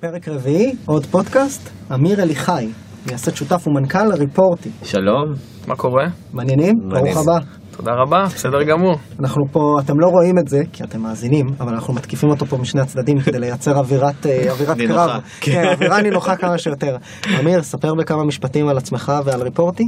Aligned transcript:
פרק 0.00 0.28
רביעי, 0.28 0.74
עוד 0.86 1.06
פודקאסט, 1.06 1.70
אמיר 1.94 2.22
אליחי, 2.22 2.68
מייסד 3.06 3.34
שותף 3.34 3.66
ומנכ"ל 3.66 4.12
ריפורטי. 4.18 4.70
שלום, 4.82 5.24
מה 5.66 5.76
קורה? 5.76 6.04
מעניינים? 6.32 6.74
מעניין. 6.84 7.14
ברוך 7.14 7.28
הבא. 7.28 7.38
תודה 7.76 7.92
רבה, 7.92 8.24
בסדר 8.24 8.62
גמור. 8.62 8.94
אנחנו 9.20 9.42
פה, 9.52 9.76
אתם 9.84 10.00
לא 10.00 10.06
רואים 10.06 10.38
את 10.38 10.48
זה, 10.48 10.62
כי 10.72 10.84
אתם 10.84 11.00
מאזינים, 11.00 11.46
אבל 11.60 11.74
אנחנו 11.74 11.94
מתקיפים 11.94 12.30
אותו 12.30 12.46
פה 12.46 12.56
משני 12.56 12.80
הצדדים 12.80 13.20
כדי 13.20 13.38
לייצר 13.38 13.78
אווירת, 13.78 14.26
אה, 14.26 14.50
אווירת. 14.52 14.76
קרב. 14.76 15.20
כן, 15.40 15.64
אווירה 15.72 16.02
נינוחה 16.02 16.36
כמה 16.36 16.58
שיותר. 16.58 16.96
אמיר, 17.40 17.62
ספר 17.62 17.94
בכמה 17.94 18.24
משפטים 18.24 18.68
על 18.68 18.76
עצמך 18.76 19.12
ועל 19.24 19.42
ריפורטי. 19.42 19.84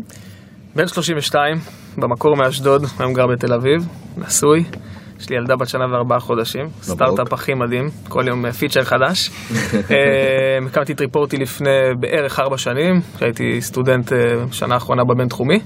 בן 0.76 0.86
32, 0.86 1.56
במקור 1.96 2.36
מאשדוד, 2.36 2.84
היום 2.98 3.12
גר 3.12 3.26
בתל 3.26 3.52
אביב, 3.52 3.88
נשוי. 4.16 4.64
יש 5.20 5.30
לי 5.30 5.36
ילדה 5.36 5.56
בת 5.56 5.68
שנה 5.68 5.84
וארבעה 5.92 6.20
חודשים, 6.20 6.66
סטארט-אפ 6.82 7.32
הכי 7.32 7.54
מדהים, 7.54 7.86
כל 8.08 8.24
יום 8.28 8.46
אה, 8.46 8.52
פיצ'ר 8.52 8.82
חדש. 8.82 9.30
אה, 9.90 10.66
הקמתי 10.66 10.92
את 10.92 11.00
ריפורטי 11.00 11.36
לפני 11.36 11.70
בערך 12.00 12.40
ארבע 12.40 12.58
שנים, 12.58 13.00
כשהייתי 13.16 13.60
סטודנט 13.60 14.12
אה, 14.12 14.18
שנה 14.52 14.74
האחרונה 14.74 15.02
בבינתחומי. 15.04 15.58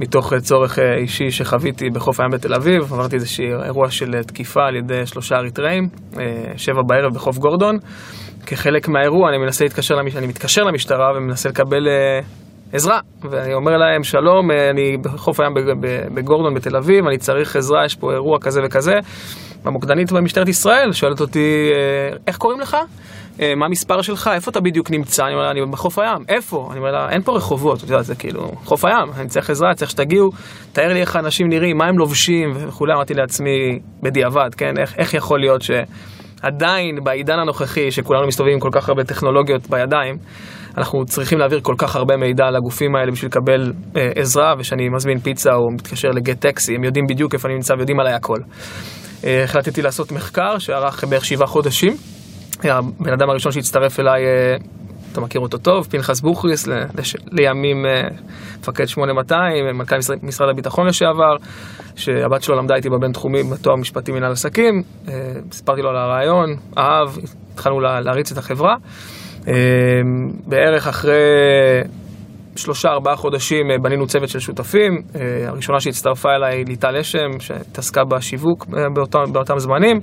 מתוך 0.00 0.32
אה, 0.32 0.40
צורך 0.40 0.78
אה, 0.78 0.96
אישי 0.96 1.30
שחוויתי 1.30 1.90
בחוף 1.94 2.20
הים 2.20 2.30
בתל 2.32 2.54
אביב, 2.54 2.82
עברתי 2.82 3.16
איזשהו 3.16 3.62
אירוע 3.64 3.90
של 3.90 4.14
אה, 4.14 4.22
תקיפה 4.22 4.60
על 4.68 4.76
ידי 4.76 5.06
שלושה 5.06 5.36
אריתראים, 5.36 5.88
אה, 6.18 6.52
שבע 6.56 6.82
בערב 6.86 7.14
בחוף 7.14 7.38
גורדון. 7.38 7.76
כחלק 8.46 8.88
מהאירוע 8.88 9.30
אני 9.30 9.38
מנסה 9.38 9.64
להתקשר, 9.64 9.94
למש... 9.94 10.16
אני 10.16 10.26
מתקשר 10.26 10.62
למשטרה 10.62 11.12
ומנסה 11.16 11.48
לקבל 11.48 11.88
אה, 11.88 12.20
עזרה. 12.72 13.00
ואני 13.30 13.54
אומר 13.54 13.76
להם, 13.76 14.04
שלום, 14.04 14.50
אה, 14.50 14.70
אני 14.70 14.96
בחוף 14.96 15.40
הים 15.40 15.54
בגורדון 16.14 16.54
בתל 16.54 16.76
אביב, 16.76 17.06
אני 17.06 17.18
צריך 17.18 17.56
עזרה, 17.56 17.84
יש 17.84 17.94
פה 17.94 18.12
אירוע 18.12 18.38
כזה 18.40 18.60
וכזה. 18.64 18.94
המוקדנית 19.64 20.12
במשטרת 20.12 20.48
ישראל 20.48 20.92
שואלת 20.92 21.20
אותי, 21.20 21.70
אה, 21.72 22.16
איך 22.26 22.36
קוראים 22.36 22.60
לך? 22.60 22.76
אה, 23.40 23.54
מה 23.54 23.66
המספר 23.66 24.02
שלך? 24.02 24.30
איפה 24.34 24.50
אתה 24.50 24.60
בדיוק 24.60 24.90
נמצא? 24.90 25.24
אני 25.24 25.32
אומר 25.34 25.44
לה, 25.44 25.50
אני 25.50 25.60
בחוף 25.70 25.98
הים. 25.98 26.24
איפה? 26.28 26.68
אני 26.70 26.78
אומר 26.78 26.92
לה, 26.92 27.10
אין 27.10 27.22
פה 27.22 27.36
רחובות, 27.36 27.84
אתה 27.84 27.92
יודע, 27.92 28.02
זה 28.02 28.14
כאילו, 28.14 28.52
חוף 28.64 28.84
הים, 28.84 29.08
אני 29.18 29.28
צריך 29.28 29.50
עזרה, 29.50 29.74
צריך 29.74 29.90
שתגיעו, 29.90 30.30
תאר 30.72 30.92
לי 30.92 31.00
איך 31.00 31.16
האנשים 31.16 31.48
נראים, 31.48 31.78
מה 31.78 31.86
הם 31.86 31.98
לובשים 31.98 32.52
וכולי. 32.56 32.92
אמרתי 32.92 33.14
לעצמי, 33.14 33.78
בדיעבד, 34.02 34.50
כן, 34.56 34.78
איך, 34.78 34.94
איך 34.98 35.14
יכול 35.14 35.40
להיות 35.40 35.62
שעדיין 36.42 36.98
בעידן 37.04 37.38
הנוכחי, 37.38 37.90
שכולנו 37.90 38.26
מסתובבים 38.26 38.54
עם 38.54 38.60
כל 38.60 38.68
כך 38.72 38.88
הרבה 38.88 39.04
טכנולוגיות 39.04 39.70
בידיים, 39.70 40.16
אנחנו 40.78 41.04
צריכים 41.04 41.38
להעביר 41.38 41.60
כל 41.62 41.74
כך 41.78 41.96
הרבה 41.96 42.16
מידע 42.16 42.50
לגופים 42.50 42.96
האלה 42.96 43.12
בשביל 43.12 43.28
לקבל 43.28 43.72
אה, 43.96 44.10
עזרה, 44.14 44.54
וכשאני 44.58 44.88
מזמין 44.88 45.18
פיצה 45.18 45.50
או 45.54 45.70
מתקשר 45.74 46.08
לגט 46.08 46.40
טקסי, 46.40 46.74
הם 46.74 46.84
יודעים 46.84 47.04
בדיוק 47.08 47.34
איפה 47.34 47.48
אני 47.48 47.54
נמצא 47.54 47.74
ויודעים 47.74 48.00
עליי 48.00 48.14
הכל. 48.14 48.38
אה, 49.24 49.44
החלטתי 49.44 49.82
לעשות 49.82 50.12
מחקר 50.12 50.58
שארך 50.58 51.04
בערך 51.04 51.24
שבעה 51.24 51.46
חודשים. 51.46 51.92
הבן 52.64 53.12
אדם 53.12 53.30
הראשון 53.30 53.52
שהצטרף 53.52 54.00
אליי, 54.00 54.24
אה, 54.24 54.56
אתה 55.12 55.20
מכיר 55.20 55.40
אותו 55.40 55.58
טוב, 55.58 55.86
פנחס 55.90 56.20
בוכריס, 56.20 56.66
לש- 56.66 57.16
לימים 57.32 57.86
אה, 57.86 58.08
מפקד 58.60 58.86
8200, 58.86 59.64
מנכ"ל 59.78 59.96
משרד, 59.98 60.16
משרד 60.22 60.48
הביטחון 60.48 60.86
לשעבר, 60.86 61.36
שהבת 61.96 62.42
שלו 62.42 62.56
למדה 62.56 62.74
איתי 62.74 62.88
בבינתחומי 62.90 63.42
בתואר 63.42 63.76
משפטי 63.76 64.12
מנהל 64.12 64.32
עסקים. 64.32 64.82
אה, 65.08 65.12
סיפרתי 65.52 65.82
לו 65.82 65.88
על 65.90 65.96
הרעיון, 65.96 66.46
אהב, 66.78 67.08
התחלנו 67.52 67.80
לה- 67.80 68.00
להריץ 68.00 68.32
את 68.32 68.38
החברה. 68.38 68.74
אה, 69.48 69.52
בערך 70.46 70.86
אחרי 70.86 71.14
שלושה 72.56 72.88
ארבעה 72.88 73.16
חודשים 73.16 73.66
בנינו 73.82 74.06
צוות 74.06 74.28
של 74.28 74.38
שותפים, 74.38 74.92
הראשונה 75.46 75.80
שהצטרפה 75.80 76.28
אליי 76.36 76.64
ליטל 76.64 76.96
אשם, 76.96 77.40
שהתעסקה 77.40 78.04
בשיווק 78.04 78.66
באותם, 78.94 79.32
באותם 79.32 79.58
זמנים, 79.58 80.00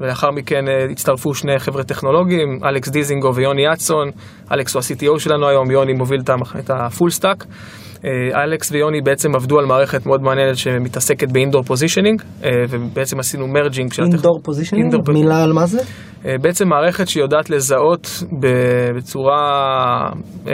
ולאחר 0.00 0.30
מכן 0.30 0.68
אה, 0.68 0.84
הצטרפו 0.90 1.34
שני 1.34 1.58
חבר'ה 1.58 1.84
טכנולוגיים, 1.84 2.58
אלכס 2.64 2.88
דיזנגוף 2.88 3.34
ויוני 3.34 3.62
יצון, 3.72 4.10
אלכס 4.52 4.74
הוא 4.74 4.82
ה-CTO 4.82 5.18
שלנו 5.18 5.48
היום, 5.48 5.70
יוני 5.70 5.92
מוביל 5.92 6.20
את 6.58 6.70
ה 6.70 6.78
full 6.78 7.10
stack. 7.10 7.44
אה, 8.04 8.44
אלכס 8.44 8.72
ויוני 8.72 9.00
בעצם 9.00 9.34
עבדו 9.34 9.58
על 9.58 9.66
מערכת 9.66 10.06
מאוד 10.06 10.22
מעניינת 10.22 10.56
שמתעסקת 10.56 11.32
ב 11.32 11.36
indoor 11.36 11.62
positioning, 11.62 12.22
ובעצם 12.70 13.18
עשינו 13.18 13.46
merging 13.48 13.92
של 13.92 14.02
indoor 14.02 14.40
positioning, 14.42 14.94
מילה 15.08 15.42
על 15.42 15.52
מה 15.52 15.66
זה? 15.66 15.80
אה, 16.26 16.38
בעצם 16.40 16.68
מערכת 16.68 17.08
שיודעת 17.08 17.50
לזהות 17.50 18.22
בצורה, 18.40 19.38
אה, 20.48 20.52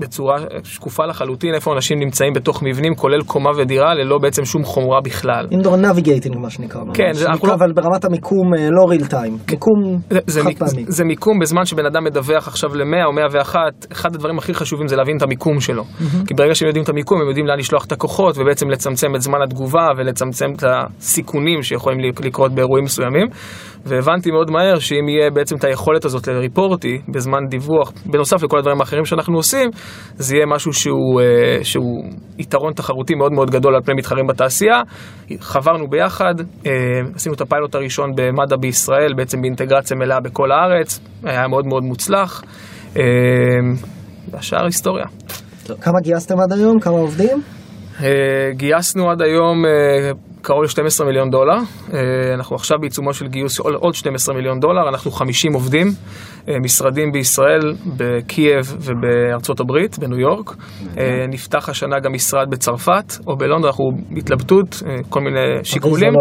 בצורה 0.00 0.36
שקופה 0.64 1.06
לחלוטין 1.06 1.54
איפה 1.54 1.72
אנשים 1.74 1.98
נמצאים 1.98 2.32
בתוך 2.32 2.62
מבנים, 2.62 2.94
כולל 2.94 3.22
קומה 3.26 3.50
ודירה, 3.56 3.94
ללא 3.94 4.18
בעצם 4.18 4.44
שום 4.44 4.64
חומרה 4.64 5.00
בכלל. 5.04 5.46
אינדור 5.50 5.76
נביגייטינג 5.76 6.36
מה 6.38 6.50
שנקרא. 6.50 6.80
כן, 6.94 7.12
זה- 7.12 7.24
שנקרא, 7.24 7.48
לא- 7.48 7.54
אבל 7.54 7.72
ברמת 7.72 8.04
המיקום 8.04 8.54
אה, 8.58 8.68
לא 8.70 8.90
ריל 8.90 9.06
טיים. 9.06 9.36
מיקום 9.50 9.98
זה, 10.10 10.18
זה, 10.26 10.42
חד 10.42 10.50
פעמי. 10.58 10.84
זה 10.88 11.04
מיקום 11.04 11.38
בזמן 11.38 11.64
שבן 11.64 11.86
אדם 11.86 12.04
מדווח 12.04 12.48
עכשיו 12.48 12.74
ל-100 12.74 13.04
או 13.06 13.12
101, 13.12 13.60
אחד 13.92 14.14
הדברים 14.14 14.38
הכי 14.38 14.54
חשובים 14.54 14.88
זה 14.88 14.96
להבין 14.96 15.16
את 15.16 15.22
המיקום 15.22 15.60
שלו. 15.60 15.84
כי 16.26 16.34
ברגע 16.34 16.54
שהם 16.54 16.66
יודעים 16.68 16.84
את 16.84 16.88
המיקום, 16.88 17.20
הם 17.20 17.26
יודעים 17.28 17.46
לאן 17.46 17.58
לשלוח 17.58 17.84
את 17.84 17.92
הכוחות, 17.92 18.38
ובעצם 18.38 18.70
לצמצם 18.70 19.14
את 19.16 19.20
זמן 19.20 19.38
התגובה 19.44 19.86
ולצמצם 19.98 20.46
את 20.56 20.64
הסיכונים 20.66 21.62
שיכולים 21.62 22.00
לק- 22.00 22.24
לקרות 22.24 22.52
באירועים 22.52 22.84
מסוימים. 22.84 23.26
והבנתי 23.84 24.30
מאוד 24.30 24.50
מהר 24.50 24.78
שאם 24.78 25.08
יהיה 25.08 25.30
בעצם 25.30 25.56
את 25.56 25.64
היכולת 25.64 26.04
הזאת 26.04 26.28
לריפורטי 26.28 26.98
בזמן 27.14 27.38
דיווח, 27.50 27.92
בנוסף 28.06 28.42
לכל 28.42 28.58
הדברים 28.58 28.80
האחרים 28.80 29.04
שאנחנו 29.04 29.36
עושים, 29.36 29.70
זה 30.16 30.36
יהיה 30.36 30.46
משהו 30.46 30.72
שהוא, 30.72 31.20
אה, 31.20 31.64
שהוא 31.64 32.04
יתרון 32.38 32.72
תחרותי 32.72 33.14
מאוד 33.14 33.32
מאוד 33.32 33.50
גדול 33.50 33.74
על 33.74 33.82
פני 33.82 33.94
מתחרים 33.94 34.26
בתעשייה. 34.26 34.80
חברנו 35.40 35.88
ביחד, 35.90 36.34
אה, 36.66 36.72
עשינו 37.14 37.34
את 37.34 37.40
הפיילוט 37.40 37.74
הראשון 37.74 38.10
במד"א 38.16 38.56
בישראל, 38.56 39.14
בעצם 39.16 39.40
באינטגרציה 39.40 39.96
מלאה 39.96 40.20
בכל 40.20 40.52
הארץ, 40.52 41.00
היה 41.24 41.48
מאוד 41.48 41.66
מאוד 41.66 41.82
מוצלח. 41.82 42.42
אה, 42.96 43.02
והשאר 44.30 44.64
היסטוריה. 44.64 45.04
כמה 45.80 46.00
גייסתם 46.00 46.40
עד 46.40 46.52
היום? 46.52 46.80
כמה 46.80 46.94
עובדים? 46.94 47.42
גייסנו 48.56 49.10
עד 49.10 49.22
היום 49.22 49.64
קרוב 50.42 50.62
ל-12 50.62 51.04
מיליון 51.04 51.30
דולר. 51.30 51.56
אנחנו 52.34 52.56
עכשיו 52.56 52.78
בעיצומו 52.80 53.14
של 53.14 53.26
גיוס 53.26 53.58
עוד- 53.58 53.74
עוד 53.74 53.94
12 53.94 54.34
מיליון 54.34 54.60
דולר. 54.60 54.88
אנחנו 54.88 55.10
50 55.10 55.52
עובדים, 55.52 55.86
משרדים 56.64 57.12
בישראל, 57.12 57.74
בקייב 57.96 58.76
ובארצות 58.80 59.60
הברית, 59.60 59.98
בניו 59.98 60.18
יורק. 60.18 60.56
אה, 60.98 61.24
נפתח 61.28 61.68
השנה 61.68 62.00
גם 62.00 62.12
משרד 62.12 62.50
בצרפת 62.50 63.12
או 63.26 63.36
בלונדון, 63.36 63.64
אנחנו 63.64 63.84
בהתלבטות, 64.10 64.82
אה, 64.86 64.94
כל 65.08 65.20
מיני 65.20 65.64
שיקולים. 65.64 66.12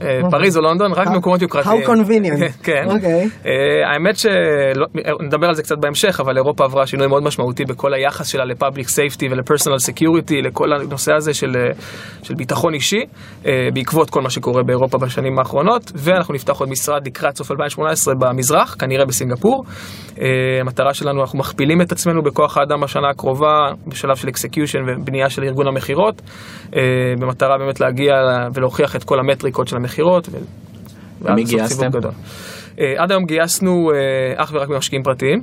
פריז 0.00 0.06
או 0.06 0.12
לונדון? 0.12 0.26
אה, 0.26 0.30
פריז 0.30 0.56
או 0.56 0.62
לונדון, 0.62 0.92
רק 0.92 1.06
How- 1.06 1.10
במקומות 1.10 1.42
יוקרתיים. 1.42 1.82
How 1.82 1.86
convenient. 1.86 2.52
כן. 2.66 2.84
אוקיי. 2.86 3.28
אה, 3.46 3.50
האמת 3.92 4.16
שנדבר 4.16 5.46
על 5.48 5.54
זה 5.54 5.62
קצת 5.62 5.76
בהמשך, 5.78 6.20
אבל 6.20 6.36
אירופה 6.36 6.64
עברה 6.64 6.86
שינוי 6.86 7.06
מאוד 7.06 7.22
משמעותי 7.22 7.64
בכל 7.64 7.94
היחס 7.94 8.26
שלה 8.26 8.44
ל 8.44 8.50
public 8.50 8.88
safety 8.88 9.28
ול 9.30 9.40
personal 9.40 9.78
security, 9.78 10.42
לכל 10.42 10.72
הנושא 10.72 11.12
הזה 11.16 11.34
של, 11.34 11.56
אה, 11.56 11.70
של 12.22 12.34
ביטחון 12.34 12.74
אישי, 12.74 13.00
אה, 13.46 13.68
בעקבות 13.74 14.10
כל 14.10 14.22
מה 14.22 14.30
שקורה 14.30 14.62
באירופה 14.62 14.98
בשנים 14.98 15.38
האחרונות, 15.38 15.92
ואנחנו 15.94 16.34
נפתח 16.34 16.60
עוד 16.60 16.68
משרד 16.68 17.06
לקראת 17.06 17.36
סוף 17.36 17.50
2018 17.50 18.14
במזרח, 18.20 18.76
כנראה 18.78 19.04
בסינגפור. 19.04 19.64
אה, 20.20 20.26
המטרה 20.60 20.94
שלנו, 20.94 21.20
אנחנו 21.20 21.38
מכפילים 21.38 21.80
את 21.80 21.92
עצמנו 21.92 22.22
בכוח 22.22 22.58
האדם 22.58 22.80
בשנה 22.80 23.08
הקרובה, 23.10 23.54
בשלב 23.86 24.16
של 24.16 24.28
execution 24.28 24.78
ובנייה 24.86 25.30
של 25.30 25.42
ארגון 25.44 25.66
המכירות, 25.68 26.22
אה, 26.76 26.80
במטרה 27.20 27.58
באמת 27.58 27.80
להגיע 27.80 28.14
ולהוכיח 28.54 28.96
את 28.96 29.04
כל 29.04 29.18
המטריקות 29.20 29.68
של 29.68 29.76
המכירות. 29.84 30.28
ו- 30.32 30.36
ואז 31.22 31.34
מי 31.34 31.44
לעשות 31.44 31.78
גייסתם? 31.80 32.08
אה, 32.80 32.94
עד 33.02 33.10
היום 33.10 33.24
גייסנו 33.24 33.90
אה, 33.90 34.42
אך 34.42 34.52
ורק 34.54 34.68
ממשקיעים 34.68 35.02
פרטיים. 35.02 35.40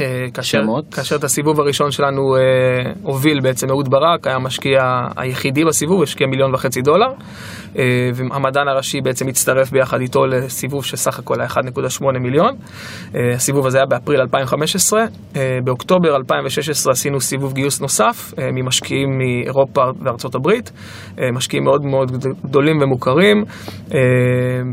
אה, 0.00 0.26
כאשר? 0.34 0.58
כאשר 0.90 1.16
את 1.16 1.24
הסיבוב 1.24 1.60
הראשון 1.60 1.90
שלנו 1.90 2.36
אה, 2.36 2.92
הוביל 3.02 3.40
בעצם 3.40 3.70
אהוד 3.70 3.90
ברק, 3.90 4.26
היה 4.26 4.36
המשקיע 4.36 4.80
היחידי 5.16 5.64
בסיבוב, 5.64 6.02
השקיע 6.02 6.26
מיליון 6.26 6.54
וחצי 6.54 6.80
דולר. 6.82 7.08
אה, 7.78 8.10
והמדען 8.14 8.68
הראשי 8.68 9.00
בעצם 9.00 9.28
הצטרף 9.28 9.70
ביחד 9.70 10.00
איתו 10.00 10.26
לסיבוב 10.26 10.84
שסך 10.84 11.18
הכל 11.18 11.34
היה 11.40 11.48
1.8 11.48 12.18
מיליון. 12.20 12.56
אה, 13.14 13.34
הסיבוב 13.34 13.66
הזה 13.66 13.78
היה 13.78 13.86
באפריל 13.86 14.20
2015. 14.20 15.00
אה, 15.36 15.58
באוקטובר 15.64 16.16
2016 16.16 16.92
עשינו 16.92 17.20
סיבוב 17.20 17.52
גיוס 17.52 17.80
נוסף 17.80 18.34
אה, 18.38 18.48
ממשקיעים 18.52 19.18
מאירופה 19.18 19.82
וארצות 20.04 20.34
הברית. 20.34 20.72
אה, 21.20 21.30
משקיעים 21.32 21.64
מאוד 21.64 21.84
מאוד 21.84 22.10
גדולים 22.44 22.82
ומוכרים. 22.82 23.44
אה, 23.94 23.98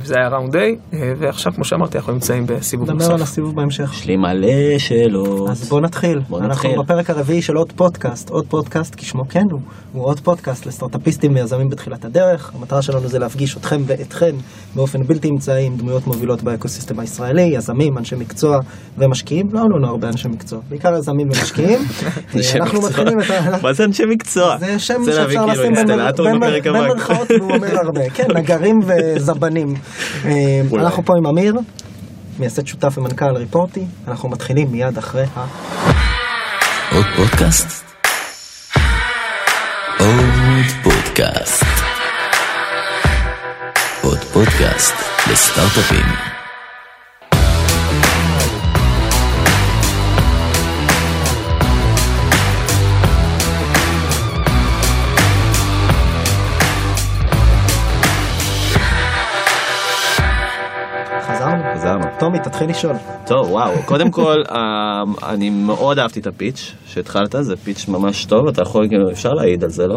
זה 0.04 0.16
היה 0.18 0.28
ראונד 0.30 0.56
איי, 0.56 0.76
אה, 0.94 1.14
ועכשיו 1.18 1.54
כמו 1.54 1.64
שאמרתי 1.70 1.98
אנחנו 1.98 2.14
נמצאים 2.14 2.46
בסיבוב 2.46 2.92
נדבר 2.92 3.06
על 3.06 3.12
נוסף. 3.12 3.24
הסיבוב 3.24 3.56
בהמשך. 3.56 3.92
יש 3.94 4.06
לי 4.08 4.16
מלא 4.18 4.78
שאלות. 4.78 5.50
אז 5.50 5.70
בוא 5.70 5.82
נתחיל. 5.82 6.20
בוא 6.30 6.40
אנחנו 6.40 6.70
נתחיל. 6.70 6.84
בפרק 6.84 7.10
הרביעי 7.10 7.42
של 7.42 7.56
עוד 7.56 7.72
פודקאסט, 7.72 8.30
עוד 8.30 8.46
פודקאסט 8.46 8.96
כשמו 8.96 9.24
כן 9.30 9.44
הוא, 9.52 9.60
הוא 9.94 10.06
עוד 10.06 10.20
פודקאסט 10.20 10.66
לסטארט-אפיסטים 10.66 11.32
ויזמים 11.36 11.70
בתחילת 11.70 12.06
הדרך. 12.06 12.52
המטרה 12.56 12.82
שלנו 12.82 13.08
זה 13.08 13.20
להפגיש 13.20 13.58
אתכם 13.58 13.82
ואתכן 13.86 14.36
באופן 14.76 15.04
בלתי 15.04 15.30
אמצעי 15.30 15.66
עם 15.66 15.78
דמויות 15.78 16.08
מובילות 16.08 16.44
באקוסיסטם 16.44 17.00
הישראלי, 17.00 17.42
יזמים, 17.42 17.98
אנשי 17.98 18.16
מקצוע 18.16 18.58
ומשקיעים. 18.98 19.48
לא 19.52 19.60
עלו 19.60 19.78
לנו 19.78 19.88
הרבה 19.88 20.08
אנשי 20.08 20.28
מקצוע, 20.28 20.60
בעיקר 20.70 20.98
יזמים 20.98 21.28
ומשקיעים. 21.28 21.80
אנשי 22.36 22.60
אנחנו. 22.60 22.82
מתחילים 22.82 23.20
את 23.20 23.30
ה... 23.30 23.58
מה 23.64 23.74
זה 23.74 23.84
אנשי 23.84 24.04
מקצוע? 24.06 24.58
זה 24.58 24.80
שם 24.80 24.94
שאפשר 25.06 25.28
כאילו 25.28 25.48
לשים 25.48 25.74
בין-. 25.74 26.00
מרכאות 26.74 27.32
והוא 27.32 27.56
אומר 27.56 27.78
הרבה. 27.86 28.10
כן, 28.10 28.28
נגרים 28.36 28.80
וזבנים. 28.88 29.74
אה. 30.26 30.62
אנחנו 30.74 31.06
פה 31.06 31.14
עם 31.18 31.26
אמיר. 31.26 31.59
מייסד 32.40 32.68
שותף 32.68 32.98
ומנכ"ל 32.98 33.36
ריפורטי. 33.38 33.86
אנחנו 34.08 34.30
מתחילים 34.30 34.72
מיד 34.72 34.98
אחרי 34.98 35.26
ה... 35.36 35.46
עוד 36.92 37.06
פודקאסט? 37.16 37.84
עוד 40.00 40.66
פודקאסט. 40.84 41.64
עוד 44.02 44.20
פודקאסט 44.20 44.94
לסטארט-אפים. 45.32 46.39
תתחיל 62.60 62.76
לשאול. 62.76 62.96
טוב, 63.26 63.52
וואו. 63.52 63.72
קודם 63.86 64.12
כל, 64.12 64.36
אה, 64.52 64.60
אני 65.30 65.50
מאוד 65.50 66.00
אהבתי 66.00 66.20
את 66.20 66.28
הפיץ' 66.28 66.74
שהתחלת, 66.86 67.36
זה 67.42 67.56
פיץ' 67.56 67.86
ממש 67.88 68.26
טוב, 68.26 68.48
אתה 68.48 68.62
יכול, 68.62 68.88
כאילו, 68.90 69.12
אפשר 69.12 69.30
להעיד 69.30 69.64
על 69.64 69.70
זה, 69.70 69.88
לא? 69.88 69.96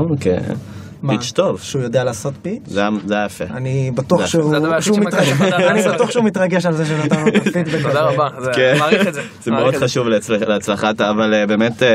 פיץ' 1.09 1.33
טוב. 1.35 1.61
שהוא 1.61 1.83
יודע 1.83 2.05
לעשות 2.05 2.35
פיץ'? 2.43 2.63
זה 2.67 2.81
היה- 2.81 3.25
יפה. 3.27 3.45
אני 3.55 3.91
בטוח 3.95 4.27
שהוא 4.27 4.53
מתרגש- 4.55 5.29
יכולה 5.29 5.57
אני 5.71 5.79
לעשות. 5.79 5.95
בטוח 5.95 6.11
שהוא 6.11 6.25
מתרגש 6.25 6.67
על 6.67 6.73
זה 6.73 6.87
שנתנו 6.87 7.21
לו 7.21 7.29
את 7.29 7.47
הפידבק. 7.47 7.83
תודה. 7.87 8.01
רבה, 8.03 8.29
זה- 8.45 8.51
כן. 8.55 8.75
מעריך 8.79 9.09
את 9.09 9.15
זה. 9.15 9.21
זה 9.45 9.51
מאוד. 9.51 9.75
חשוב 9.75 10.07
להצלח- 10.09 10.43
להצלחת, 10.49 11.01
אבל 11.01 11.35
אה, 11.35 11.47
באמת 11.47 11.83
אה, 11.83 11.89
אה, 11.89 11.93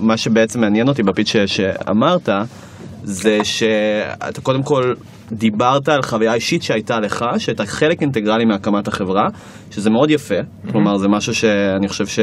מה 0.00 0.16
שבעצם 0.16 0.60
מעניין 0.60 0.88
אותי 0.88 1.02
בפיץ' 1.02 1.28
ש- 1.28 1.36
שאמרת, 1.36 2.28
זה 3.02 3.38
שאתה 3.44 4.40
קודם 4.42 4.62
כל 4.62 4.94
דיברת 5.32 5.88
על 5.88 6.02
חוויה 6.02 6.34
אישית 6.34 6.62
שהייתה 6.62 7.00
לך, 7.00 7.24
שהייתה 7.38 7.66
חלק 7.66 8.02
אינטגרלי 8.02 8.44
מהקמת 8.44 8.88
החברה, 8.88 9.28
שזה 9.70 9.90
מאוד 9.90 10.10
יפה, 10.10 10.34
כלומר 10.72 10.96
זה 10.96 11.08
משהו 11.08 11.34
שאני 11.34 11.88
חושב 11.88 12.06
ש, 12.06 12.18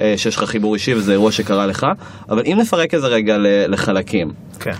אה, 0.00 0.14
שיש 0.16 0.36
לך 0.36 0.44
חיבור 0.44 0.74
אישי 0.74 0.94
וזה 0.94 1.12
אירוע 1.12 1.32
שקרה 1.32 1.66
לך, 1.66 1.86
אבל 2.28 2.42
אם 2.46 2.56
נפרק 2.60 2.94
את 2.94 3.00
זה 3.00 3.06
רגע 3.06 3.36
לחלקים, 3.68 4.28
כן. 4.60 4.74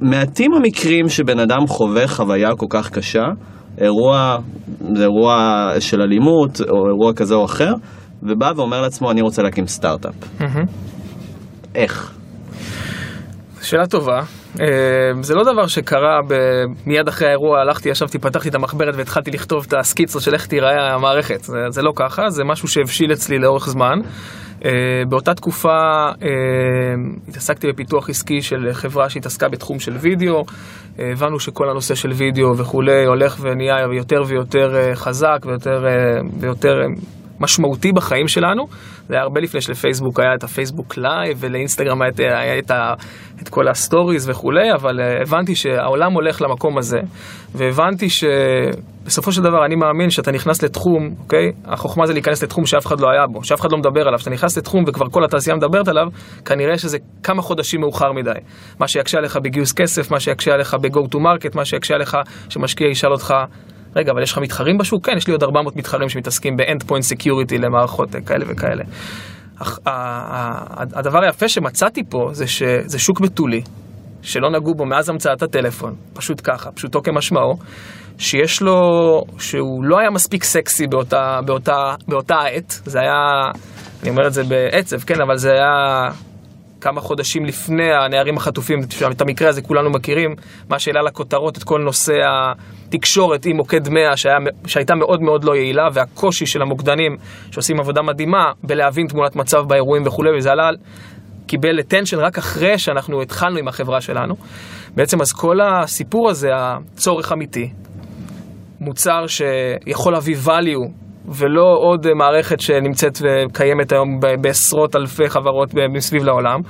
מעטים 0.00 0.54
המקרים 0.54 1.08
שבן 1.08 1.38
אדם 1.38 1.66
חווה 1.66 2.08
חוויה 2.08 2.48
כל 2.56 2.66
כך 2.70 2.90
קשה, 2.90 3.24
אירוע, 3.80 4.36
זה 4.94 5.02
אירוע 5.02 5.70
של 5.80 6.02
אלימות 6.02 6.60
או 6.60 6.86
אירוע 6.86 7.12
כזה 7.12 7.34
או 7.34 7.44
אחר, 7.44 7.72
ובא 8.22 8.52
ואומר 8.56 8.80
לעצמו 8.80 9.10
אני 9.10 9.20
רוצה 9.20 9.42
להקים 9.42 9.66
סטארט-אפ. 9.66 10.14
מהמם. 10.40 10.64
איך? 11.74 12.12
שאלה 13.62 13.86
טובה. 13.86 14.37
אה, 14.60 14.66
זה 15.20 15.34
לא 15.34 15.52
דבר 15.52 15.66
שקרה 15.66 16.20
ב- 16.28 16.64
מיד 16.86 17.08
אחרי 17.08 17.28
האירוע, 17.28 17.60
הלכתי, 17.60 17.88
ישבתי, 17.88 18.18
פתחתי 18.18 18.48
את 18.48 18.54
המחברת 18.54 18.94
והתחלתי 18.96 19.30
לכתוב 19.30 19.64
את 19.68 19.74
הסקיצות 19.80 20.22
של 20.22 20.34
איך 20.34 20.46
תיראה 20.46 20.94
המערכת. 20.94 21.42
זה, 21.42 21.58
זה 21.68 21.82
לא 21.82 21.92
ככה, 21.96 22.30
זה 22.30 22.44
משהו 22.44 22.68
שהבשיל 22.68 23.12
אצלי 23.12 23.38
לאורך 23.38 23.68
זמן. 23.68 23.98
אה, 24.64 24.70
באותה 25.08 25.34
תקופה 25.34 25.78
אה, 26.22 26.28
התעסקתי 27.28 27.68
בפיתוח 27.68 28.10
עסקי 28.10 28.42
של 28.42 28.68
חברה 28.72 29.10
שהתעסקה 29.10 29.48
בתחום 29.48 29.80
של 29.80 29.92
וידאו. 29.96 30.44
הבנו 30.98 31.40
שכל 31.40 31.70
הנושא 31.70 31.94
של 31.94 32.10
וידאו 32.12 32.56
וכולי 32.58 33.04
הולך 33.06 33.36
ונהיה 33.40 33.76
יותר 33.92 34.22
ויותר 34.26 34.76
אה, 34.76 34.94
חזק 34.94 35.38
ויותר, 35.46 35.86
אה, 35.86 36.20
ויותר 36.40 36.74
משמעותי 37.40 37.92
בחיים 37.92 38.28
שלנו. 38.28 38.64
זה 39.08 39.14
היה 39.14 39.22
הרבה 39.22 39.40
לפני 39.40 39.60
שלפייסבוק 39.60 40.20
היה 40.20 40.34
את 40.38 40.44
הפייסבוק 40.44 40.96
לייב 40.96 41.36
ולאינסטגרם 41.40 42.02
היה, 42.02 42.10
את- 42.10 42.20
היה 42.20 42.58
את, 42.58 42.70
ה, 42.70 42.94
את 43.42 43.48
כל 43.48 43.68
הסטוריז 43.68 44.28
וכולי, 44.30 44.72
אבל 44.74 45.00
uh, 45.00 45.28
הבנתי 45.28 45.54
שהעולם 45.54 46.12
הולך 46.12 46.42
למקום 46.42 46.78
הזה, 46.78 46.98
והבנתי 47.54 48.06
שבסופו 48.10 49.32
של 49.32 49.42
דבר 49.42 49.64
אני 49.66 49.76
מאמין 49.76 50.10
שאתה 50.10 50.32
נכנס 50.32 50.62
לתחום, 50.62 51.14
אוקיי? 51.20 51.52
החוכמה 51.64 52.06
זה 52.06 52.12
להיכנס 52.12 52.42
לתחום 52.42 52.66
שאף 52.66 52.86
אחד 52.86 53.00
לא 53.00 53.06
היה 53.10 53.26
בו, 53.32 53.44
שאף 53.44 53.60
אחד 53.60 53.68
לא 53.72 53.78
מדבר 53.78 54.00
עליו. 54.00 54.18
כשאתה 54.18 54.30
נכנס 54.30 54.58
לתחום 54.58 54.84
וכבר 54.86 55.06
כל 55.10 55.24
התעשייה 55.24 55.56
מדברת 55.56 55.88
עליו, 55.88 56.06
כנראה 56.44 56.78
שזה 56.78 56.98
כמה 57.22 57.42
חודשים 57.42 57.80
מאוחר 57.80 58.12
מדי. 58.12 58.30
מה 58.80 58.88
שיקשה 58.88 59.18
עליך 59.18 59.36
בגיוס 59.44 59.72
כסף, 59.72 60.10
מה 60.10 60.20
שיקשה 60.20 60.52
עליך 60.54 60.74
ב-go 60.74 61.14
to 61.14 61.18
market, 61.18 61.56
מה 61.56 61.64
שיקשה 61.64 61.94
עליך 61.94 62.16
שמשקיע 62.48 62.88
ישאל 62.88 63.12
אותך 63.12 63.34
רגע, 63.96 64.12
אבל 64.12 64.22
יש 64.22 64.32
לך 64.32 64.38
מתחרים 64.38 64.78
בשוק? 64.78 65.06
כן, 65.06 65.16
יש 65.16 65.26
לי 65.26 65.32
עוד 65.32 65.42
400 65.42 65.76
מתחרים 65.76 66.08
שמתעסקים 66.08 66.56
ב-endpoint 66.56 67.14
security 67.14 67.58
למערכות 67.58 68.08
כאלה 68.26 68.44
וכאלה. 68.48 68.84
אך, 69.62 69.78
הדבר 70.94 71.24
היפה 71.24 71.48
שמצאתי 71.48 72.02
פה 72.10 72.28
זה 72.32 72.46
שזה 72.46 72.98
שוק 72.98 73.20
בתולי, 73.20 73.62
שלא 74.22 74.50
נגעו 74.50 74.74
בו 74.74 74.86
מאז 74.86 75.08
המצאת 75.08 75.42
הטלפון, 75.42 75.94
פשוט 76.14 76.40
ככה, 76.44 76.70
פשוטו 76.72 77.02
כמשמעו, 77.02 77.54
שיש 78.18 78.62
לו, 78.62 78.74
שהוא 79.38 79.84
לא 79.84 79.98
היה 79.98 80.10
מספיק 80.10 80.44
סקסי 80.44 80.86
באותה, 80.86 81.40
באותה, 81.46 81.94
באותה 82.08 82.34
עת, 82.34 82.80
זה 82.84 83.00
היה, 83.00 83.12
אני 84.02 84.10
אומר 84.10 84.26
את 84.26 84.32
זה 84.32 84.42
בעצב, 84.44 84.98
כן, 84.98 85.20
אבל 85.20 85.36
זה 85.36 85.52
היה 85.52 86.08
כמה 86.80 87.00
חודשים 87.00 87.44
לפני 87.44 87.92
הנערים 87.92 88.36
החטופים, 88.36 88.80
את 89.10 89.20
המקרה 89.20 89.48
הזה 89.48 89.62
כולנו 89.62 89.90
מכירים, 89.90 90.34
מה 90.68 90.78
שהעלה 90.78 91.02
לכותרות 91.02 91.58
את 91.58 91.64
כל 91.64 91.80
נושא 91.80 92.12
התקשורת 92.88 93.46
עם 93.46 93.56
מוקד 93.56 93.88
100 93.88 94.16
שהיה, 94.16 94.36
שהייתה 94.66 94.94
מאוד 94.94 95.22
מאוד 95.22 95.44
לא 95.44 95.56
יעילה, 95.56 95.88
והקושי 95.92 96.46
של 96.46 96.62
המוקדנים 96.62 97.16
שעושים 97.50 97.80
עבודה 97.80 98.02
מדהימה 98.02 98.52
בלהבין 98.62 99.06
תמונת 99.06 99.36
מצב 99.36 99.62
באירועים 99.68 100.06
וכולי, 100.06 100.30
וזה 100.38 100.52
עלה, 100.52 100.70
קיבל 101.46 101.78
attention 101.78 102.16
רק 102.16 102.38
אחרי 102.38 102.78
שאנחנו 102.78 103.22
התחלנו 103.22 103.58
עם 103.58 103.68
החברה 103.68 104.00
שלנו. 104.00 104.34
בעצם 104.96 105.20
אז 105.20 105.32
כל 105.32 105.60
הסיפור 105.60 106.30
הזה, 106.30 106.48
הצורך 106.54 107.32
אמיתי, 107.32 107.70
מוצר 108.80 109.26
שיכול 109.26 110.12
להביא 110.12 110.36
value 110.44 111.07
ולא 111.30 111.76
עוד 111.78 112.06
מערכת 112.14 112.60
שנמצאת 112.60 113.18
וקיימת 113.22 113.92
היום 113.92 114.20
בעשרות 114.40 114.96
אלפי 114.96 115.28
חברות 115.28 115.74
מסביב 115.94 116.24
לעולם, 116.24 116.60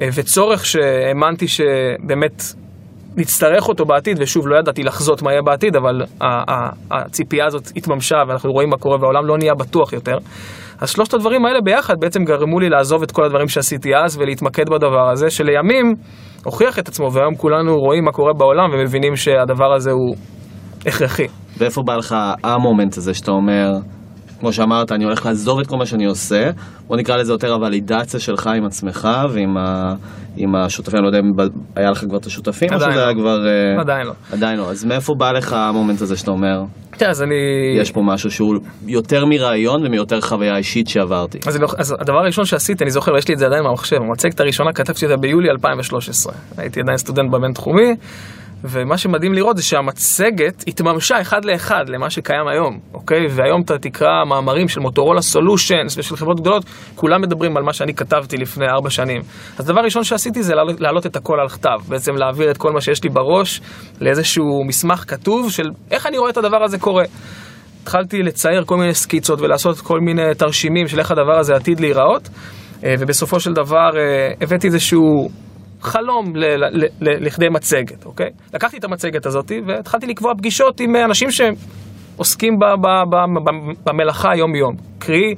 אה, 0.00 0.08
וצורך 0.14 0.66
שהאמנתי 0.66 1.48
שבאמת 1.48 2.42
נצטרך 3.16 3.68
אותו 3.68 3.84
בעתיד, 3.84 4.16
ושוב, 4.20 4.48
לא 4.48 4.58
ידעתי 4.58 4.82
לחזות 4.82 5.22
מה 5.22 5.30
יהיה 5.30 5.42
בעתיד, 5.42 5.76
אבל 5.76 6.02
הציפייה 6.90 7.46
הזאת 7.46 7.62
התממשה, 7.76 8.16
ואנחנו 8.28 8.52
רואים 8.52 8.70
מה 8.70 8.76
קורה, 8.76 8.96
והעולם 9.00 9.26
לא 9.26 9.38
נהיה 9.38 9.54
בטוח 9.54 9.92
יותר. 9.92 10.16
אז 10.80 10.90
שלושת 10.90 11.14
הדברים 11.14 11.46
האלה 11.46 11.60
ביחד 11.60 11.94
בעצם 12.00 12.24
גרמו 12.24 12.60
לי 12.60 12.68
לעזוב 12.68 13.02
את 13.02 13.12
כל 13.12 13.24
הדברים 13.24 13.48
שעשיתי 13.48 13.96
אז 13.96 14.18
ולהתמקד 14.18 14.68
בדבר 14.68 15.10
הזה, 15.10 15.30
שלימים 15.30 15.94
הוכיח 16.44 16.78
את 16.78 16.88
עצמו, 16.88 17.12
והיום 17.12 17.34
כולנו 17.34 17.78
רואים 17.78 18.04
מה 18.04 18.12
קורה 18.12 18.32
בעולם 18.32 18.70
ומבינים 18.72 19.16
שהדבר 19.16 19.74
הזה 19.74 19.90
הוא 19.90 20.16
הכרחי. 20.86 21.26
ואיפה 21.58 21.82
בא 21.82 21.96
לך 21.96 22.16
המומנט 22.44 22.96
הזה 22.96 23.14
שאתה 23.14 23.30
אומר, 23.30 23.72
כמו 24.40 24.52
שאמרת, 24.52 24.92
אני 24.92 25.04
הולך 25.04 25.26
לעזוב 25.26 25.60
את 25.60 25.66
כל 25.66 25.76
מה 25.76 25.86
שאני 25.86 26.04
עושה, 26.04 26.50
בוא 26.86 26.96
נקרא 26.96 27.16
לזה 27.16 27.32
יותר 27.32 27.52
הוולידציה 27.52 28.20
שלך 28.20 28.46
עם 28.46 28.64
עצמך 28.64 29.08
ועם 29.30 29.56
ה... 29.56 29.94
עם 30.36 30.54
השותפים, 30.54 30.96
אני 30.96 31.02
לא 31.02 31.08
יודע 31.08 31.18
אם 31.18 31.32
היה 31.76 31.90
לך 31.90 32.04
כבר 32.04 32.16
את 32.16 32.26
השותפים, 32.26 32.68
או 32.72 32.78
שזה 32.78 32.86
לא. 32.86 32.94
היה 32.94 33.14
כבר... 33.14 33.46
אה, 33.46 33.80
עדיין 33.80 34.06
לא. 34.06 34.12
עדיין 34.32 34.58
לא. 34.58 34.70
אז 34.70 34.84
מאיפה 34.84 35.14
בא 35.14 35.32
לך 35.32 35.52
המומנט 35.52 36.00
הזה 36.00 36.16
שאתה 36.16 36.30
אומר, 36.30 36.62
תראה, 36.90 37.10
אז 37.10 37.22
אני... 37.22 37.34
יש 37.80 37.90
פה 37.90 38.02
משהו 38.02 38.30
שהוא 38.30 38.54
יותר 38.86 39.24
מרעיון 39.26 39.86
ומיותר 39.86 40.20
חוויה 40.20 40.56
אישית 40.56 40.88
שעברתי? 40.88 41.38
אז, 41.46 41.56
לא- 41.56 41.68
אז 41.78 41.94
הדבר 42.00 42.18
הראשון 42.18 42.44
שעשיתי, 42.44 42.84
אני 42.84 42.90
זוכר, 42.90 43.16
יש 43.16 43.28
לי 43.28 43.34
את 43.34 43.38
זה 43.38 43.46
עדיין 43.46 43.64
במחשב, 43.64 43.96
המצגת 43.96 44.40
הראשונה 44.40 44.72
כתבתי 44.72 45.04
אותה 45.04 45.16
ביולי 45.16 45.50
2013. 45.50 46.32
הייתי 46.56 46.80
עדיין 46.80 46.98
סטודנט 46.98 47.30
בבינתחומי, 47.30 47.96
ומה 48.64 48.98
שמדהים 48.98 49.32
לראות 49.32 49.56
זה 49.56 49.62
שהמצגת 49.62 50.64
התממשה 50.66 51.20
אחד 51.20 51.44
לאחד 51.44 51.88
למה 51.88 52.10
שקיים 52.10 52.48
היום, 52.48 52.78
אוקיי? 52.94 53.26
והיום 53.30 53.62
אתה 53.62 53.78
תקרא 53.78 54.24
מאמרים 54.28 54.68
של 54.68 54.80
מוטורולה 54.80 55.22
סולושנס 55.22 55.98
ושל 55.98 56.16
חברות 56.16 56.40
גדולות, 56.40 56.64
כולם 56.94 57.22
מדברים 57.22 57.56
על 57.56 57.62
מה 57.62 57.72
שאני 57.72 57.94
כתבתי 57.94 58.36
לפני 58.36 58.66
ארבע 58.66 58.90
שנים. 58.90 59.20
אז 59.58 59.68
הדבר 59.68 59.80
הראשון 59.80 60.04
שעשיתי 60.04 60.42
זה 60.42 60.54
להעלות, 60.54 60.80
להעלות 60.80 61.06
את 61.06 61.16
הכל 61.16 61.40
על 61.40 61.48
כתב, 61.48 61.78
בעצם 61.88 62.16
להעביר 62.16 62.50
את 62.50 62.56
כל 62.56 62.72
מה 62.72 62.80
שיש 62.80 63.04
לי 63.04 63.10
בראש 63.10 63.60
לאיזשהו 64.00 64.64
מסמך 64.66 65.04
כתוב 65.08 65.50
של 65.50 65.64
איך 65.90 66.06
אני 66.06 66.18
רואה 66.18 66.30
את 66.30 66.36
הדבר 66.36 66.62
הזה 66.64 66.78
קורה. 66.78 67.04
התחלתי 67.82 68.22
לצייר 68.22 68.64
כל 68.64 68.76
מיני 68.76 68.94
סקיצות 68.94 69.40
ולעשות 69.40 69.80
כל 69.80 70.00
מיני 70.00 70.34
תרשימים 70.38 70.88
של 70.88 70.98
איך 70.98 71.10
הדבר 71.10 71.38
הזה 71.38 71.54
עתיד 71.54 71.80
להיראות, 71.80 72.28
אה, 72.84 72.94
ובסופו 72.98 73.40
של 73.40 73.52
דבר 73.52 73.90
אה, 73.96 74.32
הבאתי 74.40 74.66
איזשהו 74.66 75.28
חלום 75.86 76.36
ל- 76.36 76.44
ל- 76.44 76.86
ל- 77.00 77.26
לכדי 77.26 77.48
מצגת, 77.48 78.06
אוקיי? 78.06 78.30
לקחתי 78.54 78.76
את 78.76 78.84
המצגת 78.84 79.26
הזאת 79.26 79.52
והתחלתי 79.66 80.06
לקבוע 80.06 80.32
פגישות 80.38 80.80
עם 80.80 80.96
אה, 80.96 81.04
אנשים 81.04 81.28
שעוסקים 81.30 82.52
ב- 82.58 82.64
ב- 82.86 83.10
ב- 83.10 83.50
ב- 83.50 83.90
במלאכה 83.90 84.28
יום-יום. 84.36 84.74
קרי, 84.98 85.34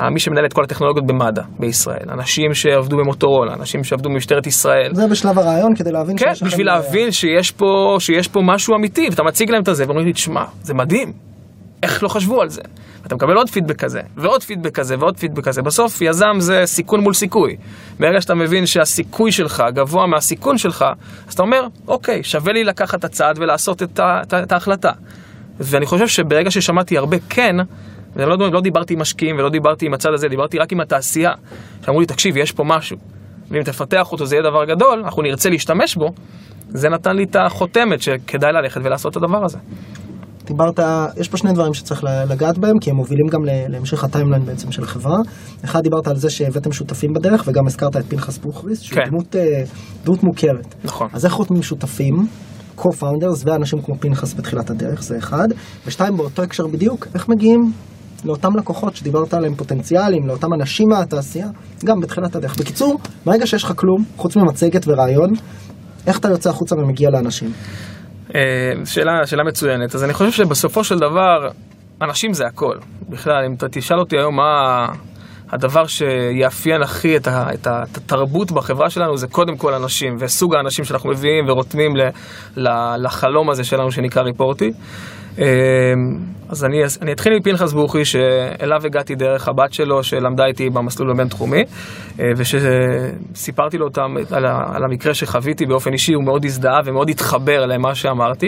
אה, 0.00 0.10
מי 0.10 0.20
שמנהל 0.20 0.44
את 0.46 0.52
כל 0.52 0.64
הטכנולוגיות 0.64 1.06
במד"א 1.06 1.42
בישראל, 1.58 2.06
אנשים 2.12 2.54
שעבדו 2.54 2.96
במוטורולה, 2.96 3.54
אנשים 3.54 3.84
שעבדו 3.84 4.10
במשטרת 4.10 4.46
ישראל, 4.46 4.90
זה 4.94 5.06
בשלב 5.10 5.38
הרעיון 5.38 5.74
כדי 5.74 5.92
להבין 5.92 6.16
כן, 6.18 6.26
שיש 6.28 6.42
לכם 6.42 6.46
בשביל 6.46 6.66
בעיה. 6.66 6.78
להבין 6.80 7.10
שיש 7.10 7.50
פה, 7.50 7.96
שיש 7.98 8.28
פה 8.28 8.40
משהו 8.44 8.74
אמיתי, 8.76 9.08
ואתה 9.10 9.22
מציג 9.22 9.50
להם 9.50 9.60
את 9.68 9.74
זה, 9.74 9.84
ואומרים 9.86 10.06
לי, 10.06 10.12
תשמע, 10.12 10.44
זה 10.62 10.74
מדהים, 10.74 11.12
איך 11.82 12.02
לא 12.02 12.08
חשבו 12.08 12.42
על 12.42 12.48
זה? 12.48 12.62
אתה 13.08 13.14
מקבל 13.14 13.36
עוד 13.36 13.50
פידבק 13.50 13.76
כזה, 13.76 14.00
ועוד 14.16 14.42
פידבק 14.42 14.74
כזה, 14.74 14.96
ועוד 14.98 15.16
פידבק 15.18 15.44
כזה. 15.44 15.62
בסוף 15.62 16.00
יזם 16.02 16.36
זה 16.38 16.62
סיכון 16.66 17.00
מול 17.00 17.14
סיכוי. 17.14 17.56
ברגע 18.00 18.20
שאתה 18.20 18.34
מבין 18.34 18.66
שהסיכוי 18.66 19.32
שלך 19.32 19.64
גבוה 19.74 20.06
מהסיכון 20.06 20.58
שלך, 20.58 20.84
אז 21.28 21.34
אתה 21.34 21.42
אומר, 21.42 21.66
אוקיי, 21.86 22.22
שווה 22.22 22.52
לי 22.52 22.64
לקחת 22.64 22.98
את 22.98 23.04
הצעד 23.04 23.38
ולעשות 23.38 23.82
את, 23.82 23.98
ה, 23.98 24.20
את, 24.22 24.32
ה- 24.32 24.42
את 24.42 24.52
ההחלטה. 24.52 24.92
ואני 25.60 25.86
חושב 25.86 26.08
שברגע 26.08 26.50
ששמעתי 26.50 26.98
הרבה 26.98 27.16
כן, 27.28 27.56
ולא 28.16 28.50
לא, 28.52 28.60
דיברתי 28.60 28.94
עם 28.94 29.00
משקיעים 29.00 29.38
ולא 29.38 29.48
דיברתי 29.48 29.86
עם 29.86 29.94
הצד 29.94 30.12
הזה, 30.12 30.28
דיברתי 30.28 30.58
רק 30.58 30.72
עם 30.72 30.80
התעשייה, 30.80 31.32
שאמרו 31.84 32.00
לי, 32.00 32.06
תקשיב, 32.06 32.36
יש 32.36 32.52
פה 32.52 32.64
משהו, 32.64 32.96
ואם 33.50 33.62
תפתח 33.62 34.12
אותו 34.12 34.26
זה 34.26 34.34
יהיה 34.36 34.42
דבר 34.42 34.64
גדול, 34.64 35.02
אנחנו 35.04 35.22
נרצה 35.22 35.50
להשתמש 35.50 35.96
בו, 35.96 36.12
זה 36.68 36.88
נתן 36.88 37.16
לי 37.16 37.24
את 37.24 37.36
החותמת 37.36 38.02
שכדאי 38.02 38.52
ללכת 38.52 38.80
ולעשות 38.84 39.12
את 39.12 39.16
הדבר 39.16 39.44
הזה. 39.44 39.58
דיברת, 40.48 40.80
יש 41.16 41.28
פה 41.28 41.36
שני 41.36 41.52
דברים 41.52 41.74
שצריך 41.74 42.04
לגעת 42.04 42.58
בהם, 42.58 42.78
כי 42.80 42.90
הם 42.90 42.96
מובילים 42.96 43.26
גם 43.30 43.40
להמשך 43.44 44.04
הטיימליין 44.04 44.44
בעצם 44.44 44.72
של 44.72 44.82
החברה. 44.82 45.16
אחד, 45.64 45.80
דיברת 45.82 46.06
על 46.08 46.16
זה 46.16 46.30
שהבאתם 46.30 46.72
שותפים 46.72 47.10
בדרך, 47.12 47.44
וגם 47.46 47.66
הזכרת 47.66 47.96
את 47.96 48.04
פנחס 48.08 48.38
בוכריס, 48.38 48.80
שהוא 48.80 48.96
כן. 48.96 49.10
דמות, 49.10 49.36
אה, 49.36 49.62
דמות 50.04 50.22
מוכרת. 50.22 50.74
נכון. 50.84 51.08
אז 51.12 51.24
איך 51.24 51.32
חותמים 51.32 51.62
שותפים, 51.62 52.14
co-founders 52.78 53.42
ואנשים 53.44 53.82
כמו 53.82 53.94
פנחס 54.00 54.34
בתחילת 54.34 54.70
הדרך, 54.70 55.02
זה 55.02 55.18
אחד. 55.18 55.48
ושתיים, 55.86 56.16
באותו 56.16 56.42
הקשר 56.42 56.66
בדיוק, 56.66 57.06
איך 57.14 57.28
מגיעים 57.28 57.60
לאותם 58.24 58.56
לקוחות 58.56 58.96
שדיברת 58.96 59.34
עליהם 59.34 59.54
פוטנציאלים, 59.54 60.26
לאותם 60.26 60.48
אנשים 60.60 60.88
מהתעשייה, 60.88 61.48
גם 61.84 62.00
בתחילת 62.00 62.36
הדרך. 62.36 62.58
בקיצור, 62.58 62.98
ברגע 63.26 63.46
שיש 63.46 63.62
לך 63.64 63.72
כלום, 63.76 64.04
חוץ 64.16 64.36
ממצגת 64.36 64.88
ורעיון, 64.88 65.30
איך 66.06 66.18
אתה 66.18 66.28
יוצא 66.28 66.50
החוצה 66.50 66.74
ומגיע 66.76 67.10
לאנשים? 67.10 67.52
אה, 68.34 68.40
שאלה, 68.84 69.26
שאלה 69.26 69.44
מצוינת. 69.44 69.94
אז 69.94 70.04
אני 70.04 70.12
חושב 70.12 70.30
שבסופו 70.30 70.84
של 70.84 70.98
דבר, 70.98 71.48
אנשים 72.02 72.32
זה 72.32 72.46
הכל. 72.46 72.76
בכלל, 73.08 73.44
אם 73.46 73.54
אתה 73.54 73.66
תשאל 73.68 73.98
אותי 73.98 74.16
היום 74.16 74.36
מה 74.36 74.86
הדבר 75.50 75.86
שיאפיין 75.86 76.82
הכי 76.82 77.16
את, 77.16 77.26
ה, 77.26 77.54
את, 77.54 77.66
ה, 77.66 77.82
את 77.92 77.96
התרבות 77.96 78.52
בחברה 78.52 78.90
שלנו, 78.90 79.16
זה 79.16 79.26
קודם 79.26 79.56
כל 79.56 79.74
אנשים, 79.74 80.16
וסוג 80.18 80.54
האנשים 80.54 80.84
שאנחנו 80.84 81.10
מביאים 81.10 81.48
ורותמים 81.48 81.96
ל, 81.96 82.00
ל, 82.56 82.96
לחלום 82.98 83.50
הזה 83.50 83.64
שלנו 83.64 83.90
שנקרא 83.90 84.22
ריפורטי. 84.22 84.72
אה, 85.38 85.44
אז 86.48 86.64
אני, 86.64 86.76
אני 87.02 87.12
אתחיל 87.12 87.32
מפנחס 87.36 87.72
בוכי, 87.72 88.04
שאליו 88.04 88.86
הגעתי 88.86 89.14
דרך 89.14 89.48
הבת 89.48 89.72
שלו, 89.72 90.02
שלמדה 90.02 90.46
איתי 90.46 90.70
במסלול 90.70 91.10
הבינתחומי, 91.10 91.62
אה, 92.20 92.24
ושסיפרתי 92.36 93.78
לו 93.78 93.86
אותם 93.86 94.14
על, 94.30 94.46
על 94.46 94.84
המקרה 94.84 95.14
שחוויתי 95.14 95.66
באופן 95.66 95.92
אישי, 95.92 96.12
הוא 96.12 96.24
מאוד 96.24 96.44
הזדהה 96.44 96.80
ומאוד 96.84 97.10
התחבר 97.10 97.66
למה 97.66 97.94
שאמרתי. 97.94 98.46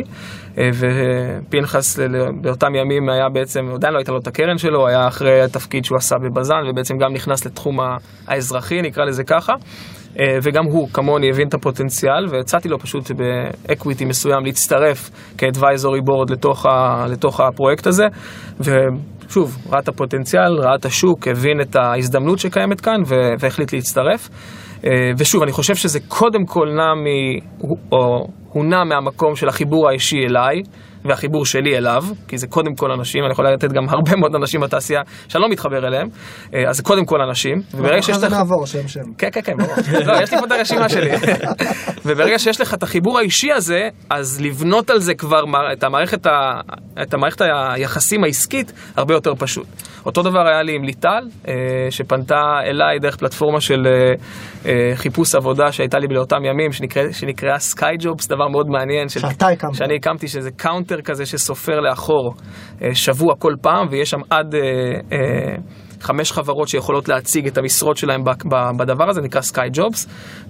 אה, 0.58 0.68
ופנחס 0.74 1.98
באותם 2.40 2.74
ימים 2.74 3.08
היה 3.08 3.28
בעצם, 3.28 3.60
עדיין 3.74 3.92
לא 3.92 3.98
הייתה 3.98 4.12
לו 4.12 4.18
את 4.18 4.26
הקרן 4.26 4.58
שלו, 4.58 4.88
היה 4.88 5.08
אחרי 5.08 5.42
התפקיד 5.42 5.84
שהוא 5.84 5.98
עשה 5.98 6.16
בבז"ן, 6.18 6.62
ובעצם 6.70 6.94
גם 6.98 7.12
נכנס 7.12 7.46
לתחום 7.46 7.78
האזרחי, 8.28 8.82
נקרא 8.82 9.04
לזה 9.04 9.24
ככה. 9.24 9.52
אה, 10.18 10.38
וגם 10.42 10.64
הוא, 10.64 10.88
כמוני, 10.92 11.30
הבין 11.30 11.48
את 11.48 11.54
הפוטנציאל, 11.54 12.26
והצעתי 12.30 12.68
לו 12.68 12.78
פשוט 12.78 13.10
באקוויטי 13.10 14.04
מסוים 14.04 14.44
להצטרף 14.44 15.10
כאדוויזורי 15.38 16.00
בורד 16.00 16.30
לתוך, 16.30 16.66
ה, 16.66 17.06
לתוך 17.08 17.40
הפרויקט 17.40 17.86
הזה. 17.86 18.04
ושוב, 18.60 19.56
ראה 19.70 19.80
את 19.80 19.88
הפוטנציאל, 19.88 20.52
ראה 20.58 20.74
את 20.74 20.84
השוק, 20.84 21.28
הבין 21.28 21.60
את 21.60 21.76
ההזדמנות 21.76 22.38
שקיימת 22.38 22.80
כאן 22.80 23.00
והחליט 23.38 23.72
להצטרף. 23.72 24.28
אה, 24.84 24.90
ושוב, 25.18 25.42
אני 25.42 25.52
חושב 25.52 25.74
שזה 25.74 26.00
קודם 26.08 26.46
כל 26.46 26.68
נע 26.76 26.94
מ... 26.94 27.06
או 27.92 28.26
הוא 28.52 28.64
נע 28.64 28.84
מהמקום 28.84 29.34
של 29.36 29.48
החיבור 29.48 29.88
האישי 29.88 30.16
אליי. 30.16 30.62
והחיבור 31.04 31.46
שלי 31.46 31.76
אליו, 31.76 32.04
כי 32.28 32.38
זה 32.38 32.46
קודם 32.46 32.74
כל 32.74 32.92
אנשים, 32.92 33.24
אני 33.24 33.32
יכול 33.32 33.48
לתת 33.48 33.72
גם 33.72 33.88
הרבה 33.88 34.16
מאוד 34.16 34.34
אנשים 34.34 34.60
בתעשייה 34.60 35.00
שאני 35.28 35.42
לא 35.42 35.48
מתחבר 35.48 35.86
אליהם, 35.86 36.08
אה, 36.54 36.68
אז 36.68 36.76
זה 36.76 36.82
קודם 36.82 37.04
כל 37.04 37.22
אנשים. 37.22 37.62
וברגע 37.74 38.02
שיש 38.02 38.16
לך... 38.16 38.32
נעבור 38.32 38.66
שם 38.66 38.88
שם. 38.88 39.00
כן, 39.18 39.28
כן, 39.32 39.40
כן, 39.44 39.56
ברור. 39.56 39.74
לא, 40.06 40.22
יש 40.22 40.32
לי 40.32 40.38
פה 40.38 40.46
את 40.46 40.52
הרשימה 40.52 40.88
שלי. 40.88 41.10
וברגע 42.06 42.38
שיש 42.38 42.60
לך 42.60 42.74
את 42.74 42.82
החיבור 42.82 43.18
האישי 43.18 43.52
הזה, 43.52 43.88
אז 44.10 44.40
לבנות 44.40 44.90
על 44.90 45.00
זה 45.00 45.14
כבר 45.14 45.42
את 45.72 45.84
המערכת, 45.84 46.26
ה... 46.26 46.60
את 47.02 47.14
המערכת 47.14 47.40
היחסים 47.40 48.24
העסקית 48.24 48.72
הרבה 48.96 49.14
יותר 49.14 49.34
פשוט. 49.38 49.66
אותו 50.06 50.22
דבר 50.22 50.46
היה 50.48 50.62
לי 50.62 50.74
עם 50.74 50.84
ליטל, 50.84 51.28
אה, 51.48 51.54
שפנתה 51.90 52.60
אליי 52.64 52.98
דרך 52.98 53.16
פלטפורמה 53.16 53.60
של 53.60 53.86
אה, 54.66 54.92
חיפוש 54.94 55.34
עבודה 55.34 55.72
שהייתה 55.72 55.98
לי 55.98 56.06
באותם 56.08 56.44
ימים, 56.44 56.72
שנקרא, 56.72 57.02
שנקראה 57.12 57.58
סקאי 57.58 57.96
ג'ובס, 57.98 58.28
דבר 58.28 58.48
מאוד 58.48 58.68
מעניין. 58.68 59.08
שאתה 59.08 59.48
הקמת. 59.48 59.74
שאני 59.74 59.96
הקמתי, 59.96 60.28
שזה 60.28 60.50
קאונטר 60.90 61.02
כזה 61.02 61.26
שסופר 61.26 61.80
לאחור 61.80 62.34
אה, 62.82 62.94
שבוע 62.94 63.34
כל 63.38 63.54
פעם, 63.62 63.86
ויש 63.90 64.10
שם 64.10 64.20
עד... 64.30 64.54
חמש 66.02 66.32
חברות 66.32 66.68
שיכולות 66.68 67.08
להציג 67.08 67.46
את 67.46 67.58
המשרות 67.58 67.96
שלהם 67.96 68.20
בדבר 68.78 69.08
הזה, 69.08 69.20
נקרא 69.20 69.40
Sky 69.40 69.68
Jobs, 69.72 70.06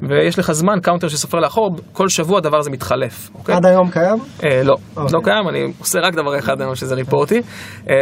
ויש 0.08 0.38
לך 0.38 0.52
זמן, 0.52 0.80
קאונטר 0.82 1.08
שסופר 1.08 1.38
לאחור, 1.38 1.70
כל 1.92 2.08
שבוע 2.08 2.38
הדבר 2.38 2.56
הזה 2.56 2.70
מתחלף. 2.70 3.30
אוקיי? 3.34 3.54
עד 3.54 3.66
היום 3.66 3.90
קיים? 3.90 4.18
אה, 4.44 4.62
לא, 4.62 4.74
אוקיי. 4.96 5.12
לא 5.12 5.20
קיים, 5.24 5.48
אני 5.48 5.72
עושה 5.78 5.98
רק 6.00 6.14
דבר 6.14 6.38
אחד 6.38 6.60
היום 6.60 6.74
שזה 6.74 6.94
Reporty. 6.94 7.40
אה, 7.88 7.94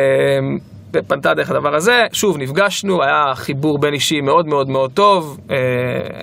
ופנתה 0.95 1.35
דרך 1.35 1.51
הדבר 1.51 1.75
הזה, 1.75 2.05
שוב 2.13 2.39
נפגשנו, 2.39 3.03
היה 3.03 3.35
חיבור 3.35 3.79
בין 3.79 3.95
אישי 3.95 4.21
מאוד 4.21 4.47
מאוד 4.47 4.69
מאוד 4.69 4.91
טוב, 4.93 5.39
אה, 5.51 5.57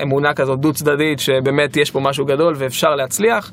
אמונה 0.04 0.34
כזאת 0.34 0.60
דו 0.60 0.74
צדדית 0.74 1.20
שבאמת 1.20 1.78
יש 1.78 1.92
פה 1.92 2.00
משהו 2.00 2.26
גדול 2.26 2.54
ואפשר 2.58 2.90
להצליח, 2.90 3.52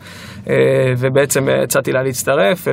אה, 0.48 0.54
ובעצם 0.98 1.48
הצעתי 1.62 1.92
לה 1.92 2.02
להצטרף 2.02 2.68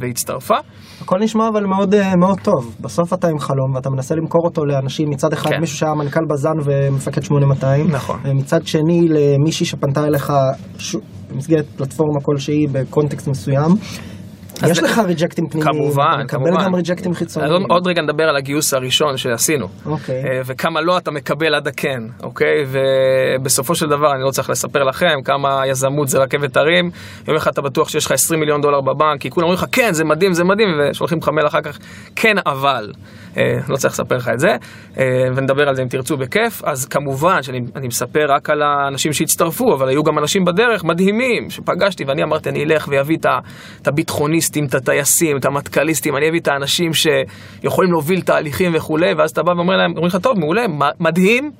והצטרפה. 0.00 0.56
הכל 1.00 1.18
נשמע 1.20 1.48
אבל 1.48 1.64
מאוד, 1.66 1.94
אה, 1.94 2.16
מאוד 2.16 2.40
טוב, 2.40 2.76
בסוף 2.80 3.12
אתה 3.12 3.28
עם 3.28 3.38
חלום 3.38 3.74
ואתה 3.74 3.90
מנסה 3.90 4.14
למכור 4.14 4.44
אותו 4.44 4.64
לאנשים, 4.64 5.08
מצד 5.10 5.32
אחד 5.32 5.50
כן. 5.50 5.60
מישהו 5.60 5.76
שהיה 5.76 5.94
מנכ"ל 5.94 6.24
בז"ן 6.30 6.58
ומפקד 6.64 7.22
8200, 7.22 7.90
נכון. 7.90 8.20
ומצד 8.24 8.66
שני 8.66 9.08
למישהי 9.08 9.66
שפנתה 9.66 10.04
אליך 10.04 10.32
ש... 10.78 10.96
במסגרת 11.32 11.64
פלטפורמה 11.76 12.20
כלשהי 12.22 12.66
בקונטקסט 12.72 13.28
מסוים. 13.28 13.70
יש 14.68 14.82
לך 14.82 14.98
ריג'קטים 14.98 15.48
פנימיים, 15.48 15.74
כמובן, 15.74 16.26
כמובן. 16.28 16.50
מקבל 16.50 16.64
גם 16.64 16.74
ריג'קטים 16.74 17.14
חיצוניים. 17.14 17.70
עוד 17.70 17.86
רגע 17.86 18.02
נדבר 18.02 18.24
על 18.24 18.36
הגיוס 18.36 18.74
הראשון 18.74 19.16
שעשינו. 19.16 19.66
אוקיי. 19.86 20.14
אה, 20.14 20.40
וכמה 20.44 20.80
לא 20.80 20.98
אתה 20.98 21.10
מקבל 21.10 21.54
עד 21.54 21.68
הכן, 21.68 22.02
אוקיי? 22.22 22.64
ובסופו 22.68 23.74
של 23.74 23.86
דבר, 23.86 24.12
אני 24.14 24.22
לא 24.22 24.30
צריך 24.30 24.50
לספר 24.50 24.84
לכם 24.84 25.22
כמה 25.24 25.66
יזמות 25.66 26.08
זה 26.08 26.18
רכבת 26.18 26.56
הרים. 26.56 26.90
יום 27.28 27.36
אחד 27.36 27.50
אתה 27.50 27.62
בטוח 27.62 27.88
שיש 27.88 28.06
לך 28.06 28.12
20 28.12 28.40
מיליון 28.40 28.60
דולר 28.60 28.80
בבנק, 28.80 29.20
כי 29.20 29.30
כולם 29.30 29.44
אומרים 29.44 29.58
לך, 29.58 29.66
כן, 29.72 29.92
זה 29.92 30.04
מדהים, 30.04 30.32
זה 30.32 30.44
מדהים, 30.44 30.68
ושולחים 30.80 31.18
לך 31.18 31.28
מייל 31.28 31.46
אחר 31.46 31.60
כך, 31.60 31.78
כן, 32.16 32.34
אבל. 32.46 32.92
אה, 33.36 33.58
לא 33.68 33.76
צריך 33.76 33.94
לספר 33.94 34.16
לך 34.16 34.28
את 34.28 34.40
זה, 34.40 34.56
אה, 34.98 35.28
ונדבר 35.34 35.68
על 35.68 35.76
זה 35.76 35.82
אם 35.82 35.88
תרצו 35.88 36.16
בכיף. 36.16 36.64
אז 36.64 36.86
כמובן 36.86 37.42
שאני 37.42 37.88
מספר 37.88 38.26
רק 38.28 38.50
על 38.50 38.62
האנשים 38.62 39.12
שהצטרפו, 39.12 39.74
אבל 39.74 39.88
היו 39.88 40.04
גם 40.04 40.18
אנשים 40.18 40.44
בדרך 40.44 40.84
מדהימים 40.84 41.50
שפגשתי, 41.50 42.04
ואני 42.04 42.22
אמרתי, 42.22 42.48
אני 42.48 42.64
אלך 42.64 42.88
ואביא 42.90 43.18
את 43.80 43.88
הביטחוניסטים, 43.88 44.66
את 44.66 44.74
הטייסים, 44.74 45.36
את 45.36 45.44
המטכ"ליסטים, 45.44 46.16
אני 46.16 46.28
אביא 46.28 46.40
את 46.40 46.48
האנשים 46.48 46.90
שיכולים 46.94 47.90
להוביל 47.90 48.20
תהליכים 48.20 48.72
וכולי, 48.74 49.12
ואז 49.14 49.30
אתה 49.30 49.42
בא 49.42 49.50
ואומר 49.50 49.76
להם, 49.76 49.90
אומרים 49.90 50.06
לך, 50.06 50.16
טוב, 50.16 50.38
מעולה, 50.38 50.64
מדהים, 51.00 51.50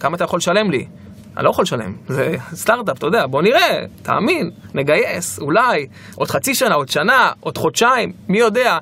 כמה 0.00 0.16
אתה 0.16 0.24
יכול 0.24 0.36
לשלם 0.36 0.70
לי? 0.70 0.86
אני 1.36 1.44
לא 1.44 1.50
יכול 1.50 1.62
לשלם, 1.62 1.92
זה 2.08 2.34
סטארט-אפ, 2.54 2.98
אתה 2.98 3.06
יודע, 3.06 3.26
בוא 3.26 3.42
נראה, 3.42 3.84
תאמין, 4.02 4.50
נגייס, 4.74 5.38
אולי, 5.38 5.86
עוד 6.14 6.30
חצי 6.30 6.54
שנה, 6.54 6.74
עוד 6.74 6.88
שנה, 6.88 7.30
עוד 7.40 7.58
חודשיים, 7.58 8.12
מי 8.28 8.38
יודע. 8.38 8.78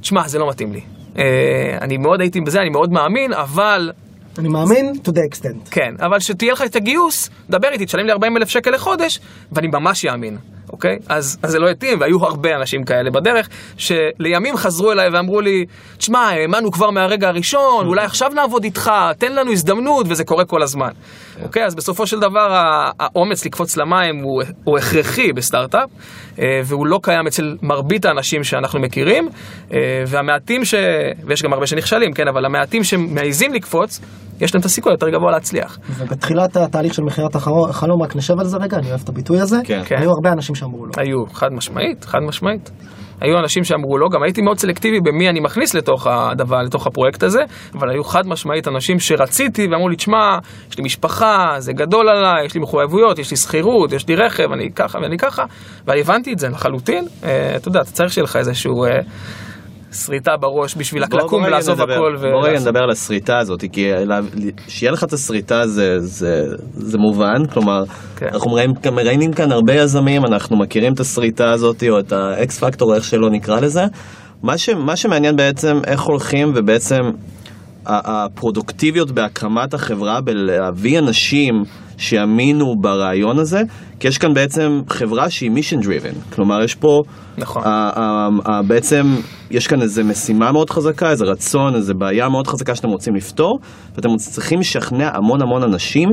תשמע, 0.00 0.28
זה 0.28 0.38
לא 0.38 0.48
מתאים 0.48 0.72
לי. 0.72 0.99
אה, 1.18 1.78
אני 1.80 1.96
מאוד 1.96 2.20
הייתי 2.20 2.40
בזה, 2.40 2.60
אני 2.60 2.70
מאוד 2.70 2.92
מאמין, 2.92 3.32
אבל... 3.32 3.92
אני 4.38 4.48
מאמין 4.48 4.92
to 5.04 5.08
the 5.08 5.34
extent. 5.34 5.70
כן, 5.70 5.94
אבל 6.00 6.20
שתהיה 6.20 6.52
לך 6.52 6.62
את 6.62 6.76
הגיוס, 6.76 7.30
דבר 7.50 7.68
איתי, 7.68 7.84
תשלם 7.84 8.06
לי 8.06 8.12
40 8.12 8.36
אלף 8.36 8.48
שקל 8.48 8.70
לחודש, 8.70 9.20
ואני 9.52 9.68
ממש 9.68 10.04
אאמין. 10.04 10.36
אוקיי? 10.72 10.98
אז, 11.08 11.38
אז 11.42 11.50
זה 11.50 11.58
לא 11.58 11.68
התאים, 11.68 12.00
והיו 12.00 12.24
הרבה 12.24 12.56
אנשים 12.56 12.84
כאלה 12.84 13.10
בדרך, 13.10 13.48
שלימים 13.76 14.56
חזרו 14.56 14.92
אליי 14.92 15.08
ואמרו 15.08 15.40
לי, 15.40 15.64
תשמע, 15.98 16.18
האמנו 16.18 16.72
כבר 16.72 16.90
מהרגע 16.90 17.28
הראשון, 17.28 17.86
אולי 17.86 18.04
עכשיו 18.04 18.30
נעבוד 18.34 18.64
איתך, 18.64 18.90
תן 19.18 19.32
לנו 19.32 19.52
הזדמנות, 19.52 20.06
וזה 20.08 20.24
קורה 20.24 20.44
כל 20.44 20.62
הזמן. 20.62 20.90
אוקיי? 21.42 21.64
אז 21.64 21.74
בסופו 21.74 22.06
של 22.06 22.20
דבר, 22.20 22.48
האומץ 23.00 23.44
לקפוץ 23.44 23.76
למים 23.76 24.16
הוא, 24.16 24.42
הוא 24.64 24.78
הכרחי 24.78 25.32
בסטארט-אפ, 25.32 25.90
אה, 26.38 26.60
והוא 26.64 26.86
לא 26.86 27.00
קיים 27.02 27.26
אצל 27.26 27.56
מרבית 27.62 28.04
האנשים 28.04 28.44
שאנחנו 28.44 28.80
מכירים, 28.80 29.28
אה, 29.72 29.78
והמעטים 30.06 30.64
ש... 30.64 30.74
ויש 31.24 31.42
גם 31.42 31.52
הרבה 31.52 31.66
שנכשלים, 31.66 32.12
כן? 32.12 32.28
אבל 32.28 32.44
המעטים 32.44 32.84
שמעיזים 32.84 33.54
לקפוץ, 33.54 34.00
יש 34.40 34.54
להם 34.54 34.60
את 34.60 34.64
הסיכוי 34.64 34.92
יותר 34.92 35.08
גבוה 35.08 35.30
להצליח. 35.30 35.78
ובתחילת 35.98 36.56
התהליך 36.56 36.94
של 36.94 37.02
מכירת 37.02 37.34
החלום, 37.34 38.02
רק 38.02 38.16
נשב 38.16 38.40
על 38.40 38.46
זה 38.46 38.56
רגע, 38.56 38.76
אני 38.76 38.88
אוהב 38.88 39.00
את 39.04 39.08
הביטוי 39.08 39.40
הזה, 39.40 39.56
כן. 39.64 39.82
כן. 39.84 39.96
היו 39.98 40.10
הרבה 40.10 40.32
אנשים 40.32 40.54
שאמרו 40.54 40.86
לא. 40.86 40.92
היו, 40.96 41.26
חד 41.32 41.48
משמעית, 41.52 42.04
חד 42.04 42.18
משמעית. 42.28 42.70
היו 43.20 43.38
אנשים 43.38 43.64
שאמרו 43.64 43.98
לא, 43.98 44.08
גם 44.12 44.22
הייתי 44.22 44.42
מאוד 44.42 44.58
סלקטיבי 44.58 45.00
במי 45.00 45.28
אני 45.28 45.40
מכניס 45.40 45.74
לתוך 45.74 46.06
הדבר, 46.06 46.62
לתוך 46.62 46.86
הפרויקט 46.86 47.22
הזה, 47.22 47.40
אבל 47.74 47.90
היו 47.90 48.04
חד 48.04 48.26
משמעית 48.26 48.68
אנשים 48.68 48.98
שרציתי 48.98 49.66
ואמרו 49.70 49.88
לי, 49.88 49.96
תשמע, 49.96 50.38
יש 50.70 50.78
לי 50.78 50.84
משפחה, 50.84 51.54
זה 51.58 51.72
גדול 51.72 52.08
עליי, 52.08 52.46
יש 52.46 52.54
לי 52.54 52.60
מחויבויות, 52.60 53.18
יש 53.18 53.30
לי 53.30 53.36
שכירות, 53.36 53.92
יש 53.92 54.08
לי 54.08 54.16
רכב, 54.16 54.52
אני 54.52 54.72
ככה 54.72 54.98
ואני 55.02 55.18
ככה, 55.18 55.42
והבנתי 55.86 56.32
את 56.32 56.38
זה 56.38 56.48
לחלוטין. 56.48 57.04
אה, 57.24 57.56
אתה 57.56 57.68
יודע, 57.68 57.80
אתה 57.80 57.90
צריך 57.90 58.12
שיהיה 58.12 58.24
לך 58.24 58.36
איזשהו... 58.36 58.84
שריטה 59.92 60.36
בראש 60.36 60.74
בשביל 60.76 61.04
בוא- 61.06 61.18
בוא 61.18 61.26
לקום 61.26 61.42
ולעזוב 61.44 61.80
נדבר- 61.80 61.92
הכל. 61.94 62.16
בוא 62.32 62.48
רגע. 62.48 62.58
נדבר 62.60 62.80
על 62.82 62.90
הסריטה 62.90 63.38
הזאת, 63.38 63.64
כי 63.72 63.90
שיהיה 64.68 64.92
לך 64.92 65.04
את 65.04 65.12
הסריטה 65.12 65.66
זה, 65.66 66.00
זה, 66.00 66.44
זה 66.72 66.98
מובן, 66.98 67.46
כלומר, 67.52 67.82
כן. 68.16 68.26
אנחנו 68.32 68.50
מראיינים, 68.50 68.74
גם 68.82 68.94
מראיינים 68.94 69.32
כאן 69.32 69.52
הרבה 69.52 69.74
יזמים, 69.74 70.24
אנחנו 70.24 70.56
מכירים 70.56 70.92
את 70.92 71.00
הסריטה 71.00 71.50
הזאת, 71.50 71.84
או 71.90 71.98
את 71.98 72.12
האקס 72.12 72.58
פקטור, 72.58 72.94
איך 72.94 73.04
שלא 73.04 73.30
נקרא 73.30 73.60
לזה. 73.60 73.82
מה, 74.42 74.58
ש, 74.58 74.68
מה 74.68 74.96
שמעניין 74.96 75.36
בעצם, 75.36 75.80
איך 75.86 76.00
הולכים, 76.00 76.52
ובעצם 76.54 77.00
הפרודוקטיביות 77.86 79.10
בהקמת 79.10 79.74
החברה, 79.74 80.20
בלהביא 80.20 80.98
אנשים 80.98 81.62
שיאמינו 82.00 82.74
ברעיון 82.80 83.38
הזה, 83.38 83.62
כי 84.00 84.08
יש 84.08 84.18
כאן 84.18 84.34
בעצם 84.34 84.80
חברה 84.88 85.30
שהיא 85.30 85.50
mission 85.50 85.84
driven, 85.84 86.34
כלומר 86.34 86.64
יש 86.64 86.74
פה, 86.74 87.00
נכון. 87.38 87.62
ה- 87.64 87.90
ה- 87.96 88.28
ה- 88.44 88.62
בעצם 88.62 89.02
יש 89.50 89.66
כאן 89.66 89.82
איזו 89.82 90.04
משימה 90.04 90.52
מאוד 90.52 90.70
חזקה, 90.70 91.10
איזה 91.10 91.24
רצון, 91.24 91.74
איזו 91.74 91.94
בעיה 91.94 92.28
מאוד 92.28 92.46
חזקה 92.46 92.74
שאתם 92.74 92.88
רוצים 92.88 93.14
לפתור, 93.14 93.58
ואתם 93.94 94.08
צריכים 94.16 94.60
לשכנע 94.60 95.10
המון 95.14 95.42
המון 95.42 95.62
אנשים, 95.62 96.08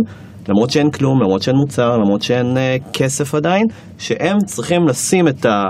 למרות 0.50 0.70
שאין 0.70 0.92
כלום, 0.92 1.22
למרות 1.22 1.42
שאין 1.42 1.56
מוצר, 1.56 1.98
למרות 1.98 2.22
שאין 2.22 2.58
אה, 2.58 2.76
כסף 2.94 3.36
עדיין, 3.36 3.64
שהם 3.98 4.38
צריכים 4.46 4.88
לשים 4.88 5.28
את, 5.28 5.46
ה, 5.46 5.64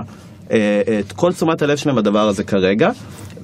אה, 0.51 0.81
את 1.00 1.12
כל 1.12 1.33
תשומת 1.33 1.62
הלב 1.62 1.77
שלהם 1.77 1.95
בדבר 1.95 2.27
הזה 2.27 2.43
כרגע. 2.43 2.89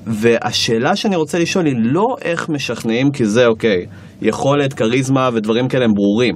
והשאלה 0.08 0.96
שאני 0.96 1.16
רוצה 1.16 1.40
לשאול 1.40 1.66
היא 1.66 1.76
לא 1.78 2.06
איך 2.22 2.50
משכנעים, 2.50 3.12
כי 3.12 3.26
זה 3.26 3.48
אוקיי, 3.48 3.86
יכולת, 4.22 4.74
כריזמה 4.74 5.30
ודברים 5.34 5.68
כאלה 5.68 5.86
הם 5.86 5.92
ברורים. 5.94 6.36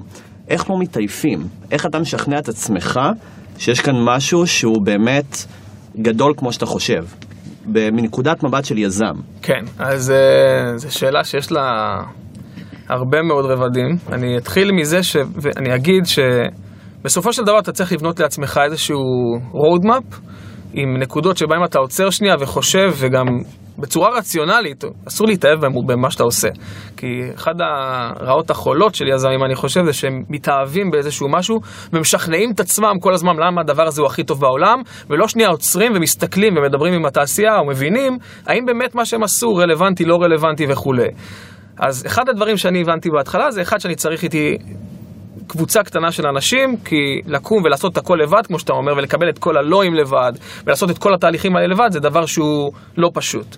איך 0.49 0.69
לא 0.69 0.75
מתעייפים? 0.79 1.39
איך 1.71 1.85
אתה 1.85 1.99
משכנע 1.99 2.39
את 2.39 2.49
עצמך 2.49 2.99
שיש 3.57 3.81
כאן 3.81 3.95
משהו 4.05 4.47
שהוא 4.47 4.85
באמת 4.85 5.37
גדול 6.01 6.33
כמו 6.37 6.51
שאתה 6.51 6.65
חושב? 6.65 7.05
מנקודת 7.67 8.43
מבט 8.43 8.65
של 8.65 8.77
יזם. 8.77 9.13
כן, 9.41 9.63
אז 9.79 10.11
אה, 10.11 10.77
זו 10.77 10.93
שאלה 10.93 11.23
שיש 11.23 11.51
לה 11.51 11.61
הרבה 12.89 13.21
מאוד 13.21 13.45
רבדים. 13.45 13.97
אני 14.11 14.37
אתחיל 14.37 14.71
מזה 14.71 15.03
ש... 15.03 15.15
ואני 15.41 15.75
אגיד 15.75 16.03
שבסופו 16.05 17.33
של 17.33 17.43
דבר 17.43 17.59
אתה 17.59 17.71
צריך 17.71 17.91
לבנות 17.91 18.19
לעצמך 18.19 18.59
איזשהו 18.65 18.99
road 19.53 19.85
map 19.85 20.15
עם 20.73 20.97
נקודות 20.99 21.37
שבהן 21.37 21.63
אתה 21.65 21.79
עוצר 21.79 22.09
שנייה 22.09 22.35
וחושב 22.39 22.93
וגם 22.97 23.25
בצורה 23.79 24.17
רציונלית, 24.17 24.83
אסור 25.07 25.27
להתאהב 25.27 25.65
במ- 25.65 25.87
במה 25.87 26.11
שאתה 26.11 26.23
עושה. 26.23 26.47
כי 26.97 27.07
אחד 27.35 27.53
הרעות 27.59 28.49
החולות 28.49 28.95
של 28.95 29.07
יזמים, 29.07 29.43
אני 29.45 29.55
חושב, 29.55 29.85
זה 29.85 29.93
שהם 29.93 30.23
מתאהבים 30.29 30.91
באיזשהו 30.91 31.29
משהו 31.29 31.59
ומשכנעים 31.93 32.51
את 32.51 32.59
עצמם 32.59 32.93
כל 33.01 33.13
הזמן 33.13 33.33
למה 33.47 33.61
הדבר 33.61 33.83
הזה 33.83 34.01
הוא 34.01 34.07
הכי 34.07 34.23
טוב 34.23 34.41
בעולם, 34.41 34.81
ולא 35.09 35.27
שנייה 35.27 35.49
עוצרים 35.49 35.91
ומסתכלים 35.95 36.57
ומדברים 36.57 36.93
עם 36.93 37.05
התעשייה 37.05 37.61
ומבינים 37.61 38.17
האם 38.47 38.65
באמת 38.65 38.95
מה 38.95 39.05
שהם 39.05 39.23
עשו 39.23 39.55
רלוונטי, 39.55 40.05
לא 40.05 40.15
רלוונטי 40.21 40.65
וכולי. 40.69 41.07
אז 41.79 42.05
אחד 42.07 42.29
הדברים 42.29 42.57
שאני 42.57 42.81
הבנתי 42.81 43.09
בהתחלה 43.09 43.51
זה 43.51 43.61
אחד 43.61 43.79
שאני 43.79 43.95
צריך 43.95 44.23
איתי 44.23 44.57
קבוצה 45.47 45.83
קטנה 45.83 46.11
של 46.11 46.27
אנשים, 46.27 46.77
כי 46.85 47.21
לקום 47.25 47.63
ולעשות 47.63 47.93
את 47.93 47.97
הכל 47.97 48.19
לבד, 48.21 48.47
כמו 48.47 48.59
שאתה 48.59 48.73
אומר, 48.73 48.93
ולקבל 48.97 49.29
את 49.29 49.39
כל 49.39 49.57
הלואים 49.57 49.93
לבד, 49.93 50.33
ולעשות 50.65 50.89
את 50.89 50.97
כל 50.97 51.13
התהליכים 51.13 51.55
האלה 51.55 51.67
לבד, 51.67 51.89
זה 51.91 51.99
דבר 51.99 52.25
שהוא 52.25 52.71
לא 52.97 53.11
פשוט. 53.13 53.57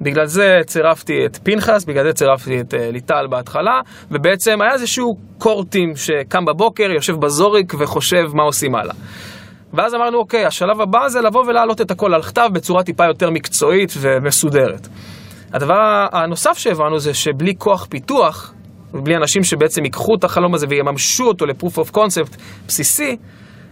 בגלל 0.00 0.26
זה 0.26 0.60
צירפתי 0.66 1.26
את 1.26 1.38
פנחס, 1.42 1.84
בגלל 1.84 2.04
זה 2.04 2.12
צירפתי 2.12 2.60
את 2.60 2.74
אה, 2.74 2.90
ליטל 2.92 3.26
בהתחלה, 3.30 3.80
ובעצם 4.10 4.62
היה 4.62 4.72
איזשהו 4.72 5.16
קורטים 5.38 5.96
שקם 5.96 6.44
בבוקר, 6.44 6.90
יושב 6.90 7.16
בזוריק 7.16 7.74
וחושב 7.78 8.30
מה 8.34 8.42
עושים 8.42 8.74
הלאה. 8.74 8.94
ואז 9.74 9.94
אמרנו, 9.94 10.18
אוקיי, 10.18 10.46
השלב 10.46 10.80
הבא 10.80 11.08
זה 11.08 11.20
לבוא 11.20 11.44
ולהעלות 11.46 11.80
את 11.80 11.90
הכל 11.90 12.14
על 12.14 12.22
כתב 12.22 12.48
בצורה 12.52 12.82
טיפה 12.82 13.04
יותר 13.04 13.30
מקצועית 13.30 13.92
ומסודרת. 14.00 14.88
הדבר 15.52 16.06
הנוסף 16.12 16.58
שהבנו 16.58 16.98
זה 16.98 17.14
שבלי 17.14 17.54
כוח 17.58 17.86
פיתוח, 17.90 18.52
ובלי 18.94 19.16
אנשים 19.16 19.44
שבעצם 19.44 19.84
ייקחו 19.84 20.14
את 20.14 20.24
החלום 20.24 20.54
הזה 20.54 20.66
ויממשו 20.68 21.24
אותו 21.24 21.46
ל-proof 21.46 21.78
of 21.78 21.96
concept 21.96 22.36
בסיסי, 22.66 23.16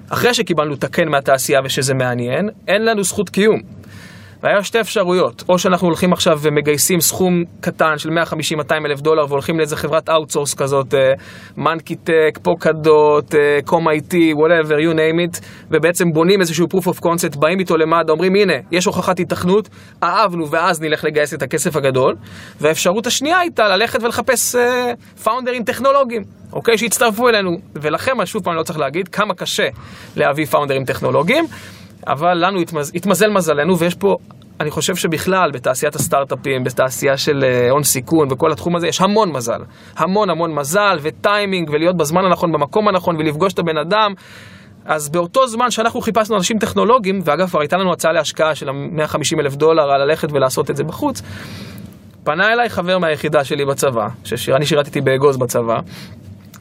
אחרי 0.09 0.35
שקיבלנו 0.35 0.75
את 0.75 0.85
הכן 0.85 1.09
מהתעשייה 1.09 1.61
ושזה 1.65 1.95
מעניין, 1.95 2.49
אין 2.69 2.85
לנו 2.85 3.05
זכות 3.05 3.31
קיום. 3.31 3.61
והיה 4.45 4.65
שתי 4.65 4.81
אפשרויות, 4.81 5.45
או 5.49 5.59
שאנחנו 5.59 5.87
הולכים 5.87 6.13
עכשיו 6.13 6.39
ומגייסים 6.43 7.01
סכום 7.01 7.45
קטן 7.61 7.99
של 7.99 8.09
150-200 8.09 8.73
אלף 8.87 9.01
דולר 9.01 9.27
והולכים 9.29 9.59
לאיזה 9.59 9.77
חברת 9.77 10.09
outsource 10.09 10.55
כזאת, 10.55 10.95
Monkeytech, 11.57 12.39
פוקדוט, 12.43 13.35
Comm-IT, 13.65 14.33
whatever, 14.33 14.73
you 14.73 14.95
name 14.95 15.37
it, 15.37 15.45
ובעצם 15.71 16.13
בונים 16.13 16.41
איזשהו 16.41 16.67
proof 16.67 16.85
of 16.85 17.05
concept, 17.05 17.39
באים 17.39 17.59
איתו 17.59 17.77
למד"א, 17.77 18.13
אומרים 18.13 18.35
הנה, 18.35 18.55
יש 18.73 18.85
הוכחת 18.85 19.21
היתכנות, 19.21 19.69
אהבנו 20.03 20.51
ואז 20.51 20.81
נלך 20.81 21.05
לגייס 21.05 21.35
את 21.35 21.43
הכסף 21.43 21.77
הגדול. 21.77 22.15
והאפשרות 22.61 23.07
השנייה 23.07 23.39
הייתה 23.39 23.69
ללכת 23.69 24.03
ולחפש 24.03 24.57
פאונדרים 25.25 25.65
טכנולוגיים. 25.65 26.23
אוקיי, 26.53 26.79
שהצטרפו 26.79 27.29
אלינו, 27.29 27.51
ולכם, 27.75 28.13
שוב 28.25 28.45
פעם, 28.45 28.55
לא 28.55 28.63
צריך 28.63 28.79
להגיד 28.79 29.09
כמה 29.09 29.35
קשה 29.35 29.69
להביא 30.17 30.47
פאונדרים 30.47 30.85
טכנולוגיים, 30.85 31.45
אבל 32.07 32.47
לנו 32.47 32.61
התמז... 32.61 32.93
התמזל 32.95 33.31
מזלנו, 33.31 33.79
ויש 33.79 33.95
פה, 33.95 34.17
אני 34.61 34.71
חושב 34.71 34.97
שבכלל, 34.97 35.51
בתעשיית 35.55 35.95
הסטארט-אפים, 35.95 36.65
בתעשייה 36.65 37.17
של 37.17 37.45
אה, 37.45 37.71
הון 37.71 37.83
סיכון 37.83 38.29
וכל 38.33 38.53
התחום 38.53 38.77
הזה, 38.77 38.89
יש 38.89 39.01
המון 39.01 39.33
מזל. 39.33 39.61
המון 39.97 40.31
המון 40.31 40.55
מזל 40.55 40.97
וטיימינג, 41.03 41.71
ולהיות 41.71 41.97
בזמן 41.97 42.25
הנכון, 42.25 42.53
במקום 42.53 42.89
הנכון, 42.89 43.17
ולפגוש 43.17 43.53
את 43.53 43.59
הבן 43.59 43.79
אדם. 43.79 44.13
אז 44.87 45.11
באותו 45.11 45.47
זמן 45.47 45.71
שאנחנו 45.71 46.01
חיפשנו 46.01 46.37
אנשים 46.37 46.59
טכנולוגיים, 46.59 47.19
ואגב, 47.25 47.49
כבר 47.49 47.61
הייתה 47.61 47.77
לנו 47.77 47.93
הצעה 47.93 48.13
להשקעה 48.13 48.55
של 48.55 48.67
150 48.71 49.41
אלף 49.41 49.57
דולר 49.57 49.83
על 49.83 50.05
ללכת 50.05 50.33
ולעשות 50.33 50.71
את 50.71 50.77
זה 50.77 50.85
בחוץ, 50.85 51.23
פנה 52.25 52.53
אליי 52.53 52.69
חבר 52.69 52.99
מהיחידה 52.99 53.45
שלי 53.45 53.65
בצבא, 53.65 54.07
שאני 54.25 54.67
שירתתי 54.67 55.01
באגוז 55.01 55.37
בצבא, 55.37 55.77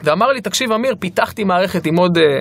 ואמר 0.04 0.26
לי, 0.26 0.40
תקשיב 0.40 0.72
אמיר, 0.72 0.94
פיתחתי 0.98 1.44
מערכת 1.44 1.86
עם 1.86 1.96
עוד 1.96 2.18
אה, 2.18 2.40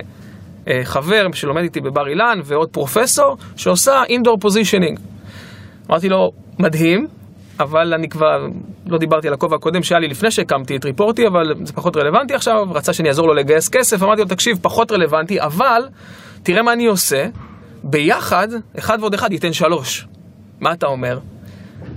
חבר 0.84 1.28
שלומד 1.34 1.62
איתי 1.62 1.82
בבר 1.82 2.08
אילן 2.08 2.39
ועוד 2.43 2.69
פרופסור 2.69 3.38
שעושה 3.56 4.04
indoor 4.10 4.38
positioning. 4.39 5.00
אמרתי 5.89 6.10
לו, 6.10 6.32
מדהים, 6.60 7.08
אבל 7.60 7.93
אני 7.93 8.10
כבר 8.10 8.47
לא 8.88 8.97
דיברתי 8.97 9.28
על 9.28 9.34
הכובע 9.34 9.56
הקודם 9.56 9.84
שהיה 9.84 9.99
לי 9.99 10.08
לפני 10.08 10.32
שהקמתי 10.32 10.76
את 10.76 10.86
ריפורטי, 10.86 11.28
אבל 11.28 11.54
זה 11.63 11.73
פחות 11.73 11.97
רלוונטי 11.97 12.34
עכשיו, 12.34 12.56
רצה 12.71 12.93
שאני 12.93 13.08
אעזור 13.10 13.28
לו 13.28 13.34
לגייס 13.34 13.69
כסף, 13.69 14.04
אמרתי 14.04 14.21
לו, 14.21 14.28
תקשיב, 14.28 14.60
פחות 14.62 14.91
רלוונטי, 14.91 15.41
אבל 15.41 15.88
תראה 16.43 16.62
מה 16.62 16.73
אני 16.73 16.86
עושה, 16.86 17.26
ביחד, 17.84 18.47
אחד 18.80 18.97
ועוד 18.99 19.13
אחד 19.13 19.32
ייתן 19.32 19.54
שלוש. 19.54 20.08
מה 20.60 20.71
אתה 20.71 20.88
אומר? 20.88 21.19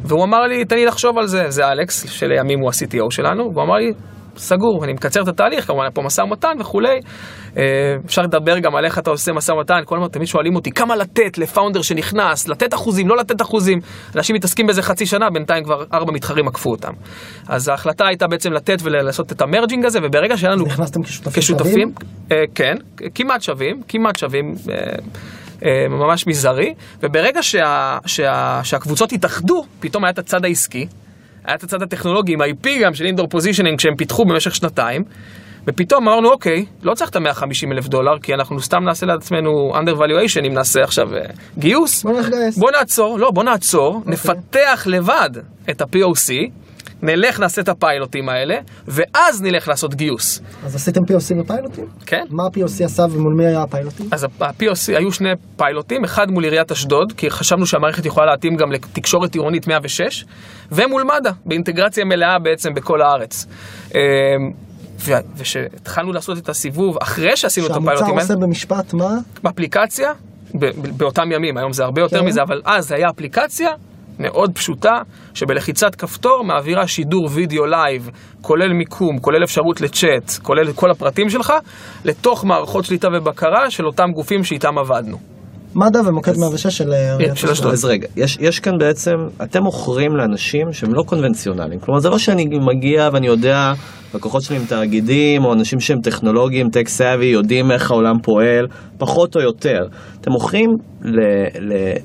והוא 0.05 0.25
אמר 0.25 0.41
לי, 0.41 0.65
תן 0.65 0.77
לי 0.77 0.87
לחשוב 0.87 1.19
על 1.19 1.27
זה, 1.27 1.51
זה 1.51 1.69
אלכס, 1.69 2.11
שלימים 2.11 2.61
הוא 2.61 2.71
ה-CTO 2.71 3.11
שלנו, 3.11 3.51
והוא 3.53 3.65
אמר 3.65 3.75
לי, 3.75 3.93
סגור, 4.37 4.85
אני 4.85 4.93
מקצר 4.93 5.23
את 5.23 5.29
התהליך, 5.29 5.67
כמובן, 5.67 5.83
היה 5.83 5.91
פה 5.91 6.03
משא 6.03 6.21
ומתן 6.21 6.53
וכולי. 6.61 7.01
אה, 7.57 7.63
אפשר 8.05 8.23
לדבר 8.23 8.59
גם 8.59 8.77
על 8.77 8.85
איך 8.85 8.99
אתה 8.99 9.11
עושה 9.11 9.33
משא 9.33 9.53
ומתן, 9.53 9.75
כל 9.85 9.97
הזמן 9.97 10.09
תמיד 10.09 10.27
שואלים 10.27 10.57
אותי, 10.57 10.71
כמה 10.71 10.97
לתת 10.97 11.39
לפאונדר 11.39 11.83
שנכנס, 11.83 12.49
לתת 12.49 12.75
אחוזים, 12.75 13.09
לא 13.09 13.17
לתת 13.17 13.43
אחוזים. 13.43 13.79
אנשים 14.17 14.37
מתעסקים 14.37 14.67
בזה 14.67 14.83
חצי 14.83 15.07
שנה, 15.07 15.31
בינתיים 15.31 15.65
כבר 15.65 15.85
ארבע 15.95 16.13
מתחרים 16.13 16.49
עקפו 16.49 16.71
אותם. 16.71 16.93
אז 17.49 17.69
ההחלטה 17.69 18.07
הייתה 18.07 18.27
בעצם 18.27 18.53
לתת 18.53 18.79
ולעשות 18.83 19.33
את 19.33 19.43
המרג'ינג 19.43 19.85
הזה, 19.85 19.99
ורגע 20.13 20.37
שהיה 20.37 20.53
לנו... 20.53 20.65
נכנסתם 20.65 21.03
כשותפים 21.03 21.43
כשותפים? 21.43 21.93
אה, 22.33 22.37
כן, 22.55 22.75
כמעט 23.15 23.43
שווים, 23.43 23.81
כמעט 23.89 24.17
שווים. 24.17 24.55
אה, 25.65 25.89
ממש 25.89 26.27
מזערי, 26.27 26.75
וברגע 27.03 27.43
שה, 27.43 27.99
שה, 28.07 28.61
שהקבוצות 28.63 29.13
התאחדו, 29.13 29.63
פתאום 29.81 30.05
היה 30.05 30.11
את 30.11 30.19
הצד 30.19 30.45
העסקי, 30.45 30.87
היה 31.47 31.55
את 31.55 31.63
הצד 31.63 31.83
הטכנולוגי 31.83 32.33
עם 32.33 32.43
IP 32.43 32.69
גם 32.83 32.95
של 32.95 33.07
indoor 33.07 33.27
positioning 33.29 33.81
שהם 33.81 33.97
פיתחו 33.97 34.25
במשך 34.25 34.55
שנתיים, 34.55 35.05
ופתאום 35.67 36.09
אמרנו, 36.09 36.31
אוקיי, 36.31 36.65
לא 36.83 36.95
צריך 36.95 37.11
את 37.11 37.17
ה-150 37.17 37.73
אלף 37.73 37.89
דולר, 37.89 38.19
כי 38.19 38.35
אנחנו 38.35 38.61
סתם 38.61 38.85
נעשה 38.85 39.07
לעצמנו 39.07 39.73
under 39.75 39.99
valuation 39.99 40.47
אם 40.47 40.55
נעשה 40.55 40.83
עכשיו 40.83 41.09
uh, 41.11 41.33
גיוס. 41.59 42.03
בוא. 42.03 42.21
בוא 42.57 42.71
נעצור, 42.71 43.19
לא, 43.19 43.31
בוא 43.31 43.45
נעצור, 43.45 44.03
okay. 44.07 44.11
נפתח 44.11 44.87
לבד 44.87 45.31
את 45.71 45.81
ה-POC, 45.81 46.33
נלך 47.03 47.41
נעשה 47.41 47.63
את 47.63 47.69
הפיילוטים 47.69 48.29
האלה, 48.29 48.59
ואז 48.89 49.43
נלך 49.43 49.69
לעשות 49.69 49.95
גיוס. 49.95 50.43
אז 50.65 50.75
עשיתם 50.75 51.01
POC 51.03 51.41
ופיילוטים? 51.41 51.85
כן? 52.07 52.25
מה 52.31 52.43
ה-POC 52.45 52.85
עשה 52.85 53.07
ומול 53.11 53.35
מי 53.35 53.47
היה 53.47 53.63
הפיילוטים? 53.63 54.09
אז 54.11 54.25
ה-POC, 54.25 54.97
היו 54.97 55.13
שני 55.13 55.31
פיילוטים, 55.57 56.05
אחד 56.05 56.31
מול 56.31 56.45
עיריית 56.45 56.73
אשדוד, 56.73 57.13
כי 57.17 57.31
חשבנו 57.31 57.67
שהמערכת 57.67 58.07
יכולה 58.07 58.27
להתאים 58.27 58.57
גם 58.57 58.73
לתקשורת 58.73 59.35
עירונית 59.35 59.67
106, 59.67 60.25
ומול 60.73 61.03
מד"א, 61.03 61.31
באינטגרציה 61.47 62.05
מלאה 62.05 62.39
בעצם 62.39 62.75
בכל 62.75 63.03
הארץ. 63.03 63.47
אמ, 63.95 64.01
וכשהתחלנו 65.37 66.13
לעשות 66.13 66.39
את 66.39 66.49
הסיבוב, 66.49 66.97
אחרי 67.03 67.37
שעשינו 67.37 67.67
את 67.67 67.71
הפיילוטים 67.71 68.07
שהמוצר 68.07 68.35
עושה 68.35 68.37
במשפט 68.37 68.95
מה? 68.95 69.11
באפליקציה, 69.43 70.13
באותם 70.97 71.33
ימים, 71.33 71.57
היום 71.57 71.73
זה 71.73 71.85
הרבה 71.85 72.01
יותר 72.01 72.21
כן. 72.21 72.27
מזה, 72.27 72.43
אבל 72.43 72.63
אז 72.65 72.89
זה 72.89 72.95
היה 72.95 73.09
אפליקציה 73.11 73.71
מאוד 74.19 74.51
פשוטה, 74.55 74.95
שבלחיצת 75.35 75.95
כפתור 75.95 76.45
מעבירה 76.45 76.87
שידור 76.87 77.29
וידאו 77.33 77.67
live, 77.67 78.11
כולל 78.41 78.73
מיקום, 78.73 79.19
כולל 79.19 79.45
אפשרות 79.45 79.81
לצ'אט, 79.81 80.33
כולל 80.43 80.73
כל 80.73 80.91
הפרטים 80.91 81.31
שלך, 81.31 81.53
לתוך 82.05 82.45
מערכות 82.45 82.85
שליטה 82.85 83.09
ובקרה 83.17 83.71
של 83.71 83.87
אותם 83.87 84.11
גופים 84.15 84.45
שאיתם 84.45 84.79
עבדנו. 84.79 85.17
מד"א 85.75 85.99
ומוקד 86.09 86.33
106 86.39 86.67
של 86.67 86.93
אה, 86.93 87.17
עיריית 87.17 87.37
של 87.37 87.51
אשדוד. 87.51 87.73
אז 87.73 87.85
רגע, 87.85 88.09
יש, 88.17 88.39
יש 88.41 88.61
כאן 88.61 88.73
בעצם, 88.79 89.17
אתם 89.43 89.63
מוכרים 89.63 90.17
לאנשים 90.17 90.73
שהם 90.73 90.95
לא 90.95 91.03
קונבנציונליים. 91.03 91.81
כלומר, 91.81 92.01
זה 92.01 92.11
לא 92.11 92.19
שאני 92.19 92.45
מגיע 92.45 93.09
ואני 93.13 93.27
יודע, 93.27 93.73
לקוחות 94.15 94.43
שלי 94.43 94.57
הם 94.57 94.65
תאגידים, 94.69 95.45
או 95.45 95.53
אנשים 95.53 95.81
שהם 95.81 96.01
טכנולוגיים, 96.01 96.69
tech 96.71 96.89
savvy, 96.89 97.27
יודעים 97.27 97.71
איך 97.71 97.91
העולם 97.91 98.15
פועל, 98.23 98.67
פחות 98.99 99.37
או 99.37 99.41
יותר. 99.41 99.81
אתם 100.21 100.31
מוכרים 100.33 100.71
ל- 101.03 101.97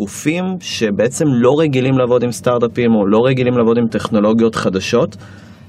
לגופים 0.00 0.44
שבעצם 0.60 1.24
לא 1.28 1.50
רגילים 1.58 1.98
לעבוד 1.98 2.22
עם 2.22 2.32
סטארט-אפים, 2.32 2.94
או 2.94 3.06
לא 3.06 3.18
רגילים 3.26 3.54
לעבוד 3.58 3.78
עם 3.78 3.88
טכנולוגיות 3.88 4.54
חדשות. 4.54 5.16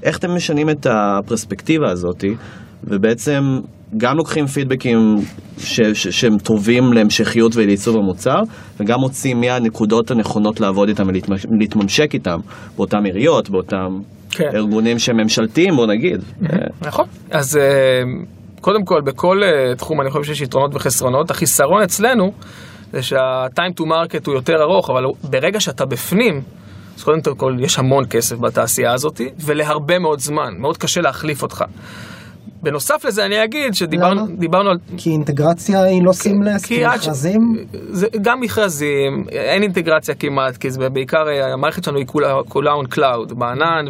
איך 0.02 0.18
אתם 0.18 0.34
משנים 0.36 0.70
את 0.70 0.86
הפרספקטיבה 0.90 1.90
הזאתי, 1.90 2.34
ובעצם 2.84 3.40
גם 3.96 4.16
לוקחים 4.16 4.46
פידבקים 4.46 4.98
ש- 5.58 5.80
ש- 5.80 6.08
שהם 6.08 6.38
טובים 6.38 6.92
להמשכיות 6.92 7.56
ולעיצוב 7.56 7.96
המוצר, 7.96 8.40
וגם 8.80 9.00
מוצאים 9.00 9.40
מי 9.40 9.50
הנקודות 9.50 10.10
הנכונות 10.10 10.60
לעבוד 10.60 10.88
איתם 10.88 11.04
ולהתממשק 11.50 12.14
איתם, 12.14 12.38
באותם 12.76 13.04
עיריות, 13.04 13.50
באותם 13.50 13.88
כן. 14.30 14.48
ארגונים 14.54 14.98
שהם 14.98 15.16
ממשלתיים, 15.16 15.76
בוא 15.76 15.86
נגיד. 15.86 16.20
אה, 16.42 16.58
נכון. 16.86 17.04
אז 17.30 17.56
אה, 17.56 18.02
קודם 18.60 18.84
כל, 18.84 19.00
בכל 19.04 19.42
אה, 19.42 19.74
תחום 19.76 20.00
אני 20.00 20.10
חושב 20.10 20.24
שיש 20.24 20.40
יתרונות 20.40 20.74
וחסרונות. 20.74 21.30
החיסרון 21.30 21.82
אצלנו 21.82 22.32
זה 22.92 23.02
שה-time 23.02 23.80
to 23.80 23.82
market 23.82 24.26
הוא 24.26 24.34
יותר 24.34 24.62
ארוך, 24.62 24.90
אבל 24.90 25.04
ברגע 25.30 25.60
שאתה 25.60 25.84
בפנים, 25.84 26.42
אז 26.96 27.02
קודם 27.02 27.20
כל 27.36 27.56
יש 27.60 27.78
המון 27.78 28.04
כסף 28.10 28.36
בתעשייה 28.36 28.92
הזאת, 28.92 29.20
ולהרבה 29.40 29.98
מאוד 29.98 30.20
זמן, 30.20 30.54
מאוד 30.58 30.76
קשה 30.76 31.00
להחליף 31.00 31.42
אותך. 31.42 31.64
בנוסף 32.62 33.04
לזה 33.04 33.24
אני 33.24 33.44
אגיד 33.44 33.74
שדיברנו 33.74 34.70
על... 34.70 34.78
כי 34.96 35.10
אינטגרציה 35.10 35.82
היא 35.82 36.02
לא 36.02 36.12
סימלס, 36.12 36.64
כי 36.64 36.86
מכרזים, 36.86 37.56
זה 37.72 38.06
גם 38.22 38.40
מכרזים, 38.40 39.24
אין 39.28 39.62
אינטגרציה 39.62 40.14
כמעט, 40.14 40.56
כי 40.56 40.70
זה 40.70 40.88
בעיקר, 40.88 41.28
אה, 41.28 41.52
המערכת 41.52 41.84
שלנו 41.84 41.98
היא 41.98 42.06
כולה, 42.06 42.34
כולה 42.48 42.70
on 42.72 42.94
cloud, 42.94 43.34
בענן, 43.34 43.84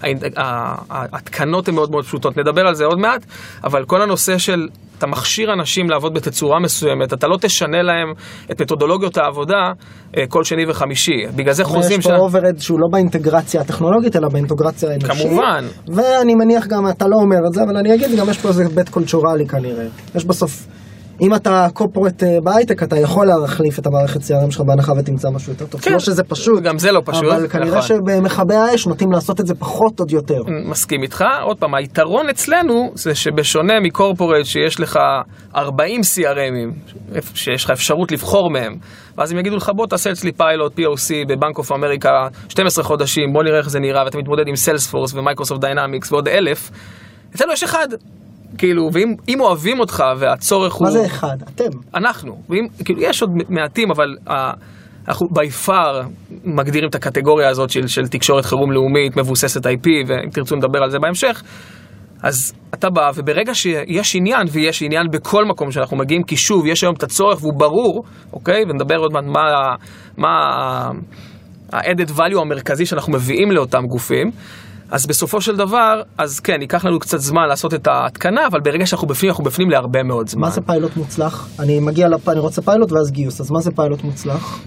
וההתקנות 0.00 1.68
הן 1.68 1.74
מאוד 1.74 1.90
מאוד 1.90 2.04
פשוטות, 2.04 2.36
נדבר 2.36 2.66
על 2.66 2.74
זה 2.74 2.84
עוד 2.84 2.98
מעט, 2.98 3.24
אבל 3.64 3.84
כל 3.84 4.02
הנושא 4.02 4.38
של, 4.38 4.68
אתה 5.02 5.10
מכשיר 5.10 5.52
אנשים 5.52 5.90
לעבוד 5.90 6.14
בתצורה 6.14 6.60
מסוימת, 6.60 7.12
אתה 7.12 7.26
לא 7.26 7.36
תשנה 7.40 7.82
להם 7.82 8.12
את 8.50 8.62
מתודולוגיות 8.62 9.16
העבודה 9.16 9.72
אה, 10.16 10.26
כל 10.28 10.44
שני 10.44 10.66
וחמישי, 10.68 11.26
בגלל 11.36 11.52
זה 11.52 11.64
חוזים 11.64 11.98
יש 11.98 12.06
פה 12.06 12.16
overhead 12.16 12.58
שהוא 12.58 12.80
לא 12.80 12.88
באינטגרציה 12.92 13.60
הטכנולוגית, 13.60 14.16
אלא 14.16 14.28
באינטגרציה 14.28 14.90
האנושית. 14.90 15.26
כמובן. 15.26 15.64
ואני 15.94 16.34
מניח 16.34 16.66
גם, 16.66 16.88
אתה 16.88 17.06
לא 17.08 17.16
אומר 17.16 17.36
את 17.48 17.52
זה, 17.52 17.62
אבל 17.62 17.76
אני 17.76 17.94
אגיד, 17.94 18.18
גם 18.18 18.30
יש 18.30 18.38
פה 18.38 18.48
איזה 18.48 18.64
bit 18.74 18.88
cultural-י 18.88 19.46
כנראה. 19.46 19.86
יש 20.14 20.24
בסוף, 20.24 20.66
אם 21.22 21.34
אתה 21.34 21.66
corporate 21.74 22.22
אה, 22.22 22.38
בהייטק, 22.44 22.82
אתה 22.82 22.96
יכול 22.98 23.26
להחליף 23.26 23.78
את 23.78 23.86
המערכת 23.86 24.20
CRM 24.20 24.50
שלך 24.50 24.60
בהנחה 24.60 24.92
ותמצא 24.98 25.28
משהו 25.30 25.52
יותר 25.52 25.66
טוב. 25.66 25.80
כן. 25.80 25.92
לא 25.92 25.98
שזה 25.98 26.22
פשוט. 26.24 26.62
גם 26.62 26.78
זה 26.78 26.92
לא 26.92 27.02
פשוט, 27.04 27.24
אבל 27.24 27.48
כנראה 27.48 27.68
נכון. 27.68 27.82
שבמכבי 27.82 28.54
האש 28.54 28.86
נוטים 28.86 29.12
לעשות 29.12 29.40
את 29.40 29.46
זה 29.46 29.54
פחות 29.54 30.00
עוד 30.00 30.10
יותר. 30.10 30.42
מסכים 30.70 31.02
איתך, 31.02 31.24
עוד 31.42 31.58
פעם, 31.58 31.74
היתרון 31.74 32.28
אצלנו 32.28 32.90
זה 32.94 33.14
שבשונה 33.14 33.80
מ 33.80 33.86
corporate 33.86 34.44
שיש 34.44 34.80
לך 34.80 34.98
40 35.56 36.00
CRM 36.00 36.47
ים, 36.47 36.94
שיש 37.34 37.64
לך 37.64 37.70
אפשרות 37.70 38.12
לבחור 38.12 38.50
מהם, 38.50 38.76
ואז 39.18 39.32
הם 39.32 39.38
יגידו 39.38 39.56
לך 39.56 39.70
בוא 39.76 39.86
תעשה 39.86 40.10
אצלי 40.10 40.32
פיילוט 40.32 40.78
POC 40.78 41.28
ב 41.28 41.34
Bank 41.34 41.58
of 41.58 41.72
America 41.72 42.10
12 42.48 42.84
חודשים, 42.84 43.32
בוא 43.32 43.42
נראה 43.42 43.58
איך 43.58 43.70
זה 43.70 43.80
נראה, 43.80 44.04
ואתה 44.04 44.18
מתמודד 44.18 44.48
עם 44.48 44.56
Salesforce 44.56 45.14
ו 45.14 45.19
Microsoft 45.19 45.60
Dynamics 45.60 46.12
ועוד 46.12 46.28
אלף, 46.28 46.70
אצלנו 47.34 47.52
יש 47.52 47.62
אחד. 47.62 47.88
כאילו, 48.58 48.88
ואם 48.92 49.14
אם 49.28 49.40
אוהבים 49.40 49.80
אותך 49.80 50.04
והצורך 50.18 50.74
הוא... 50.74 50.84
מה 50.84 50.90
זה 50.90 51.06
אחד? 51.06 51.36
אתם. 51.54 51.78
אנחנו, 51.94 52.32
ואם, 52.48 52.66
כאילו, 52.84 53.02
יש 53.02 53.22
עוד 53.22 53.30
מעטים, 53.48 53.90
אבל 53.90 54.14
uh, 54.26 54.32
אנחנו 55.08 55.26
by 55.26 55.66
far 55.66 56.08
מגדירים 56.44 56.88
את 56.88 56.94
הקטגוריה 56.94 57.48
הזאת 57.48 57.70
של, 57.70 57.86
של 57.86 58.02
תקשורת 58.02 58.44
חירום 58.44 58.72
לאומית, 58.72 59.16
מבוססת 59.16 59.66
IP, 59.66 59.88
ואם 60.06 60.30
תרצו 60.32 60.56
נדבר 60.56 60.78
על 60.82 60.90
זה 60.90 60.98
בהמשך, 60.98 61.42
אז 62.22 62.54
אתה 62.74 62.90
בא, 62.90 63.10
וברגע 63.14 63.54
שיש 63.54 64.16
עניין, 64.16 64.46
ויש 64.52 64.82
עניין 64.82 65.06
בכל 65.12 65.44
מקום 65.44 65.70
שאנחנו 65.70 65.96
מגיעים, 65.96 66.22
כי 66.22 66.36
שוב, 66.36 66.66
יש 66.66 66.82
היום 66.82 66.94
את 66.98 67.02
הצורך 67.02 67.42
והוא 67.42 67.54
ברור, 67.58 68.04
אוקיי? 68.32 68.62
ונדבר 68.68 68.96
עוד 68.96 69.12
מעט 69.12 69.24
מה, 69.24 69.74
מה 70.16 70.28
ה-added 71.72 72.10
value 72.10 72.40
המרכזי 72.40 72.86
שאנחנו 72.86 73.12
מביאים 73.12 73.50
לאותם 73.50 73.82
גופים. 73.86 74.30
אז 74.92 75.06
בסופו 75.06 75.40
של 75.40 75.56
דבר, 75.56 76.02
אז 76.18 76.40
כן, 76.40 76.58
ייקח 76.60 76.84
לנו 76.84 76.98
קצת 76.98 77.18
זמן 77.20 77.48
לעשות 77.48 77.74
את 77.74 77.86
ההתקנה, 77.86 78.46
אבל 78.46 78.60
ברגע 78.60 78.86
שאנחנו 78.86 79.08
בפנים, 79.08 79.30
אנחנו 79.30 79.44
בפנים 79.44 79.70
להרבה 79.70 80.02
מאוד 80.02 80.28
זמן. 80.28 80.40
מה 80.40 80.50
זה 80.50 80.60
פיילוט 80.60 80.96
מוצלח? 80.96 81.48
אני 81.58 81.80
מגיע 81.80 82.08
לפ... 82.08 82.28
אני 82.28 82.40
רוצה 82.40 82.62
פיילוט 82.62 82.92
ואז 82.92 83.10
גיוס, 83.10 83.40
אז 83.40 83.50
מה 83.50 83.60
זה 83.60 83.70
פיילוט 83.70 84.04
מוצלח? 84.04 84.58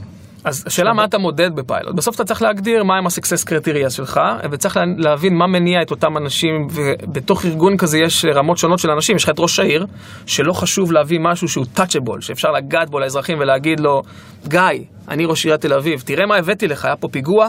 אז 0.44 0.64
השאלה 0.68 0.94
מה 0.94 1.06
אתה 1.06 1.18
מודד 1.18 1.56
בפיילוט. 1.56 1.96
בסוף 1.96 2.16
אתה 2.16 2.24
צריך 2.26 2.42
להגדיר 2.42 2.84
מהם 2.84 3.06
ה-success 3.08 3.48
criteria 3.50 3.90
שלך, 3.90 4.20
וצריך 4.52 4.78
לה- 4.78 4.84
להבין 4.98 5.38
מה 5.38 5.48
מניע 5.48 5.82
את 5.82 5.92
אותם 5.92 6.18
אנשים, 6.18 6.68
ובתוך 6.72 7.46
ארגון 7.46 7.78
כזה 7.78 7.98
יש 8.00 8.26
רמות 8.26 8.58
שונות 8.58 8.80
של 8.80 8.92
אנשים. 8.92 9.16
יש 9.16 9.24
לך 9.24 9.30
את 9.30 9.40
ראש 9.40 9.60
העיר, 9.60 9.86
שלא 10.26 10.54
חשוב 10.54 10.92
להביא 10.92 11.20
משהו 11.22 11.48
שהוא 11.48 11.66
touchable, 11.78 12.22
שאפשר 12.22 12.52
לגעת 12.52 12.90
בו 12.90 13.00
לאזרחים 13.00 13.40
ולהגיד 13.40 13.80
לו, 13.80 14.02
גיא, 14.48 14.60
אני 15.08 15.26
ראש 15.26 15.46
עיריית 15.46 15.62
תל 15.62 15.74
אביב, 15.74 16.02
תראה 16.06 16.26
מה 16.26 16.36
הבאתי 16.36 16.68
לך, 16.68 16.86
היה 16.86 16.96
פה 16.96 17.08
פיגוע, 17.08 17.48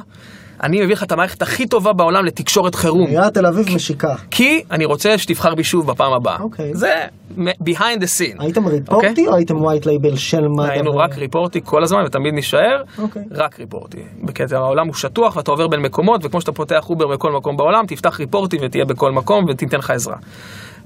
אני 0.63 0.81
מביא 0.81 0.95
לך 0.95 1.03
את 1.03 1.13
המערכת 1.13 1.43
הכי 1.43 1.67
טובה 1.67 1.93
בעולם 1.93 2.25
לתקשורת 2.25 2.75
חירום. 2.75 3.07
עיריית 3.07 3.35
תל 3.35 3.47
אביב 3.47 3.75
משיקה. 3.75 4.15
כי 4.31 4.63
אני 4.71 4.85
רוצה 4.85 5.19
שתבחר 5.19 5.55
בי 5.55 5.65
שוב 5.65 5.87
בפעם 5.87 6.13
הבאה. 6.13 6.37
אוקיי. 6.41 6.75
זה 6.75 6.95
behind 7.39 7.99
the 7.99 8.09
scene. 8.19 8.37
הייתם 8.39 8.67
ריפורטי 8.67 9.09
אוקיי? 9.09 9.29
או 9.29 9.35
הייתם 9.35 9.57
white 9.57 9.87
label 9.87 10.17
של 10.17 10.49
מד"א? 10.49 10.71
היינו 10.71 10.97
רק 10.97 11.19
ריפורטי 11.19 11.61
כל 11.65 11.83
הזמן 11.83 12.05
ותמיד 12.07 12.35
נישאר 12.35 12.83
אוקיי. 12.99 13.23
רק 13.31 13.61
ריפורטי. 13.61 14.03
בקטע 14.23 14.57
העולם 14.57 14.87
הוא 14.87 14.95
שטוח 14.95 15.37
ואתה 15.37 15.51
עובר 15.51 15.69
בין 15.69 15.81
מקומות 15.81 16.25
וכמו 16.25 16.41
שאתה 16.41 16.53
פותח 16.53 16.91
אובר 16.91 17.07
בכל 17.07 17.33
מקום 17.33 17.57
בעולם 17.57 17.87
תפתח 17.87 18.21
ריפורטי 18.21 18.57
ותהיה 18.63 18.85
בכל 18.85 19.13
מקום 19.13 19.45
ותיתן 19.49 19.79
לך 19.79 19.91
עזרה. 19.91 20.17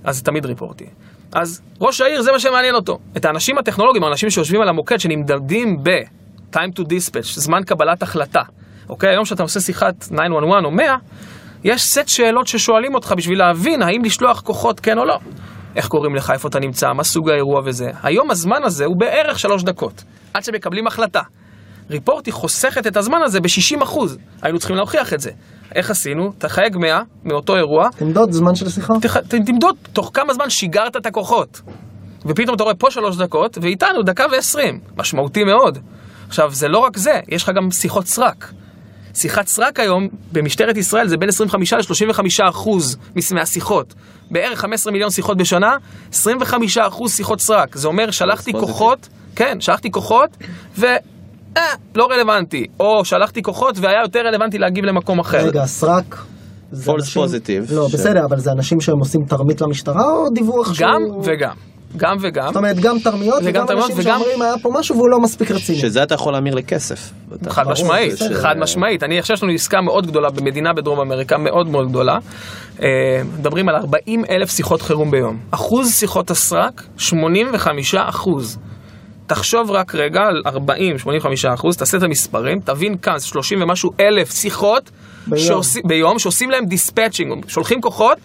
אז 0.04 0.16
זה 0.16 0.24
תמיד 0.24 0.46
ריפורטי. 0.46 0.87
אז 1.33 1.61
ראש 1.80 2.00
העיר 2.00 2.22
זה 2.22 2.33
מה 2.33 2.40
שמעניין 2.40 2.74
אותו. 2.74 2.98
את 3.16 3.24
האנשים 3.24 3.59
הטכנולוגיים, 3.59 4.04
האנשים 4.04 4.30
שיושבים 4.30 4.61
על 4.61 4.68
המוקד 4.68 5.00
שנמדדים 5.00 5.76
ב-time 5.83 6.70
to 6.78 6.83
dispatch, 6.83 7.22
זמן 7.22 7.62
קבלת 7.62 8.02
החלטה. 8.02 8.42
אוקיי, 8.90 9.11
היום 9.11 9.24
כשאתה 9.24 9.42
עושה 9.42 9.61
שיחת 9.61 9.94
911 9.98 10.64
או 10.64 10.70
100, 10.70 10.96
יש 11.64 11.83
סט 11.83 12.09
שאלות 12.09 12.46
ששואלים 12.46 12.94
אותך 12.94 13.14
בשביל 13.16 13.38
להבין 13.38 13.83
האם 13.83 14.05
לשלוח 14.05 14.40
כוחות 14.40 14.81
כן 14.81 14.98
או 14.98 15.05
לא. 15.05 15.18
איך 15.76 15.88
קוראים 15.88 16.14
לך, 16.14 16.31
איפה 16.31 16.48
אתה 16.48 16.61
נמצא, 16.61 16.92
מה 16.92 17.05
סוג 17.05 17.31
האירוע 17.31 17.61
וזה. 17.64 17.90
היום 18.03 18.31
הזמן 18.31 18.62
הזה 18.64 18.85
הוא 18.85 18.96
בערך 18.98 19.38
שלוש 19.38 19.62
דקות, 19.62 20.05
עד 20.35 20.44
שמקבלים 20.44 20.87
החלטה. 20.87 21.20
ריפורטי 21.90 22.33
חוסכת 22.33 22.87
את 22.87 22.96
הזמן 22.96 23.18
הזה 23.24 23.40
ב-60%. 23.40 23.98
היינו 24.42 24.59
צריכים 24.59 24.76
להוכיח 24.76 25.12
את 25.12 25.20
זה. 25.20 25.31
איך 25.74 25.90
עשינו? 25.90 26.33
תחייג 26.38 26.76
100 26.76 27.00
מאותו 27.24 27.57
אירוע, 27.57 27.88
תמדוד 27.96 28.33
זמן 28.33 28.55
של 28.55 28.68
שיחה? 28.68 28.94
תח... 29.03 29.16
תמדוד 29.16 29.76
תוך 29.92 30.11
כמה 30.14 30.35
זמן 30.35 30.50
שיגרת 30.50 30.96
את 30.96 31.07
הכוחות. 31.07 31.61
ופתאום 32.26 32.57
אתה 32.57 32.62
רואה 32.62 32.74
פה 32.74 32.90
שלוש 32.90 33.16
דקות, 33.16 33.59
ואיתנו 33.62 34.03
דקה 34.03 34.24
ועשרים. 34.33 34.81
משמעותי 34.96 35.44
מאוד. 35.44 35.79
עכשיו, 36.29 36.50
זה 36.50 36.68
לא 36.68 36.79
רק 36.79 36.96
זה, 36.96 37.20
יש 37.29 37.42
לך 37.42 37.50
גם 37.57 37.70
שיחות 37.70 38.07
סרק. 38.07 38.53
שיחת 39.14 39.46
סרק 39.46 39.81
היום 39.81 40.09
במשטרת 40.33 40.77
ישראל 40.77 41.09
זה 41.09 41.16
בין 41.16 41.29
25 41.29 41.73
ל-35 41.73 42.20
אחוז 42.51 42.96
מהשיחות. 43.33 43.94
בערך 44.31 44.59
15 44.61 44.92
מיליון 44.92 45.11
שיחות 45.11 45.37
בשנה, 45.38 45.77
25 46.12 46.79
אחוז 46.79 47.14
שיחות 47.14 47.40
סרק. 47.40 47.77
זה 47.77 47.88
אומר 47.88 48.11
שלחתי 48.11 48.53
פוזיטיב. 48.53 48.73
כוחות, 48.75 49.09
כן, 49.37 49.61
שלחתי 49.61 49.90
כוחות, 49.90 50.37
ו... 50.79 50.87
אה, 51.57 51.62
לא 51.94 52.07
רלוונטי. 52.11 52.64
או 52.81 53.05
שלחתי 53.05 53.42
כוחות 53.42 53.79
והיה 53.79 54.01
יותר 54.03 54.20
רלוונטי 54.20 54.59
להגיב 54.59 54.85
למקום 54.85 55.18
אחר. 55.18 55.46
רגע, 55.46 55.64
סרק. 55.66 56.16
אנשים- 56.73 57.23
positive. 57.23 57.75
לא, 57.75 57.88
ש- 57.88 57.94
בסדר, 57.94 58.20
אבל 58.31 58.38
זה 58.38 58.53
אנשים 58.53 58.81
שהם 58.81 58.99
עושים 58.99 59.20
תרמית 59.29 59.61
למשטרה 59.61 60.03
או 60.12 60.29
דיווח 60.35 60.75
שהוא... 60.75 60.87
גם 60.88 61.03
וגם. 61.23 61.55
גם 61.96 62.16
וגם. 62.20 62.46
זאת 62.46 62.57
אומרת, 62.57 62.76
גם 62.81 62.98
תרמיות 62.98 63.40
וגם 63.44 63.66
תרמיות 63.66 63.90
אנשים 63.90 64.05
וגם- 64.05 64.18
שאומרים 64.18 64.42
היה 64.42 64.55
פה 64.62 64.70
משהו 64.79 64.96
והוא 64.96 65.11
לא 65.11 65.20
מספיק 65.20 65.50
רציני. 65.50 65.79
שזה 65.79 66.03
אתה 66.03 66.14
יכול 66.14 66.33
להמיר 66.33 66.55
לכסף. 66.55 67.11
חד 67.48 67.68
משמעית, 67.68 68.12
בסדר. 68.12 68.42
חד 68.42 68.55
משמעית. 68.59 69.03
אני 69.03 69.18
עכשיו 69.18 69.35
יש 69.35 69.42
לנו 69.42 69.53
עסקה 69.53 69.81
מאוד 69.81 70.07
גדולה 70.07 70.31
במדינה 70.31 70.72
בדרום 70.72 71.00
אמריקה, 71.00 71.38
מאוד 71.38 71.68
מאוד 71.68 71.88
גדולה. 71.88 72.18
אה, 72.83 72.87
מדברים 73.38 73.68
על 73.68 73.74
40 73.76 74.24
אלף 74.31 74.50
שיחות 74.50 74.83
חירום 74.83 75.11
ביום. 75.11 75.38
אחוז 75.50 75.94
שיחות 75.94 76.31
הסרק, 76.31 76.83
85 76.96 77.94
אחוז. 77.94 78.59
תחשוב 79.26 79.70
רק 79.70 79.94
רגע 79.94 80.20
על 80.20 80.42
40, 80.46 80.98
85 80.98 81.44
אחוז, 81.44 81.76
תעשה 81.76 81.96
את 81.98 82.03
המספרים, 82.03 82.61
תבין 82.64 82.96
כאן, 82.98 83.18
זה 83.18 83.26
30 83.26 83.62
ומשהו 83.62 83.90
אלף 84.00 84.33
שיחות 84.33 84.90
ביום. 85.26 85.46
שעושים, 85.46 85.83
ביום 85.87 86.18
שעושים 86.18 86.50
להם 86.50 86.64
דיספצ'ינג, 86.66 87.44
שולחים 87.48 87.81
כוחות, 87.81 88.18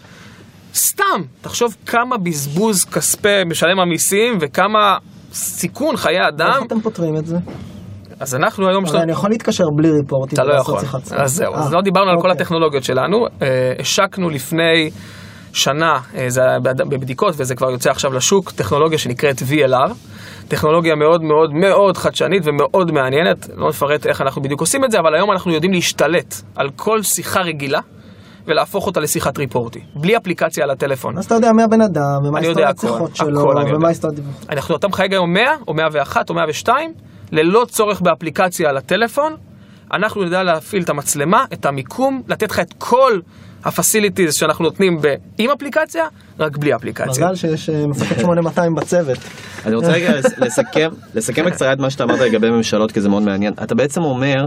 סתם. 0.75 1.21
תחשוב 1.41 1.75
כמה 1.85 2.17
בזבוז 2.17 2.85
כספי 2.85 3.43
משלם 3.45 3.79
המיסים 3.79 4.37
וכמה 4.41 4.97
סיכון 5.33 5.97
חיי 5.97 6.27
אדם. 6.27 6.51
איך 6.55 6.63
אתם 6.67 6.81
פותרים 6.81 7.17
את 7.17 7.25
זה? 7.25 7.37
אז 8.19 8.35
אנחנו 8.35 8.67
היום... 8.69 8.85
הרי 8.85 9.01
אני 9.01 9.11
יכול 9.11 9.29
להתקשר 9.29 9.63
בלי 9.77 9.89
ריפורטים 9.91 10.33
אתה 10.39 10.43
לא 10.43 10.53
יכול. 10.53 10.79
אז 11.15 11.33
זהו, 11.35 11.53
אז 11.55 11.67
אה, 11.67 11.75
לא 11.77 11.81
דיברנו 11.81 12.09
על 12.11 12.15
כל 12.15 12.29
אוקיי. 12.29 12.31
הטכנולוגיות 12.31 12.83
שלנו. 12.83 13.17
אה, 13.41 13.73
השקנו 13.79 14.29
לפני 14.29 14.89
שנה, 15.53 15.99
אה, 16.15 16.29
זה 16.29 16.41
היה 16.41 16.59
בד- 16.59 16.89
בבדיקות 16.89 17.33
וזה 17.37 17.55
כבר 17.55 17.71
יוצא 17.71 17.89
עכשיו 17.89 18.13
לשוק, 18.13 18.51
טכנולוגיה 18.51 18.97
שנקראת 18.97 19.35
VLR. 19.41 19.91
טכנולוגיה 20.47 20.95
מאוד 20.95 21.23
מאוד 21.23 21.53
מאוד 21.53 21.97
חדשנית 21.97 22.43
ומאוד 22.45 22.91
מעניינת. 22.91 23.49
לא 23.55 23.69
נפרט 23.69 24.07
איך 24.07 24.21
אנחנו 24.21 24.41
בדיוק 24.41 24.61
עושים 24.61 24.85
את 24.85 24.91
זה, 24.91 24.99
אבל 24.99 25.15
היום 25.15 25.31
אנחנו 25.31 25.51
יודעים 25.53 25.73
להשתלט 25.73 26.35
על 26.55 26.69
כל 26.75 27.01
שיחה 27.01 27.41
רגילה. 27.41 27.79
ולהפוך 28.47 28.87
אותה 28.87 28.99
לשיחת 28.99 29.37
ריפורטי, 29.37 29.79
בלי 29.95 30.17
אפליקציה 30.17 30.63
על 30.63 30.69
הטלפון. 30.69 31.17
אז 31.17 31.25
אתה 31.25 31.35
יודע 31.35 31.51
מי 31.53 31.63
הבן 31.63 31.81
אדם, 31.81 32.25
ומה 32.25 32.39
הכל, 32.39 32.87
שיחות 32.87 33.15
שלו. 33.15 33.41
ומה 33.75 33.87
היסטוריית... 33.87 34.19
אנחנו, 34.49 34.75
אתה 34.75 34.87
מחייג 34.87 35.13
היום 35.13 35.33
100 35.33 35.43
או 35.67 35.73
101 35.73 36.29
או 36.29 36.35
102, 36.35 36.93
ללא 37.31 37.65
צורך 37.69 38.01
באפליקציה 38.01 38.69
על 38.69 38.77
הטלפון, 38.77 39.35
אנחנו 39.93 40.23
נדע 40.23 40.43
להפעיל 40.43 40.83
את 40.83 40.89
המצלמה, 40.89 41.45
את 41.53 41.65
המיקום, 41.65 42.21
לתת 42.27 42.51
לך 42.51 42.59
את 42.59 42.73
כל 42.77 43.19
ה-facilities 43.65 44.31
שאנחנו 44.31 44.63
נותנים 44.65 44.97
ב- 45.01 45.07
עם 45.37 45.49
אפליקציה, 45.49 46.03
רק 46.39 46.57
בלי 46.57 46.75
אפליקציה. 46.75 47.07
מזל 47.07 47.35
שיש 47.35 47.69
אה, 47.69 47.87
מפקד 47.87 48.19
8200 48.19 48.75
בצוות. 48.75 49.17
אני 49.65 49.75
רוצה 49.75 49.91
רגע 49.91 50.19
לס- 50.19 50.37
לסכם, 50.37 50.89
לסכם 51.15 51.45
בקצרה 51.45 51.73
את 51.73 51.79
מה 51.79 51.89
שאתה 51.89 52.03
אמרת 52.03 52.19
לגבי 52.19 52.49
ממשלות, 52.49 52.91
כי 52.91 53.01
זה 53.01 53.09
מאוד 53.09 53.23
מעניין. 53.23 53.53
אתה 53.63 53.75
בעצם 53.75 54.01
אומר 54.03 54.45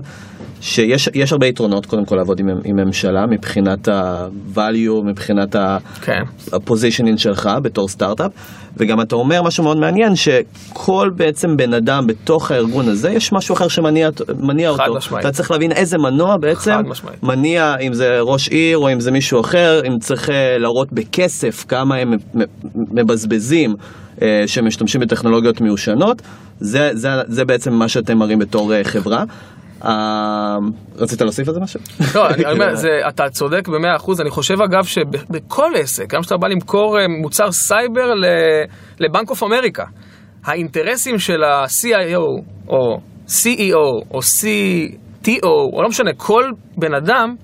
שיש 0.61 1.09
יש 1.15 1.33
הרבה 1.33 1.47
יתרונות, 1.47 1.87
קודם 1.87 2.05
כל, 2.05 2.17
לעבוד 2.17 2.41
עם, 2.41 2.49
עם 2.65 2.77
ממשלה, 2.77 3.27
מבחינת 3.27 3.89
ה-value, 3.89 5.03
מבחינת 5.05 5.55
ה- 5.57 5.79
כן. 6.03 6.23
שלך 7.17 7.51
בתור 7.63 7.89
סטארט-אפ, 7.89 8.33
וגם 8.77 9.01
אתה 9.01 9.15
אומר 9.17 9.43
משהו 9.43 9.65
מאוד 9.65 9.77
מעניין, 9.79 10.13
שכל 10.17 11.11
בעצם 11.17 11.57
בן 11.57 11.75
אדם 11.75 12.07
בתוך 12.07 12.51
הארגון 12.51 12.89
הזה, 12.89 13.11
יש 13.11 13.33
משהו 13.33 13.55
אחר 13.55 13.69
שמניע 13.69 14.09
מניע 14.39 14.73
חד 14.75 14.87
אותו. 14.87 14.99
משמעית. 14.99 15.27
אתה 15.27 15.35
צריך 15.35 15.51
להבין 15.51 15.73
איזה 15.73 15.99
מנוע 15.99 16.37
בעצם. 16.37 16.73
מניע, 17.23 17.77
אם 17.81 17.93
זה 17.95 18.21
ראש 18.21 18.49
עיר 18.49 18.79
או 18.79 18.93
אם 18.93 19.01
זה 19.01 19.08
מישהו 19.11 19.41
אחר, 19.41 19.81
אם 19.89 19.99
צריך 19.99 20.31
אה, 20.31 20.59
להראות 20.59 20.93
בכסף 20.93 21.65
כמה 21.69 21.97
הם 21.97 22.11
מבזבזים. 22.75 23.75
אה, 24.23 24.43
שמשתמשים 24.47 25.01
בטכנולוגיות 25.01 25.61
מיושנות, 25.61 26.23
זה, 26.61 26.91
זה, 26.93 27.09
זה 27.27 27.45
בעצם 27.45 27.73
מה 27.73 27.89
שאתם 27.89 28.19
מראים 28.19 28.39
בתור 28.39 28.75
אה, 28.75 28.85
חברה. 28.85 29.25
רצית 30.99 31.21
להוסיף 31.21 31.49
על 31.49 31.55
זה 31.55 31.61
משהו? 31.61 31.81
לא, 32.15 32.31
אני 32.31 32.45
אומר, 32.53 32.73
אתה 33.09 33.31
צודק 33.31 33.69
במאה 33.69 33.97
אחוז, 33.97 34.21
אני 34.21 34.31
חושב 34.31 34.55
אגב 34.61 34.85
שבכל 34.85 35.71
עסק, 35.77 36.15
גם 36.15 36.21
כשאתה 36.21 36.37
בא 36.37 36.49
למכור 36.49 36.97
מוצר 37.23 37.53
סייבר 37.53 38.07
ל 39.01 39.07
Bank 39.07 39.31
of 39.31 39.43
America, 39.43 39.85
האינטרסים 40.45 41.19
של 41.19 41.43
ה-CIO 41.43 42.43
או 42.69 43.01
CEO 43.29 44.05
או 44.11 44.19
CTO, 44.19 45.47
או 45.73 45.83
לא 45.83 45.89
משנה, 45.89 46.11
כל 46.17 46.45
בן 46.77 46.95
אדם, 46.95 47.35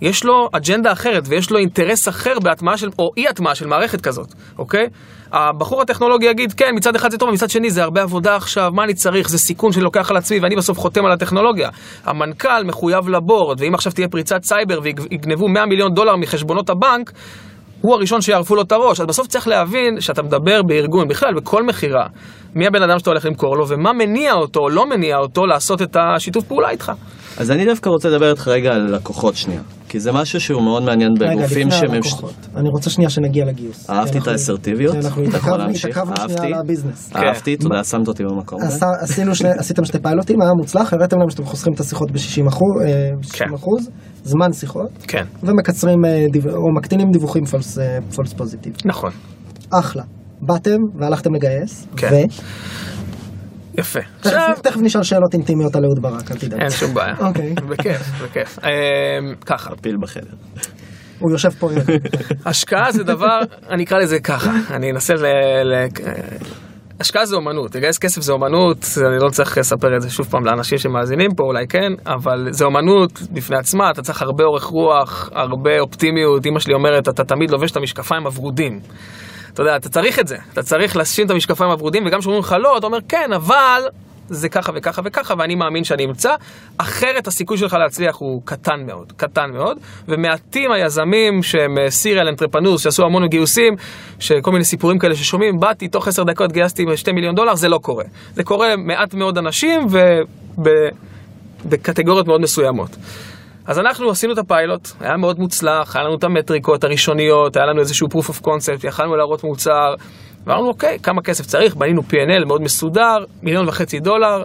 יש 0.00 0.24
לו 0.24 0.48
אג'נדה 0.52 0.92
אחרת 0.92 1.22
ויש 1.26 1.50
לו 1.50 1.58
אינטרס 1.58 2.08
אחר 2.08 2.38
בהטמעה 2.42 2.76
של, 2.76 2.90
או 2.98 3.10
אי 3.16 3.28
הטמעה 3.28 3.54
של 3.54 3.66
מערכת 3.66 4.00
כזאת, 4.00 4.34
אוקיי? 4.58 4.86
הבחור 5.32 5.82
הטכנולוגי 5.82 6.26
יגיד, 6.26 6.52
כן, 6.52 6.70
מצד 6.74 6.96
אחד 6.96 7.10
זה 7.10 7.18
טוב, 7.18 7.30
מצד 7.30 7.50
שני 7.50 7.70
זה 7.70 7.82
הרבה 7.82 8.02
עבודה 8.02 8.36
עכשיו, 8.36 8.72
מה 8.74 8.84
אני 8.84 8.94
צריך, 8.94 9.28
זה 9.28 9.38
סיכון 9.38 9.72
שאני 9.72 9.84
לוקח 9.84 10.10
על 10.10 10.16
עצמי 10.16 10.38
ואני 10.38 10.56
בסוף 10.56 10.78
חותם 10.78 11.04
על 11.04 11.12
הטכנולוגיה. 11.12 11.68
המנכ"ל 12.04 12.64
מחויב 12.64 13.08
לבורד, 13.08 13.60
ואם 13.60 13.74
עכשיו 13.74 13.92
תהיה 13.92 14.08
פריצת 14.08 14.44
סייבר 14.44 14.80
ויגנבו 14.82 15.48
100 15.48 15.66
מיליון 15.66 15.94
דולר 15.94 16.16
מחשבונות 16.16 16.70
הבנק, 16.70 17.12
הוא 17.80 17.94
הראשון 17.94 18.20
שיערפו 18.20 18.54
לו 18.54 18.62
את 18.62 18.72
הראש. 18.72 19.00
אז 19.00 19.06
בסוף 19.06 19.26
צריך 19.26 19.48
להבין 19.48 20.00
שאתה 20.00 20.22
מדבר 20.22 20.62
בארגון, 20.62 21.08
בכלל, 21.08 21.34
בכל 21.36 21.66
מכירה, 21.66 22.06
מי 22.54 22.66
הבן 22.66 22.82
אדם 22.82 22.98
שאתה 22.98 23.10
הולך 23.10 23.24
למכור 23.24 23.56
לו, 23.56 23.68
ומה 23.68 23.92
מניע 23.92 24.32
אותו 24.32 24.60
או 24.60 24.68
לא 24.68 24.88
מניע 24.88 25.16
אותו 25.16 25.46
לעשות 25.46 25.82
את 25.82 25.96
השיתוף 26.00 26.44
פעולה 26.44 26.70
איתך. 26.70 26.92
אז 27.38 27.50
אני 27.50 27.64
דווקא 27.64 27.90
רוצה 27.90 28.08
לדבר 28.08 28.30
איתך 28.30 28.48
רגע 28.48 28.70
על 28.74 28.94
לקוחות 28.94 29.36
שנייה, 29.36 29.60
כי 29.88 30.00
זה 30.00 30.12
משהו 30.12 30.40
שהוא 30.40 30.62
מאוד 30.62 30.82
מעניין 30.82 31.10
רגע, 31.20 31.30
בגופים 31.30 31.68
לפני 31.68 31.80
שממש... 31.80 32.12
הלקוחות. 32.12 32.34
אני 32.56 32.68
רוצה 32.68 32.90
שנייה 32.90 33.10
שנגיע 33.10 33.44
לגיוס. 33.44 33.90
אהבתי 33.90 34.18
את 34.18 34.28
האסרטיביות. 34.28 34.96
אנחנו 34.96 35.24
אתה 35.28 35.36
יכול 35.36 35.60
התעכבנו 35.60 36.16
שנייה 36.16 36.36
אהבתי. 36.36 36.46
על 36.46 36.54
הביזנס. 36.54 37.10
אהבתי, 37.16 37.56
כן. 37.56 37.62
תודה, 37.62 37.84
שמת 37.84 38.08
אותי 38.08 38.24
במקום. 38.24 38.60
שני, 39.34 39.48
עשיתם 39.58 39.84
שתי 39.84 39.98
פיילוטים, 39.98 40.42
היה 40.42 40.50
מוצלח, 40.60 40.92
הראיתם 40.92 41.18
להם 41.18 41.30
שאתם 41.30 41.44
חוסכים 41.44 41.72
את 41.74 41.80
השיחות 41.80 42.10
ב-60 42.10 42.48
אחוז, 42.48 42.82
כן. 43.32 43.54
אחוז, 43.54 43.90
זמן 44.28 44.52
שיחות, 44.52 44.90
כן, 45.08 45.24
ומקצרים 45.42 46.04
אה, 46.04 46.26
דיו- 46.32 46.54
או 46.54 46.74
מקטינים 46.76 47.10
דיווחים 47.10 47.44
false, 47.44 47.78
אה, 47.78 47.98
false 48.14 48.32
positive. 48.32 48.72
נכון. 48.84 49.10
אחלה. 49.70 50.02
באתם 50.40 50.76
והלכתם 51.00 51.34
לגייס, 51.34 51.86
כן. 51.96 52.08
ו... 52.12 52.16
יפה. 53.78 54.00
עכשיו, 54.18 54.54
תכף, 54.62 54.80
נשאל 54.82 55.02
שאלות 55.02 55.34
אינטימיות 55.34 55.76
על 55.76 55.84
אהוד 55.84 56.02
ברק, 56.02 56.30
אל 56.32 56.36
תדאג. 56.36 56.60
אין 56.60 56.70
שום 56.70 56.94
בעיה. 56.94 57.14
אוקיי. 57.18 57.54
בכיף, 57.70 58.22
בכיף. 58.22 58.58
אמ, 58.58 58.68
ככה, 59.46 59.70
פיל 59.82 59.96
בחדר. 60.02 60.34
הוא 61.18 61.32
יושב 61.32 61.50
פה, 61.50 61.70
השקעה 62.46 62.92
זה 62.92 63.04
דבר, 63.04 63.38
אני 63.70 63.84
אקרא 63.84 63.98
לזה 63.98 64.20
ככה, 64.20 64.50
אני 64.70 64.90
אנסה 64.90 65.14
ל... 65.14 65.24
ל... 65.64 65.86
השקעה 67.00 67.26
זה 67.26 67.36
אומנות, 67.36 67.74
לגייס 67.74 67.98
כסף 67.98 68.22
זה 68.22 68.32
אומנות, 68.32 68.76
אני 69.06 69.18
לא 69.18 69.28
צריך 69.28 69.58
לספר 69.58 69.96
את 69.96 70.02
זה 70.02 70.10
שוב 70.10 70.26
פעם 70.26 70.44
לאנשים 70.44 70.78
שמאזינים 70.78 71.34
פה, 71.34 71.42
אולי 71.44 71.66
כן, 71.68 71.92
אבל 72.06 72.46
זה 72.50 72.64
אומנות 72.64 73.22
בפני 73.32 73.56
עצמה, 73.56 73.90
אתה 73.90 74.02
צריך 74.02 74.22
הרבה 74.22 74.44
אורך 74.44 74.64
רוח, 74.64 75.30
הרבה 75.32 75.80
אופטימיות, 75.80 76.46
אמא 76.46 76.58
שלי 76.58 76.74
אומרת, 76.74 77.08
אתה 77.08 77.24
תמיד 77.24 77.50
לובש 77.50 77.70
את 77.70 77.76
המשקפיים 77.76 78.26
הוורודים. 78.26 78.80
אתה 79.54 79.62
יודע, 79.62 79.76
אתה 79.76 79.88
צריך 79.88 80.18
את 80.18 80.28
זה, 80.28 80.36
אתה 80.52 80.62
צריך 80.62 80.96
לשים 80.96 81.26
את 81.26 81.30
המשקפיים 81.30 81.70
הוורודים, 81.70 82.06
וגם 82.06 82.20
כשאומרים 82.20 82.42
לך 82.42 82.56
לא, 82.60 82.78
אתה 82.78 82.86
אומר 82.86 82.98
כן, 83.08 83.32
אבל 83.36 83.82
זה 84.28 84.48
ככה 84.48 84.72
וככה 84.74 85.02
וככה, 85.04 85.34
ואני 85.38 85.54
מאמין 85.54 85.84
שאני 85.84 86.04
אמצא, 86.04 86.34
אחרת 86.78 87.26
הסיכוי 87.26 87.58
שלך 87.58 87.74
להצליח 87.74 88.16
הוא 88.16 88.42
קטן 88.44 88.86
מאוד, 88.86 89.12
קטן 89.16 89.50
מאוד, 89.52 89.78
ומעטים 90.08 90.72
היזמים 90.72 91.42
שהם 91.42 91.76
סיריאל 91.88 92.28
אנטרפנורס, 92.28 92.82
שעשו 92.82 93.04
המון 93.04 93.26
גיוסים, 93.26 93.74
שכל 94.18 94.52
מיני 94.52 94.64
סיפורים 94.64 94.98
כאלה 94.98 95.14
ששומעים, 95.14 95.60
באתי, 95.60 95.88
תוך 95.88 96.08
עשר 96.08 96.22
דקות 96.22 96.52
גייסתי 96.52 96.84
2 96.96 97.14
מיליון 97.14 97.34
דולר, 97.34 97.54
זה 97.54 97.68
לא 97.68 97.78
קורה. 97.78 98.04
זה 98.34 98.44
קורה 98.44 98.76
מעט 98.76 99.14
מאוד 99.14 99.38
אנשים 99.38 99.86
ובקטגוריות 101.64 102.26
מאוד 102.26 102.40
מסוימות. 102.40 102.96
אז 103.66 103.78
אנחנו 103.78 104.10
עשינו 104.10 104.32
את 104.32 104.38
הפיילוט, 104.38 104.88
היה 105.00 105.16
מאוד 105.16 105.38
מוצלח, 105.38 105.96
היה 105.96 106.04
לנו 106.04 106.14
את 106.14 106.24
המטריקות 106.24 106.84
הראשוניות, 106.84 107.56
היה 107.56 107.66
לנו 107.66 107.80
איזשהו 107.80 108.08
proof 108.08 108.30
of 108.30 108.44
concept, 108.44 108.86
יכלנו 108.86 109.16
להראות 109.16 109.44
מוצר, 109.44 109.94
ואמרנו 110.48 110.68
אוקיי, 110.68 110.98
כמה 111.02 111.22
כסף 111.22 111.46
צריך, 111.46 111.74
בנינו 111.76 112.02
P&L 112.10 112.44
מאוד 112.46 112.62
מסודר, 112.62 113.24
מיליון 113.42 113.68
וחצי 113.68 114.00
דולר, 114.00 114.44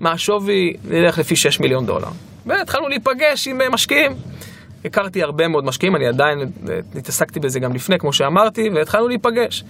מה 0.00 0.12
השווי, 0.12 0.72
נלך 0.84 1.18
לפי 1.18 1.36
6 1.36 1.60
מיליון 1.60 1.86
דולר. 1.86 2.08
והתחלנו 2.46 2.88
להיפגש 2.88 3.48
עם 3.48 3.60
אה, 3.60 3.70
משקיעים. 3.70 4.12
הכרתי 4.84 5.22
הרבה 5.22 5.48
מאוד 5.48 5.64
משקיעים, 5.64 5.96
אני 5.96 6.06
עדיין 6.06 6.38
אה, 6.40 6.78
התעסקתי 6.94 7.40
בזה 7.40 7.60
גם 7.60 7.74
לפני, 7.74 7.98
כמו 7.98 8.12
שאמרתי, 8.12 8.70
והתחלנו 8.74 9.08
להיפגש. 9.08 9.64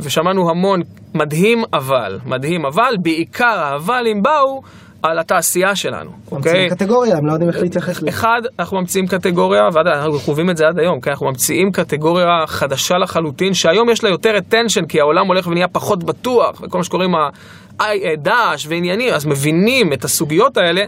ושמענו 0.00 0.50
המון 0.50 0.82
מדהים 1.14 1.64
אבל, 1.72 2.18
מדהים 2.26 2.66
אבל, 2.66 2.94
בעיקר 3.02 3.58
האבלים 3.58 4.22
באו 4.22 4.62
על 5.02 5.18
התעשייה 5.18 5.76
שלנו, 5.76 6.10
אוקיי? 6.30 6.52
ממציאים 6.52 6.70
קטגוריה, 6.70 7.16
הם 7.16 7.26
לא 7.26 7.32
יודעים 7.32 7.50
איך 7.50 7.62
להתייחס 7.62 7.98
לזה. 8.02 8.08
אחד, 8.08 8.42
אנחנו 8.58 8.80
ממציאים 8.80 9.06
קטגוריה, 9.06 9.62
ואנחנו 9.72 10.18
חווים 10.18 10.50
את 10.50 10.56
זה 10.56 10.66
עד 10.68 10.78
היום, 10.78 11.00
כן? 11.00 11.10
אנחנו 11.10 11.26
ממציאים 11.26 11.72
קטגוריה 11.72 12.26
חדשה 12.46 12.98
לחלוטין, 12.98 13.54
שהיום 13.54 13.90
יש 13.90 14.04
לה 14.04 14.10
יותר 14.10 14.38
attention, 14.38 14.86
כי 14.88 15.00
העולם 15.00 15.26
הולך 15.26 15.46
ונהיה 15.46 15.68
פחות 15.68 16.04
בטוח, 16.04 16.60
וכל 16.62 16.78
מה 16.78 16.84
שקוראים 16.84 17.14
ה-דאעש 17.14 18.66
ועניינים, 18.68 19.14
אז 19.14 19.26
מבינים 19.26 19.92
את 19.92 20.04
הסוגיות 20.04 20.56
האלה, 20.56 20.82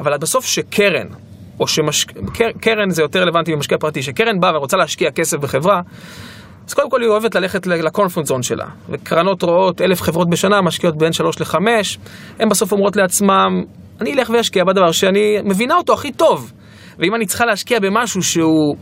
אבל 0.00 0.12
עד 0.12 0.20
בסוף 0.20 0.44
שקרן, 0.44 1.06
או 1.60 1.66
שקרן 1.66 2.90
זה 2.90 3.02
יותר 3.02 3.22
רלוונטי 3.22 3.54
ממשקיע 3.54 3.78
פרטי, 3.78 4.02
שקרן 4.02 4.40
באה 4.40 4.56
ורוצה 4.56 4.76
להשקיע 4.76 5.10
כסף 5.10 5.36
בחברה, 5.38 5.80
אז 6.68 6.74
קודם 6.74 6.90
כל 6.90 7.00
היא 7.00 7.08
אוהבת 7.10 7.34
ללכת 7.34 7.66
לקונפרנס 7.66 8.28
זון 8.28 8.42
שלה. 8.42 8.66
וקרנות 8.88 9.42
רואות 9.42 9.80
אלף 9.80 10.02
חברות 10.02 10.30
בשנה, 10.30 10.62
משקיעות 10.62 10.96
בין 10.98 11.12
שלוש 11.12 11.40
לחמש, 11.40 11.98
הן 12.38 12.48
בסוף 12.48 12.72
אומרות 12.72 12.96
לעצמם, 12.96 13.62
אני 14.00 14.12
אלך 14.14 14.30
ואשקיע 14.30 14.64
בדבר 14.64 14.92
שאני 14.92 15.38
מבינה 15.44 15.74
אותו 15.74 15.92
הכי 15.92 16.12
טוב. 16.12 16.52
ואם 16.98 17.14
אני 17.14 17.26
צריכה 17.26 17.44
להשקיע 17.46 17.78
במשהו 17.80 18.22
שהוא... 18.22 18.76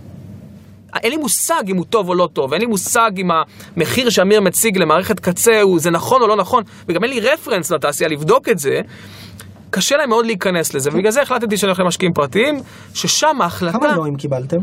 אין 1.03 1.11
לי 1.11 1.17
מושג 1.17 1.63
אם 1.69 1.77
הוא 1.77 1.85
טוב 1.91 2.09
או 2.09 2.15
לא 2.15 2.29
טוב, 2.33 2.53
אין 2.53 2.61
לי 2.61 2.67
מושג 2.67 3.11
אם 3.17 3.29
המחיר 3.77 4.11
שאמיר 4.11 4.41
מציג 4.41 4.79
למערכת 4.79 5.21
קצה 5.21 5.61
הוא 5.61 5.79
זה 5.79 5.91
נכון 5.91 6.23
או 6.23 6.27
לא 6.27 6.37
נכון, 6.37 6.63
וגם 6.89 7.05
אין 7.05 7.13
לי 7.13 7.21
reference 7.21 7.71
לתעשייה 7.73 8.11
לבדוק 8.11 8.49
את 8.49 8.59
זה, 8.59 8.81
קשה 9.71 9.97
להם 9.97 10.09
מאוד 10.09 10.27
להיכנס 10.27 10.75
לזה, 10.75 10.91
ובגלל 10.93 11.11
זה 11.11 11.23
החלטתי 11.23 11.57
שאני 11.57 11.71
הולך 11.71 11.81
למשקיעים 11.81 12.13
פרטיים, 12.13 12.55
ששם 12.95 13.43
ההחלטה... 13.43 13.79
כמה 13.79 13.97
לואים 13.97 14.17
קיבלתם? 14.17 14.57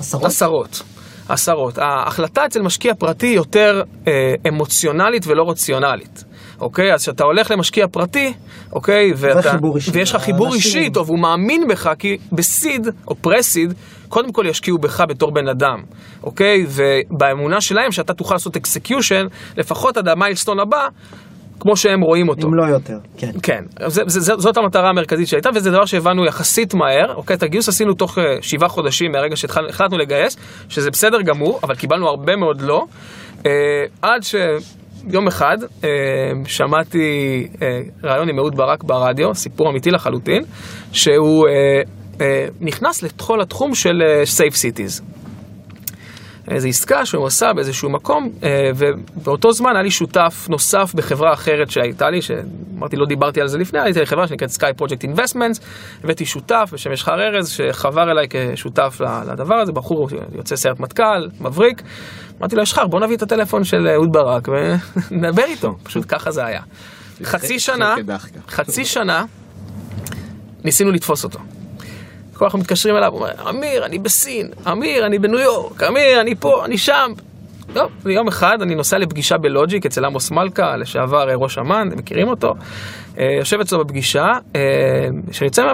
עשרות? 0.00 0.24
עשרות. 0.24 0.82
עשרות. 1.28 1.78
ההחלטה 1.78 2.46
אצל 2.46 2.62
משקיע 2.62 2.94
פרטי 2.94 3.26
יותר 3.26 3.82
אה, 4.06 4.34
אמוציונלית 4.48 5.26
ולא 5.26 5.50
רציונלית. 5.50 6.24
אוקיי? 6.60 6.94
אז 6.94 7.02
כשאתה 7.02 7.24
הולך 7.24 7.50
למשקיע 7.50 7.86
פרטי, 7.88 8.32
אוקיי? 8.72 9.12
ואתה. 9.16 9.56
ויש 9.92 10.14
לך 10.14 10.22
חיבור 10.22 10.54
אישי 10.54 10.90
טוב, 10.90 11.08
הוא 11.08 11.18
מאמין 11.18 11.68
בך, 11.68 11.90
כי 11.98 12.16
ב 12.32 12.43
seed 12.43 12.88
או 13.08 13.14
pre-seed, 13.14 13.74
קודם 14.08 14.32
כל 14.32 14.46
ישקיעו 14.48 14.78
בך 14.78 15.04
בתור 15.08 15.30
בן 15.30 15.48
אדם, 15.48 15.82
אוקיי? 16.22 16.66
ובאמונה 16.68 17.60
שלהם 17.60 17.92
שאתה 17.92 18.14
תוכל 18.14 18.34
לעשות 18.34 18.56
execution, 18.56 19.26
לפחות 19.56 19.96
עד 19.96 20.08
המיילסטון 20.08 20.60
הבא, 20.60 20.88
כמו 21.60 21.76
שהם 21.76 22.00
רואים 22.00 22.28
אותו. 22.28 22.48
אם 22.48 22.54
לא 22.54 22.62
יותר, 22.62 22.98
כן. 23.16 23.30
כן, 23.42 23.64
זה, 23.86 24.02
זה, 24.06 24.20
זה, 24.20 24.32
זאת 24.38 24.56
המטרה 24.56 24.88
המרכזית 24.88 25.28
שהייתה, 25.28 25.50
וזה 25.54 25.70
דבר 25.70 25.84
שהבנו 25.84 26.24
יחסית 26.24 26.74
מהר. 26.74 27.14
אוקיי, 27.14 27.36
את 27.36 27.42
הגיוס 27.42 27.68
עשינו 27.68 27.94
תוך 27.94 28.18
uh, 28.18 28.20
שבעה 28.40 28.68
חודשים 28.68 29.12
מהרגע 29.12 29.36
שהחלטנו 29.36 29.98
לגייס, 29.98 30.36
שזה 30.68 30.90
בסדר 30.90 31.22
גמור, 31.22 31.60
אבל 31.62 31.74
קיבלנו 31.74 32.08
הרבה 32.08 32.36
מאוד 32.36 32.60
לא. 32.60 32.84
Uh, 33.38 33.46
עד 34.02 34.22
יום 35.10 35.26
אחד 35.26 35.56
אה, 35.84 35.88
שמעתי 36.46 36.98
אה, 37.62 37.80
ראיון 38.04 38.28
עם 38.28 38.38
אהוד 38.38 38.56
ברק 38.56 38.84
ברדיו, 38.84 39.34
סיפור 39.34 39.70
אמיתי 39.70 39.90
לחלוטין, 39.90 40.42
שהוא 40.92 41.48
אה, 41.48 41.82
אה, 42.20 42.46
נכנס 42.60 43.02
לכל 43.02 43.40
התחום 43.40 43.74
של 43.74 44.02
אה, 44.02 44.22
Safe 44.22 44.54
Cities. 44.54 45.02
איזו 46.48 46.68
עסקה 46.68 47.06
שהוא 47.06 47.26
עשה 47.26 47.52
באיזשהו 47.52 47.90
מקום, 47.90 48.30
אה, 48.42 48.70
ובאותו 48.76 49.52
זמן 49.52 49.70
היה 49.74 49.82
לי 49.82 49.90
שותף 49.90 50.46
נוסף 50.50 50.94
בחברה 50.94 51.32
אחרת 51.32 51.70
שהייתה 51.70 52.10
לי, 52.10 52.22
שאמרתי, 52.22 52.96
לא 52.96 53.06
דיברתי 53.06 53.40
על 53.40 53.48
זה 53.48 53.58
לפני, 53.58 53.80
הייתי 53.80 54.00
לי 54.00 54.06
חברה 54.06 54.28
שנקראת 54.28 54.50
Sky 54.50 54.80
Project 54.82 55.04
Investments, 55.04 55.60
הבאתי 56.04 56.24
שותף 56.26 56.70
בשם 56.72 56.92
ישחר 56.92 57.20
ארז, 57.20 57.48
שחבר 57.48 58.10
אליי 58.10 58.26
כשותף 58.30 59.00
לדבר 59.32 59.54
הזה, 59.54 59.72
בחור 59.72 60.08
יוצא 60.34 60.56
סיירת 60.56 60.80
מטכ"ל, 60.80 61.28
מבריק. 61.40 61.82
אמרתי 62.40 62.56
לו, 62.56 62.62
ישחר, 62.62 62.86
בוא 62.86 63.00
נביא 63.00 63.16
את 63.16 63.22
הטלפון 63.22 63.64
של 63.64 63.88
אהוד 63.88 64.12
ברק 64.12 64.48
ונדבר 64.48 65.44
איתו, 65.44 65.76
פשוט 65.82 66.04
ככה 66.08 66.30
זה 66.30 66.44
היה. 66.44 66.60
חצי 67.22 67.58
שנה, 67.58 67.94
חצי 68.48 68.84
שנה, 68.84 69.24
ניסינו 70.64 70.90
לתפוס 70.90 71.24
אותו. 71.24 71.38
כל 72.34 72.44
אנחנו 72.44 72.58
מתקשרים 72.58 72.96
אליו, 72.96 73.12
הוא 73.12 73.18
אומר, 73.18 73.50
אמיר, 73.50 73.86
אני 73.86 73.98
בסין, 73.98 74.50
אמיר, 74.72 75.06
אני 75.06 75.18
בניו 75.18 75.38
יורק, 75.38 75.82
אמיר, 75.82 76.20
אני 76.20 76.34
פה, 76.34 76.64
אני 76.64 76.78
שם. 76.78 77.12
לא, 77.74 77.88
יום 78.06 78.28
אחד 78.28 78.62
אני 78.62 78.74
נוסע 78.74 78.98
לפגישה 78.98 79.38
בלוג'יק 79.38 79.86
אצל 79.86 80.04
עמוס 80.04 80.30
מלכה, 80.30 80.76
לשעבר 80.76 81.30
אה, 81.30 81.34
ראש 81.34 81.58
אמ"ן, 81.58 81.88
אתם 81.88 81.98
מכירים 81.98 82.28
אותו. 82.28 82.54
אה, 83.18 83.36
יושב 83.38 83.60
אצלו 83.60 83.84
בפגישה, 83.84 84.26
אה, 84.56 84.60
שיוצא, 85.32 85.72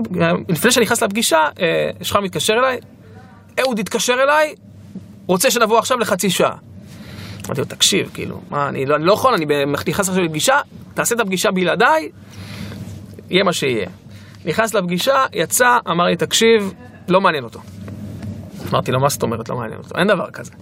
לפני 0.49 0.71
שאני 0.71 0.85
נכנס 0.85 1.03
לפגישה, 1.03 1.39
שחר 2.03 2.21
מתקשר 2.21 2.55
אליי, 2.55 2.79
אהוד 3.61 3.79
התקשר 3.79 4.17
אליי, 4.23 4.55
רוצה 5.27 5.51
שנבוא 5.51 5.79
עכשיו 5.79 5.99
לחצי 5.99 6.31
שעה. 6.31 6.57
אמרתי 7.47 7.61
לו, 7.61 7.67
תקשיב, 7.67 8.11
כאילו, 8.15 8.41
מה, 8.51 8.69
אני 8.69 8.87
לא, 8.87 8.97
לא 9.01 9.13
יכול, 9.13 9.35
אני 9.35 9.47
נכנס 9.87 10.09
עכשיו 10.09 10.25
לפגישה, 10.25 10.61
תעשה 10.95 11.15
את 11.15 11.21
הפגישה 11.21 11.51
בלעדיי, 11.51 12.11
יהיה 13.31 13.45
מה 13.45 13.53
שיהיה. 13.53 13.89
נכנס 14.45 14.75
לפגישה, 14.75 15.25
יצא, 15.33 15.79
אמר 15.91 16.05
לי, 16.05 16.17
תקשיב, 16.17 16.75
לא 17.09 17.21
מעניין 17.21 17.45
אותו. 17.45 17.61
אמרתי 18.73 18.93
לו, 18.93 19.01
מה 19.01 19.09
זאת 19.09 19.23
אומרת 19.23 19.49
לא 19.49 19.57
מעניין 19.57 19.79
אותו? 19.79 19.99
אין 19.99 20.07
דבר 20.09 20.31
כזה. 20.33 20.53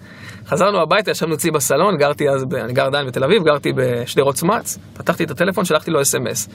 חזרנו 0.47 0.83
הביתה, 0.83 1.11
ישבנו 1.11 1.35
אצלי 1.35 1.51
בסלון, 1.51 1.97
גרתי 1.97 2.29
אז, 2.29 2.45
אני 2.65 2.73
גר 2.73 2.87
עדיין 2.87 3.07
בתל 3.07 3.25
אביב, 3.25 3.43
גרתי 3.45 3.73
בשדרות 3.77 4.37
סמץ, 4.37 4.79
פתחתי 4.95 5.25
את 5.25 5.31
הטלפון, 5.31 5.65
שלחתי 5.65 5.91
לו 5.91 6.01
אס.אם.אס. 6.01 6.49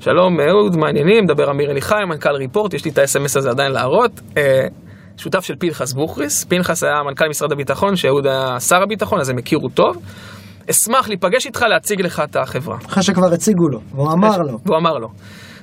שלום 0.00 0.40
אהוד, 0.40 0.76
מעניינים, 0.76 1.24
מדבר 1.24 1.50
אמיר 1.50 1.70
אליחי, 1.70 1.94
מנכ"ל 2.08 2.36
ריפורט, 2.36 2.74
יש 2.74 2.84
לי 2.84 2.90
את 2.90 2.98
האס.אם.אס 2.98 3.36
הזה 3.36 3.50
עדיין 3.50 3.72
להראות. 3.72 4.20
אה, 4.36 4.66
שותף 5.16 5.44
של 5.44 5.54
פנחס 5.58 5.92
בוכריס, 5.92 6.44
פנחס 6.44 6.84
היה 6.84 7.02
מנכ"ל 7.08 7.28
משרד 7.28 7.52
הביטחון, 7.52 7.96
שאהוד 7.96 8.26
היה 8.26 8.60
שר 8.60 8.82
הביטחון, 8.82 9.20
אז 9.20 9.30
הם 9.30 9.38
הכירו 9.38 9.68
טוב. 9.68 9.96
אשמח 10.70 11.08
להיפגש 11.08 11.46
איתך, 11.46 11.62
להציג 11.62 12.00
לך 12.00 12.22
את 12.24 12.36
החברה. 12.36 12.76
אחרי 12.86 13.02
שכבר 13.02 13.32
הציגו 13.32 13.68
לו, 13.68 13.80
והוא 13.94 14.12
אמר 14.12 14.38
לו. 14.38 14.58
והוא 14.66 14.78
אמר 14.78 14.98
לו. 14.98 15.08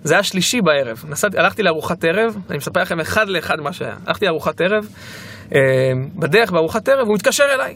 זה 0.04 0.14
היה 0.14 0.24
שלישי 0.24 0.62
בערב. 0.62 1.04
נסעתי, 1.10 1.40
הלכתי 1.40 1.64
לארוחת 1.64 2.04
ערב, 2.04 2.38
אני 2.50 2.58
מספר 2.58 2.82
לכם 2.82 3.00
אחד 3.00 3.30
לאחד 3.30 3.60
מה 3.60 3.74
שהיה. 3.74 3.96
הלכתי 4.06 4.26
לארוחת 4.26 4.62
ערב, 4.62 4.88
אה, 5.56 5.60
בדרך 6.16 6.52
בארוחת 6.52 6.90
ערב, 6.90 7.08
הוא 7.08 7.16
מתקשר 7.16 7.44
אליי. 7.54 7.76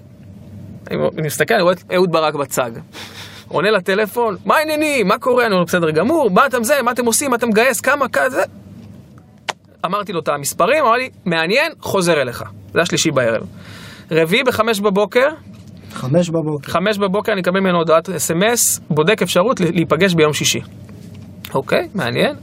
אני 0.92 1.28
מסתכל, 1.28 1.54
אני 1.54 1.64
רואה 1.64 1.74
את 1.74 1.84
אהוד 1.94 2.12
ברק 2.12 2.34
בצג. 2.34 2.72
עונה 3.48 3.72
לטלפון, 3.72 4.38
מה 4.46 4.56
העניינים? 4.56 5.08
מה 5.08 5.18
קורה? 5.18 5.46
אני 5.46 5.54
אומר, 5.54 5.64
בסדר 5.66 5.92
גמור, 5.92 6.32
מה 6.32 6.46
אתם 6.46 6.64
זה? 6.64 6.82
מה 6.82 6.92
אתם 6.92 7.06
עושים? 7.06 7.30
מה 7.30 7.36
אתם 7.36 7.50
מגייס? 7.50 7.82
כמה? 7.82 8.10
כזה? 8.10 8.44
אמרתי 9.86 10.14
לו 10.14 10.20
את 10.20 10.28
המספרים, 10.28 10.84
אמר 10.84 10.92
לי, 10.96 11.10
מעניין, 11.26 11.72
חוזר 11.80 12.22
אליך. 12.22 12.44
זה 12.74 12.80
היה 12.80 12.86
שלישי 12.86 13.12
בערב. 13.12 13.44
רביעי 14.12 14.44
בחמש 14.44 14.80
בבוקר, 14.80 15.28
חמש 15.94 16.30
בבוקר. 16.30 16.72
חמש 16.72 16.98
בבוקר 16.98 17.32
אני 17.32 17.42
אקבל 17.42 17.60
ממנו 17.60 17.78
הודעת 17.78 18.10
אס.אם.אס, 18.10 18.80
בודק 18.90 19.22
אפשרות 19.22 19.60
להיפגש 19.60 20.14
ביום 20.14 20.34
שישי. 20.34 20.62
אוקיי, 21.54 21.90
מעניין. 21.94 22.36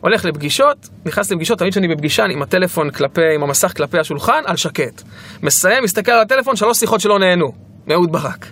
הולך 0.00 0.24
לפגישות, 0.24 0.88
נכנס 1.06 1.32
לפגישות, 1.32 1.58
תמיד 1.58 1.72
כשאני 1.72 1.88
בפגישה, 1.88 2.24
אני 2.24 2.34
עם 2.34 2.42
הטלפון 2.42 2.90
כלפי, 2.90 3.34
עם 3.34 3.42
המסך 3.42 3.76
כלפי 3.76 3.98
השולחן, 3.98 4.42
על 4.44 4.56
שקט. 4.56 5.02
מסיים, 5.42 5.84
מסתכל 5.84 6.12
על 6.12 6.20
הטלפון, 6.20 6.56
שלוש 6.56 6.78
שיחות 6.78 7.00
שלא 7.00 7.18
נהנו. 7.18 7.52
מאהוד 7.86 8.12
ברק. 8.12 8.46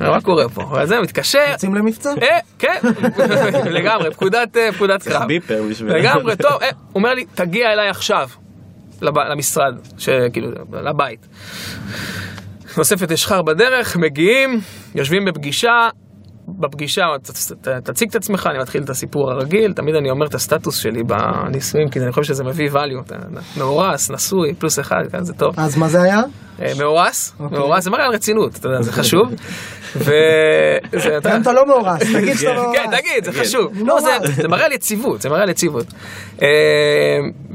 מה 0.00 0.20
קורה 0.20 0.48
פה? 0.48 0.78
וזה 0.82 1.00
מתקשר. 1.00 1.38
יוצאים 1.52 1.74
למבצע? 1.74 2.14
אה, 2.22 2.38
כן, 2.58 2.78
לגמרי, 3.76 4.10
פקודת 4.10 4.56
אה, 4.56 4.72
פקודת 4.72 5.02
קרב. 5.02 5.26
ביפר 5.28 5.62
בשביל... 5.70 5.92
לגמרי, 5.92 6.36
טוב, 6.36 6.62
אה, 6.62 6.68
הוא 6.68 6.94
אומר 6.94 7.14
לי, 7.14 7.24
תגיע 7.34 7.72
אליי 7.72 7.88
עכשיו, 7.88 8.28
למשרד, 9.02 9.74
כאילו, 10.32 10.50
לבית. 10.72 11.26
נוספת 12.76 13.12
אשחר 13.12 13.42
בדרך, 13.42 13.96
מגיעים, 13.96 14.60
יושבים 14.94 15.24
בפגישה, 15.24 15.88
בפגישה, 16.48 17.02
תציג 17.84 18.08
את 18.08 18.14
עצמך, 18.14 18.48
אני 18.50 18.58
מתחיל 18.58 18.82
את 18.82 18.90
הסיפור 18.90 19.30
הרגיל, 19.30 19.72
תמיד 19.72 19.94
אני 19.94 20.10
אומר 20.10 20.26
את 20.26 20.34
הסטטוס 20.34 20.76
שלי 20.76 21.02
בנישואים, 21.02 21.88
כי 21.88 22.00
אני 22.00 22.12
חושב 22.12 22.34
שזה 22.34 22.44
מביא 22.44 22.70
value, 22.70 23.14
מאורס, 23.58 24.10
נשוי, 24.10 24.54
פלוס 24.54 24.80
אחד, 24.80 25.02
כן, 25.12 25.24
זה 25.24 25.32
טוב. 25.32 25.54
אז 25.56 25.76
מה 25.76 25.88
זה 25.88 26.02
היה? 26.02 26.20
אה, 26.62 26.72
מאורס, 26.78 27.34
אוקיי. 27.40 27.58
מאורס, 27.58 27.84
זה 27.84 27.90
מראה 27.90 28.04
על 28.04 28.12
רצינות, 28.12 28.56
אתה 28.56 28.68
יודע, 28.68 28.82
זה 28.82 28.92
חשוב. 28.92 29.22
גם 31.24 31.42
אתה 31.42 31.52
לא 31.52 31.66
מאורס, 31.66 32.02
תגיד 32.12 32.36
שאתה 32.36 32.54
מאורס. 32.54 32.76
כן, 32.76 32.90
תגיד, 33.00 33.24
זה 33.24 33.32
חשוב. 33.32 33.72
לא, 33.86 33.98
זה 34.22 34.48
מראה 34.48 34.64
על 34.64 34.72
יציבות, 34.72 35.22
זה 35.22 35.28
מראה 35.28 35.42
על 35.42 35.50
יציבות. 35.50 35.86
אה, 36.42 36.48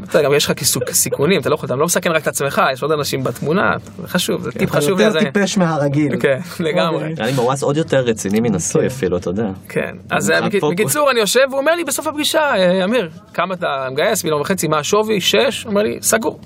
אתה 0.09 0.21
גם 0.21 0.33
יש 0.33 0.45
לך 0.45 0.51
סיכונים, 0.91 1.41
אתה 1.41 1.49
לא 1.49 1.55
יכול, 1.55 1.65
אתה 1.65 1.75
לא 1.75 1.85
מסכן 1.85 2.11
רק 2.11 2.21
את 2.21 2.27
עצמך, 2.27 2.61
יש 2.73 2.83
עוד 2.83 2.91
אנשים 2.91 3.23
בתמונה, 3.23 3.71
זה 4.01 4.07
חשוב, 4.07 4.43
זה 4.43 4.51
טיפ 4.51 4.71
חשוב. 4.71 4.99
אתה 4.99 5.03
יותר 5.03 5.31
טיפש 5.31 5.57
מהרגיל. 5.57 6.19
כן, 6.19 6.39
לגמרי. 6.59 7.11
אוקיי. 7.11 7.25
לי 7.25 7.31
מאורס 7.31 7.63
עוד 7.63 7.77
יותר 7.77 7.97
רציני 7.97 8.39
מנשוי 8.39 8.81
כן. 8.81 8.87
אפילו, 8.87 9.17
אתה 9.17 9.29
יודע. 9.29 9.47
כן, 9.69 9.95
אז 10.11 10.33
בקיצור 10.71 11.11
אני 11.11 11.19
יושב, 11.19 11.41
והוא 11.49 11.59
אומר 11.59 11.75
לי 11.75 11.83
בסוף 11.83 12.07
הפגישה, 12.07 12.39
אה, 12.39 12.83
אמיר, 12.83 13.09
כמה 13.33 13.53
אתה 13.53 13.87
מגייס, 13.91 14.23
מיליון 14.23 14.41
וחצי, 14.41 14.67
מה 14.67 14.79
השווי? 14.79 15.21
שש? 15.21 15.65
אומר 15.65 15.81
לי, 15.81 15.97
סגור. 16.01 16.39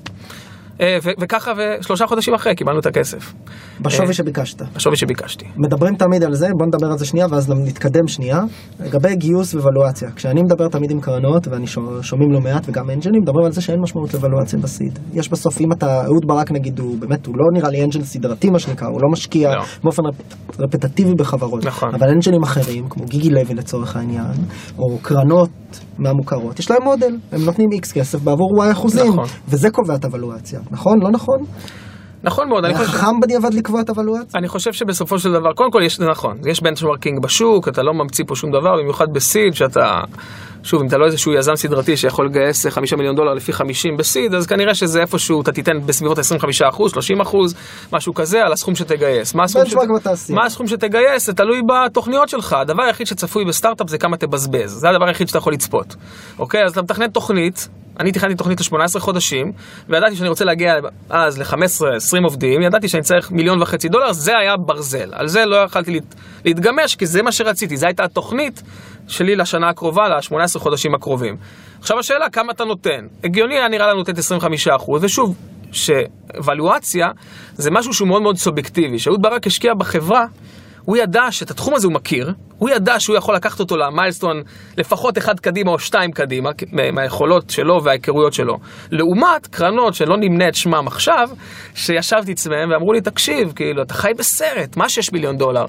אה, 0.81 0.97
וככה, 1.19 1.51
ושלושה 1.57 2.07
חודשים 2.07 2.33
אחרי 2.33 2.55
קיבלנו 2.55 2.79
את 2.79 2.85
הכסף. 2.85 3.33
בשווי 3.81 4.07
אה, 4.07 4.13
שביקשת. 4.13 4.61
בשווי 4.75 4.95
שביקשתי. 4.95 5.45
מדברים 5.57 5.95
תמיד 5.95 6.23
על 6.23 6.33
זה, 6.33 6.47
בוא 6.57 6.67
נדבר 6.67 6.87
על 6.91 6.97
זה 6.97 7.05
שנייה 7.05 7.27
ואז 7.31 7.49
נתקדם 7.49 8.07
שנייה. 8.07 8.39
לגבי 8.79 9.15
גיוס 9.15 9.53
וולואציה, 9.53 10.09
כשאני 10.15 10.41
מדבר 10.41 10.67
תמיד 10.67 10.91
עם 10.91 11.01
קרנות, 11.01 11.47
ואני 11.47 11.67
שומעים 12.01 12.31
לא 12.31 12.39
מעט, 12.39 12.63
וגם 12.69 12.89
אנג'לים, 12.89 13.21
מדברים 13.21 13.45
על 13.45 13.51
זה 13.51 13.61
שאין 13.61 13.79
משמעות 13.81 14.13
לוולואציה 14.13 14.59
בסיד. 14.59 14.99
יש 15.13 15.29
בסוף, 15.29 15.61
אם 15.61 15.71
אתה, 15.71 16.03
אהוד 16.05 16.27
ברק 16.27 16.51
נגיד, 16.51 16.79
הוא 16.79 16.97
באמת, 16.99 17.25
הוא 17.25 17.35
לא 17.37 17.45
נראה 17.53 17.69
לי 17.69 17.83
אנג'ל 17.83 18.03
סדרתי 18.03 18.49
מה 18.49 18.59
שנקרא, 18.59 18.87
הוא 18.87 19.01
לא 19.01 19.09
משקיע 19.11 19.55
לא. 19.55 19.63
באופן 19.83 20.03
רפטטיבי 20.59 21.13
בחברות. 21.15 21.65
נכון. 21.65 21.95
אבל 21.95 22.07
אנג'לים 22.07 22.43
אחרים, 22.43 22.89
כמו 22.89 23.05
גיגי 23.05 23.29
לוי 23.29 23.55
לצורך 23.55 23.95
העניין, 23.95 24.31
או 24.77 24.97
קרנות 25.01 25.49
מהמוכרות, 25.99 26.59
יש 26.59 26.71
להם 26.71 26.83
מודל, 26.83 27.17
הם 27.31 27.45
נותנים 27.45 27.69
איקס 27.71 27.91
כסף 27.91 28.19
בעבור 28.21 28.51
וואי 28.57 28.71
אחוזים, 28.71 29.07
נכון. 29.07 29.25
וזה 29.47 29.69
קובע 29.69 29.95
את 29.95 30.05
הוולואציה, 30.05 30.59
נכון? 30.71 30.99
לא 31.01 31.11
נכון? 31.11 31.37
נכון 32.23 32.49
מאוד. 32.49 32.65
היה 32.65 32.77
חכם 32.77 33.19
בדיעבד 33.19 33.53
לקבוע 33.53 33.81
את 33.81 33.89
הוולואציה? 33.89 34.39
אני 34.39 34.47
חושב 34.47 34.73
שבסופו 34.73 35.19
של 35.19 35.31
דבר, 35.31 35.53
קודם 35.53 35.71
כל 35.71 35.81
יש, 35.83 35.97
זה 35.97 36.05
נכון, 36.05 36.37
יש 36.47 36.61
benchmarking 36.61 37.19
בשוק, 37.23 37.67
אתה 37.67 37.83
לא 37.83 37.93
ממציא 37.93 38.25
פה 38.27 38.35
שום 38.35 38.51
דבר, 38.51 38.77
במיוחד 38.81 39.13
ב 39.13 39.20
seed, 39.20 39.53
שאתה, 39.53 39.99
שוב, 40.63 40.81
אם 40.81 40.87
אתה 40.87 40.97
לא 40.97 41.05
איזשהו 41.05 41.33
יזם 41.33 41.55
סדרתי 41.55 41.97
שיכול 41.97 42.25
לגייס 42.25 42.67
5 42.67 42.93
מיליון 42.93 43.15
דולר 43.15 43.33
לפי 43.33 43.53
50 43.53 43.97
ב 43.97 44.04
seed, 44.04 44.35
אז 44.35 44.47
כנראה 44.47 44.75
שזה 44.75 45.01
איפשהו, 45.01 45.41
אתה 45.41 45.51
תיתן 45.51 45.85
בסביבות 45.85 46.17
25 46.17 46.61
אחוז, 46.61 46.91
30 46.91 47.21
אחוז, 47.21 47.55
משהו 47.93 48.13
כזה, 48.13 48.43
על 48.45 48.53
הסכום 48.53 48.75
שתגייס. 48.75 49.35
מה 49.35 49.43
הסכום, 49.43 49.65
שת... 49.65 49.77
מה 50.29 50.45
הסכום 50.45 50.67
שתגייס? 50.67 51.25
זה 51.25 51.33
תלוי 51.33 51.61
בתוכניות 51.67 52.29
שלך. 52.29 52.53
הדבר 52.53 52.83
היחיד 52.83 53.07
שצפוי 53.07 53.45
בסטארט-אפ 53.45 53.89
זה 53.89 53.97
כמה 53.97 54.17
תבזבז. 54.17 54.71
זה 54.71 54.89
הדבר 54.89 55.07
היחיד 55.07 55.27
שאתה 55.27 55.37
יכול 55.37 55.53
לצפות. 55.53 55.95
אוקיי? 56.39 56.65
אז 56.65 56.71
אתה 56.71 56.81
מתכנן 56.81 57.07
תוכנית, 57.07 57.69
אני 58.01 58.11
תכננתי 58.11 58.35
תוכנית 58.35 58.61
ל-18 58.61 58.99
חודשים, 58.99 59.51
וידעתי 59.89 60.15
שאני 60.15 60.29
רוצה 60.29 60.45
להגיע 60.45 60.75
אז 61.09 61.39
ל-15-20 61.39 62.23
עובדים, 62.23 62.61
ידעתי 62.61 62.87
שאני 62.87 63.03
צריך 63.03 63.31
מיליון 63.31 63.61
וחצי 63.61 63.89
דולר, 63.89 64.11
זה 64.11 64.37
היה 64.37 64.57
ברזל. 64.57 65.09
על 65.13 65.27
זה 65.27 65.45
לא 65.45 65.55
יכלתי 65.55 65.91
להת... 65.91 66.15
להתגמש, 66.45 66.95
כי 66.95 67.05
זה 67.05 67.21
מה 67.21 67.31
שרציתי, 67.31 67.77
זו 67.77 67.85
הייתה 67.85 68.03
התוכנית 68.03 68.63
שלי 69.07 69.35
לשנה 69.35 69.69
הקרובה, 69.69 70.09
ל-18 70.09 70.59
חודשים 70.59 70.95
הקרובים. 70.95 71.37
עכשיו 71.79 71.99
השאלה, 71.99 72.29
כמה 72.29 72.51
אתה 72.51 72.65
נותן? 72.65 73.07
הגיוני 73.23 73.55
היה 73.55 73.67
נראה 73.67 73.87
לנו 73.87 74.01
לתת 74.01 74.17
25%, 74.17 74.91
ושוב, 75.01 75.35
שוולואציה 75.71 77.07
זה 77.53 77.71
משהו 77.71 77.93
שהוא 77.93 78.07
מאוד 78.07 78.21
מאוד 78.21 78.37
סובייקטיבי. 78.37 78.99
שאהוד 78.99 79.21
ברק 79.21 79.47
השקיע 79.47 79.73
בחברה 79.73 80.25
הוא 80.85 80.97
ידע 80.97 81.31
שאת 81.31 81.51
התחום 81.51 81.75
הזה 81.75 81.87
הוא 81.87 81.93
מכיר, 81.93 82.33
הוא 82.57 82.69
ידע 82.69 82.99
שהוא 82.99 83.15
יכול 83.15 83.35
לקחת 83.35 83.59
אותו 83.59 83.77
למיילסטון 83.77 84.41
לפחות 84.77 85.17
אחד 85.17 85.39
קדימה 85.39 85.71
או 85.71 85.79
שתיים 85.79 86.11
קדימה, 86.11 86.49
מהיכולות 86.93 87.49
שלו 87.49 87.83
וההיכרויות 87.83 88.33
שלו. 88.33 88.57
לעומת 88.91 89.47
קרנות 89.47 89.93
שלא 89.93 90.17
נמנה 90.17 90.47
את 90.47 90.55
שמם 90.55 90.87
עכשיו, 90.87 91.29
שישבתי 91.75 92.31
אצלם 92.31 92.69
ואמרו 92.71 92.93
לי, 92.93 93.01
תקשיב, 93.01 93.53
כאילו, 93.55 93.81
אתה 93.81 93.93
חי 93.93 94.11
בסרט, 94.17 94.77
מה 94.77 94.89
שש 94.89 95.11
מיליון 95.11 95.37
דולר? 95.37 95.65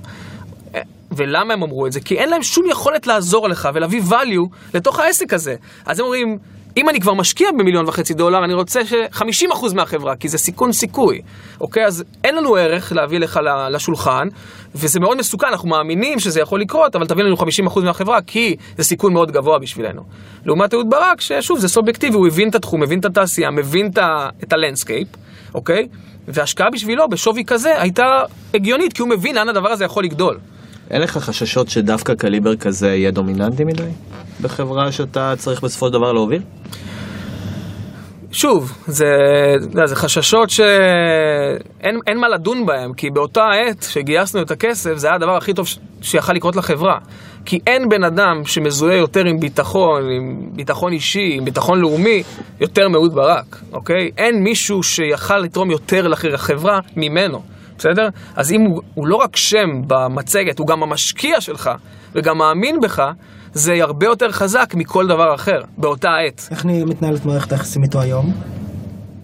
ולמה 1.16 1.54
הם 1.54 1.62
אמרו 1.62 1.86
את 1.86 1.92
זה? 1.92 2.00
כי 2.00 2.18
אין 2.18 2.30
להם 2.30 2.42
שום 2.42 2.64
יכולת 2.70 3.06
לעזור 3.06 3.48
לך 3.48 3.68
ולהביא 3.74 4.02
value 4.02 4.74
לתוך 4.74 4.98
העסק 4.98 5.32
הזה. 5.32 5.54
אז 5.86 5.98
הם 5.98 6.04
אומרים, 6.04 6.38
אם 6.76 6.88
אני 6.88 7.00
כבר 7.00 7.14
משקיע 7.14 7.48
במיליון 7.58 7.88
וחצי 7.88 8.14
דולר, 8.14 8.44
אני 8.44 8.54
רוצה 8.54 8.86
ש-50% 8.86 9.74
מהחברה, 9.74 10.16
כי 10.16 10.28
זה 10.28 10.38
סיכון 10.38 10.72
סיכוי, 10.72 11.20
אוקיי? 11.60 11.86
אז 11.86 12.04
אין 12.24 12.34
לנו 12.34 12.56
ערך 12.56 12.92
להביא 12.92 13.18
לך 13.18 13.40
לשולחן, 13.70 14.28
וזה 14.74 15.00
מאוד 15.00 15.18
מסוכן, 15.18 15.46
אנחנו 15.46 15.68
מאמינים 15.68 16.18
שזה 16.18 16.40
יכול 16.40 16.60
לקרות, 16.60 16.96
אבל 16.96 17.06
תביא 17.06 17.24
לנו 17.24 17.36
50% 17.36 17.80
מהחברה, 17.84 18.22
כי 18.26 18.56
זה 18.78 18.84
סיכון 18.84 19.12
מאוד 19.12 19.30
גבוה 19.30 19.58
בשבילנו. 19.58 20.02
לעומת 20.46 20.74
אהוד 20.74 20.90
ברק, 20.90 21.20
ששוב, 21.20 21.58
זה 21.58 21.68
סובייקטיבי, 21.68 22.16
הוא 22.16 22.26
הבין 22.26 22.48
את 22.48 22.54
התחום, 22.54 22.80
מבין 22.80 22.98
את 22.98 23.04
התעשייה, 23.04 23.50
מבין 23.50 23.90
את 24.42 24.52
ה 24.52 24.57
landscape, 24.57 25.08
אוקיי? 25.54 25.88
והשקעה 26.28 26.70
בשבילו 26.70 27.08
בשווי 27.08 27.44
כזה 27.44 27.80
הייתה 27.80 28.22
הגיונית, 28.54 28.92
כי 28.92 29.02
הוא 29.02 29.08
מבין 29.08 29.34
לאן 29.34 29.48
הדבר 29.48 29.68
הזה 29.68 29.84
יכול 29.84 30.04
לגדול. 30.04 30.38
אין 30.90 31.02
לך 31.02 31.18
חששות 31.18 31.68
שדווקא 31.68 32.14
קליבר 32.14 32.56
כזה 32.56 32.88
יהיה 32.88 33.10
דומיננטי 33.10 33.64
מדי? 33.64 33.82
בחברה 34.40 34.92
שאתה 34.92 35.34
צריך 35.38 35.60
בסופו 35.64 35.86
של 35.86 35.92
דבר 35.92 36.12
להוביל? 36.12 36.42
שוב, 38.32 38.72
זה, 38.86 39.06
אתה 39.56 39.64
יודע, 39.64 39.86
זה 39.86 39.96
חששות 39.96 40.50
שאין 40.50 42.00
אין 42.06 42.20
מה 42.20 42.28
לדון 42.28 42.66
בהם, 42.66 42.92
כי 42.92 43.10
באותה 43.10 43.44
עת 43.50 43.86
שגייסנו 43.90 44.42
את 44.42 44.50
הכסף, 44.50 44.96
זה 44.96 45.06
היה 45.06 45.16
הדבר 45.16 45.36
הכי 45.36 45.54
טוב 45.54 45.66
ש- 45.66 45.78
שיכל 46.02 46.32
לקרות 46.32 46.56
לחברה. 46.56 46.98
כי 47.44 47.60
אין 47.66 47.88
בן 47.88 48.04
אדם 48.04 48.44
שמזוהה 48.44 48.96
יותר 48.96 49.24
עם 49.24 49.40
ביטחון, 49.40 50.02
עם 50.16 50.48
ביטחון 50.52 50.92
אישי, 50.92 51.34
עם 51.36 51.44
ביטחון 51.44 51.80
לאומי, 51.80 52.22
יותר 52.60 52.88
מאהוד 52.88 53.14
ברק, 53.14 53.60
אוקיי? 53.72 54.10
אין 54.18 54.42
מישהו 54.42 54.82
שיכל 54.82 55.38
לתרום 55.38 55.70
יותר 55.70 56.08
לחברה 56.08 56.80
ממנו, 56.96 57.42
בסדר? 57.82 58.08
אז 58.36 58.52
אם 58.52 58.60
הוא, 58.60 58.82
הוא 58.94 59.06
לא 59.06 59.16
רק 59.16 59.36
שם 59.36 59.68
במצגת, 59.86 60.58
הוא 60.58 60.66
גם 60.66 60.82
המשקיע 60.82 61.40
שלך, 61.40 61.70
וגם 62.14 62.38
מאמין 62.38 62.80
בך, 62.82 63.02
זה 63.52 63.72
הרבה 63.80 64.06
יותר 64.06 64.32
חזק 64.32 64.74
מכל 64.74 65.06
דבר 65.06 65.34
אחר, 65.34 65.58
באותה 65.78 66.08
עת. 66.26 66.48
איך 66.50 66.64
אני 66.64 66.84
מתנהלת 66.84 67.26
מערכת 67.26 67.52
היחסים 67.52 67.82
איתו 67.82 68.00
היום? 68.00 68.32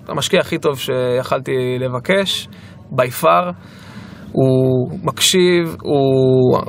המשקיע 0.08 0.40
הכי 0.40 0.58
טוב 0.58 0.78
שיכלתי 0.78 1.52
לבקש, 1.80 2.48
בי 2.90 3.10
פאר. 3.10 3.50
הוא 4.32 4.90
מקשיב, 5.02 5.76
הוא 5.82 6.60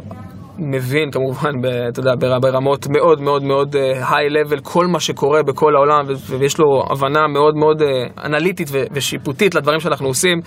מבין 0.62 1.12
כמובן, 1.12 1.62
ב, 1.62 1.66
אתה 1.66 2.00
יודע, 2.00 2.12
בר- 2.20 2.40
ברמות 2.40 2.88
מאוד 2.90 3.22
מאוד 3.22 3.44
מאוד 3.44 3.76
היי 4.10 4.30
לבל 4.30 4.60
כל 4.60 4.88
מה 4.88 5.00
שקורה 5.00 5.44
בכל 5.44 5.76
העולם, 5.76 6.06
ויש 6.40 6.60
לו 6.60 6.66
הבנה 6.92 7.28
מאוד 7.28 7.56
מאוד 7.56 7.82
אה, 7.82 7.88
אנליטית 8.26 8.68
ושיפוטית 8.92 9.56
לדברים 9.56 9.80
שאנחנו 9.80 10.08
עושים, 10.08 10.40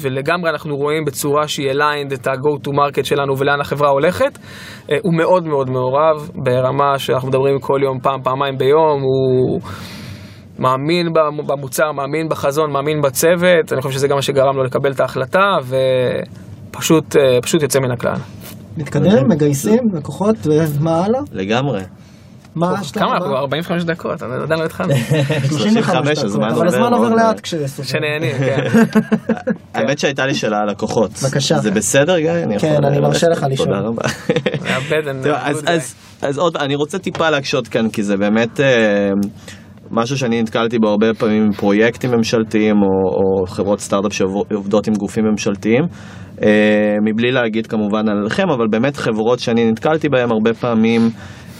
ולגמרי 0.00 0.50
אנחנו 0.50 0.76
רואים 0.76 1.04
בצורה 1.04 1.48
שהיא 1.48 1.70
aligned 1.70 2.14
את 2.14 2.26
ה-go 2.26 2.68
to 2.68 2.70
market 2.70 3.04
שלנו 3.04 3.38
ולאן 3.38 3.60
החברה 3.60 3.88
הולכת. 3.88 4.38
אה, 4.90 4.96
הוא 5.02 5.14
מאוד 5.14 5.46
מאוד 5.46 5.70
מעורב 5.70 6.30
ברמה 6.44 6.98
שאנחנו 6.98 7.28
מדברים 7.28 7.58
כל 7.58 7.78
יום, 7.82 7.98
פעם, 8.00 8.22
פעמיים 8.22 8.58
ביום, 8.58 9.00
הוא... 9.02 9.60
מאמין 10.58 11.06
במ- 11.12 11.46
במוצר, 11.46 11.92
מאמין 11.92 12.28
בחזון, 12.28 12.72
מאמין 12.72 13.00
בצוות, 13.02 13.72
אני 13.72 13.82
חושב 13.82 13.94
שזה 13.94 14.08
גם 14.08 14.16
מה 14.16 14.22
שגרם 14.22 14.56
לו 14.56 14.64
לקבל 14.64 14.92
את 14.92 15.00
ההחלטה, 15.00 15.44
ופשוט 16.70 17.16
אה, 17.16 17.38
פשוט 17.42 17.62
יוצא 17.62 17.80
מן 17.80 17.90
הכלל. 17.90 18.16
מתקדם, 18.76 19.28
מגייסים, 19.28 19.80
לקוחות, 19.94 20.36
ומה 20.46 21.04
הלאה? 21.04 21.20
לגמרי. 21.32 21.82
מה 22.56 22.78
השלב 22.78 23.02
כמה 23.02 23.12
אנחנו? 23.14 23.30
הבא? 23.30 23.38
45 23.38 23.84
דקות, 23.84 24.22
עדיין 24.22 24.60
לא 24.60 24.64
התחלנו. 24.64 24.94
35 25.58 26.18
הזמן 26.18 26.48
דקות, 26.48 26.58
אבל 26.58 26.66
עובר 26.66 26.66
הזמן 26.66 26.82
עובר 26.82 26.98
מאוד 26.98 27.12
לאט 27.12 27.20
מהר. 27.20 27.34
כשסופרים. 27.42 27.86
שנהנים, 27.88 28.38
כן. 28.38 28.80
האמת 29.74 29.98
שהייתה 29.98 30.26
לי 30.26 30.34
שאלה 30.34 30.58
על 30.58 30.70
לקוחות. 30.70 31.10
בבקשה. 31.22 31.58
זה 31.58 31.70
בסדר, 31.70 32.18
גיא? 32.18 32.30
אני 32.30 32.58
כן, 32.58 32.84
אני? 32.84 33.00
מרשה 33.00 33.28
לך 33.28 33.46
לשאול. 33.50 33.68
תודה 33.68 33.80
רבה. 33.80 34.02
אז 36.22 36.38
עוד, 36.38 36.56
אני 36.56 36.74
רוצה 36.74 36.98
טיפה 36.98 37.30
להקשות 37.30 37.68
כאן, 37.68 37.88
כי 37.90 38.02
זה 38.02 38.16
באמת 38.16 38.60
אה, 38.60 39.10
משהו 39.90 40.18
שאני 40.18 40.42
נתקלתי 40.42 40.78
בו 40.78 40.88
הרבה 40.88 41.14
פעמים 41.14 41.52
פרויקטים 41.52 42.10
ממשלתיים, 42.10 42.76
או, 42.76 42.88
או 42.88 43.46
חברות 43.46 43.80
סטארט-אפ 43.80 44.12
שעובדות 44.12 44.88
עם 44.88 44.94
גופים 44.94 45.24
ממשלתיים. 45.24 45.82
אה, 46.42 46.96
מבלי 47.04 47.32
להגיד 47.32 47.66
כמובן 47.66 48.08
עליכם, 48.08 48.50
אבל 48.50 48.66
באמת 48.70 48.96
חברות 48.96 49.38
שאני 49.38 49.70
נתקלתי 49.70 50.08
בהן 50.08 50.30
הרבה 50.30 50.54
פעמים, 50.54 51.00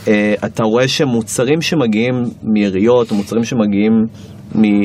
אה, 0.09 0.35
אתה 0.45 0.64
רואה 0.64 0.89
שמוצרים 0.89 1.61
שמגיעים 1.61 2.14
מעיריות, 2.43 3.12
מוצרים 3.12 3.45
שמגיעים 3.45 3.93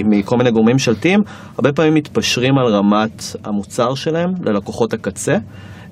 מכל 0.10 0.38
מיני 0.38 0.52
גורמים 0.52 0.74
ממשלתיים, 0.74 1.20
הרבה 1.56 1.74
פעמים 1.74 1.94
מתפשרים 1.94 2.58
על 2.58 2.66
רמת 2.66 3.24
המוצר 3.44 3.96
שלהם 3.96 4.30
ללקוחות 4.46 4.94
הקצה. 4.94 5.36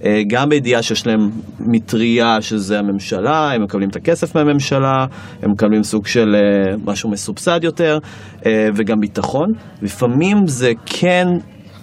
אה, 0.06 0.22
גם 0.28 0.50
בידיעה 0.50 0.82
שיש 0.82 1.08
להם 1.08 1.30
מטריה 1.60 2.41
שזה 2.41 2.80
הממשלה, 2.80 3.52
הם 3.52 3.64
מקבלים 3.64 3.89
את 3.89 3.95
הכסף 3.95 4.36
מהממשלה, 4.36 5.06
הם 5.43 5.52
מקבלים 5.52 5.84
סוג 5.84 6.08
של 6.08 6.36
אה, 6.36 6.76
משהו 6.86 7.10
מסובסד 7.10 7.60
יותר, 7.64 7.97
אה, 8.45 8.70
וגם 8.76 9.00
ביטחון. 9.00 9.47
לפעמים 9.82 10.47
זה 10.47 10.72
כן, 10.86 11.28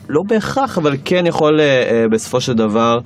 לא 0.08 0.22
בהכרח, 0.28 0.78
אבל 0.78 0.96
כן 1.04 1.26
יכול 1.26 1.60
בסופו 2.12 2.40
של 2.40 2.52
דבר 2.52 2.98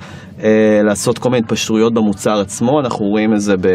לעשות 0.84 1.18
כל 1.18 1.30
מיני 1.30 1.42
התפשרויות 1.42 1.94
במוצר 1.94 2.40
עצמו. 2.40 2.80
אנחנו 2.80 3.06
רואים 3.06 3.34
את 3.34 3.40
זה 3.40 3.56
ב... 3.56 3.66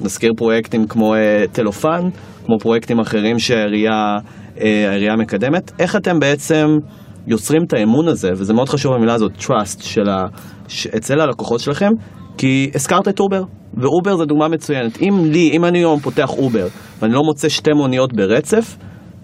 נזכיר 0.00 0.32
פרויקטים 0.36 0.86
כמו 0.86 1.14
טלופן, 1.52 2.00
כמו 2.46 2.58
פרויקטים 2.58 3.00
אחרים 3.00 3.38
שהעירייה 3.38 4.18
אה, 4.60 5.16
מקדמת. 5.16 5.72
איך 5.78 5.96
אתם 5.96 6.20
בעצם 6.20 6.66
יוצרים 7.26 7.62
את 7.64 7.72
האמון 7.72 8.08
הזה, 8.08 8.30
וזה 8.32 8.54
מאוד 8.54 8.68
חשוב 8.68 8.92
המילה 8.92 9.14
הזאת, 9.14 9.32
trust, 9.38 9.82
של 9.82 10.08
ה... 10.08 10.26
אצל 10.96 11.20
הלקוחות 11.20 11.60
שלכם, 11.60 11.90
כי 12.38 12.70
הזכרת 12.74 13.08
את 13.08 13.20
אובר, 13.20 13.42
ואובר 13.74 14.16
זה 14.16 14.24
דוגמה 14.24 14.48
מצוינת. 14.48 15.02
אם 15.02 15.24
לי, 15.24 15.50
אם 15.52 15.64
אני 15.64 15.78
היום 15.78 16.00
פותח 16.00 16.30
אובר, 16.30 16.66
ואני 17.00 17.12
לא 17.12 17.20
מוצא 17.22 17.48
שתי 17.48 17.72
מוניות 17.72 18.12
ברצף, 18.12 18.76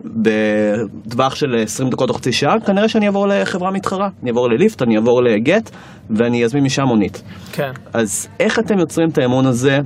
בטווח 0.04 1.34
של 1.34 1.46
20 1.62 1.90
דקות 1.90 2.10
או 2.10 2.14
חצי 2.14 2.32
שעה, 2.32 2.60
כנראה 2.66 2.88
שאני 2.88 3.06
אעבור 3.06 3.26
לחברה 3.28 3.70
מתחרה. 3.70 4.08
אני 4.22 4.30
אעבור 4.30 4.48
ל 4.50 4.55
Lyft, 4.55 4.82
אני 4.82 4.96
אעבור 4.96 5.22
ל 5.22 5.30
Gett, 5.30 5.70
ואני 6.10 6.44
אזמין 6.44 6.64
משם 6.64 6.82
מונית. 6.82 7.22
כן. 7.52 7.70
אז 7.92 8.28
איך 8.40 8.58
אתם 8.58 8.78
יוצרים 8.78 9.08
את 9.08 9.18
האמון 9.18 9.46
הזה 9.46 9.78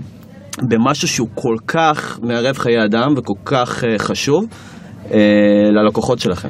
במשהו 0.62 1.09
שהוא 1.09 1.28
כל 1.34 1.57
כך 1.66 2.18
מערב 2.22 2.57
חיי 2.59 2.84
אדם 2.84 3.14
וכל 3.16 3.32
כך 3.44 3.84
uh, 3.84 3.98
חשוב 3.98 4.44
uh, 4.44 5.14
ללקוחות 5.72 6.18
שלכם? 6.18 6.48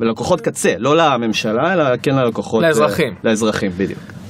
ללקוחות 0.00 0.40
קצה, 0.40 0.74
לא 0.78 0.96
לממשלה, 0.96 1.72
אלא 1.72 1.84
כן 2.02 2.14
ללקוחות... 2.14 2.62
לאזרחים. 2.62 3.12
Uh, 3.12 3.16
לאזרחים, 3.24 3.70
בדיוק. 3.70 4.21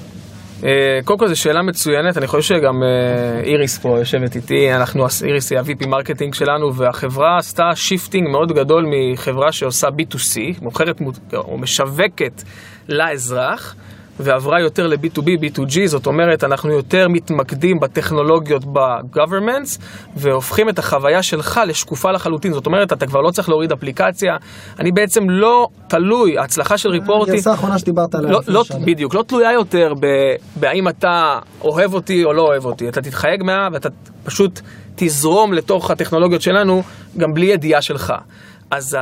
אה, 0.64 0.98
קודם 1.04 1.18
כל 1.18 1.28
זו 1.28 1.40
שאלה 1.40 1.62
מצוינת, 1.62 2.18
אני 2.18 2.26
חושב 2.26 2.54
שגם 2.56 2.82
אה, 2.82 3.40
איריס 3.44 3.78
פה 3.78 3.98
יושבת 3.98 4.36
איתי, 4.36 4.74
אנחנו, 4.74 5.06
איריס 5.24 5.52
היא 5.52 5.58
ה-VP 5.58 5.86
marketing 5.88 6.34
שלנו, 6.34 6.74
והחברה 6.74 7.38
עשתה 7.38 7.70
shifting 7.74 8.28
מאוד 8.28 8.52
גדול 8.52 8.86
מחברה 8.86 9.52
שעושה 9.52 9.88
B2C, 9.88 10.62
מוכרת 10.62 11.00
מו- 11.00 11.10
או 11.34 11.58
משווקת 11.58 12.42
לאזרח, 12.88 13.76
ועברה 14.20 14.60
יותר 14.60 14.86
ל-B2B, 14.86 15.26
B2G, 15.26 15.86
זאת 15.86 16.06
אומרת, 16.06 16.44
אנחנו 16.44 16.70
יותר 16.70 17.08
מתמקדים 17.08 17.80
בטכנולוגיות 17.80 18.64
ב-governments, 18.64 19.80
והופכים 20.16 20.68
את 20.68 20.78
החוויה 20.78 21.22
שלך 21.22 21.60
לשקופה 21.66 22.12
לחלוטין, 22.12 22.52
זאת 22.52 22.66
אומרת, 22.66 22.92
אתה 22.92 23.06
כבר 23.06 23.20
לא 23.20 23.30
צריך 23.30 23.48
להוריד 23.48 23.72
אפליקציה, 23.72 24.36
אני 24.78 24.92
בעצם 24.92 25.30
לא 25.30 25.68
תלוי, 25.88 26.38
ההצלחה 26.38 26.78
של 26.78 26.88
ריפורטי... 26.88 27.30
הגרסה 27.30 27.50
האחרונה 27.50 27.78
שדיברת 27.78 28.14
עליה. 28.14 28.30
לא, 28.30 28.40
לא. 28.46 28.64
בדיוק, 28.84 29.14
לא 29.14 29.22
תלויה 29.22 29.52
יותר 29.52 29.92
בהאם 30.56 30.88
אתה 30.88 31.38
אוהב 31.60 31.94
אותי 31.94 32.24
או 32.24 32.32
לא 32.32 32.42
אוהב 32.42 32.64
אותי. 32.64 32.88
אתה 32.88 33.02
תתחייג 33.02 33.42
מה 33.42 33.68
ואתה 33.72 33.88
פשוט 34.24 34.60
תזרום 34.94 35.52
לתוך 35.52 35.90
הטכנולוגיות 35.90 36.42
שלנו 36.42 36.82
גם 37.16 37.34
בלי 37.34 37.46
ידיעה 37.46 37.82
שלך. 37.82 38.14
אז 38.72 38.96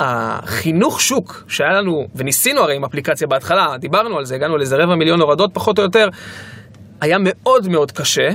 החינוך 0.00 1.00
שוק 1.00 1.44
שהיה 1.48 1.72
לנו, 1.72 2.06
וניסינו 2.14 2.60
הרי 2.60 2.76
עם 2.76 2.84
אפליקציה 2.84 3.26
בהתחלה, 3.26 3.76
דיברנו 3.78 4.18
על 4.18 4.24
זה, 4.24 4.34
הגענו 4.34 4.56
לאיזה 4.56 4.76
רבע 4.76 4.94
מיליון 4.94 5.20
הורדות 5.20 5.50
פחות 5.54 5.78
או 5.78 5.84
יותר, 5.84 6.08
היה 7.00 7.16
מאוד 7.20 7.68
מאוד 7.68 7.92
קשה. 7.92 8.30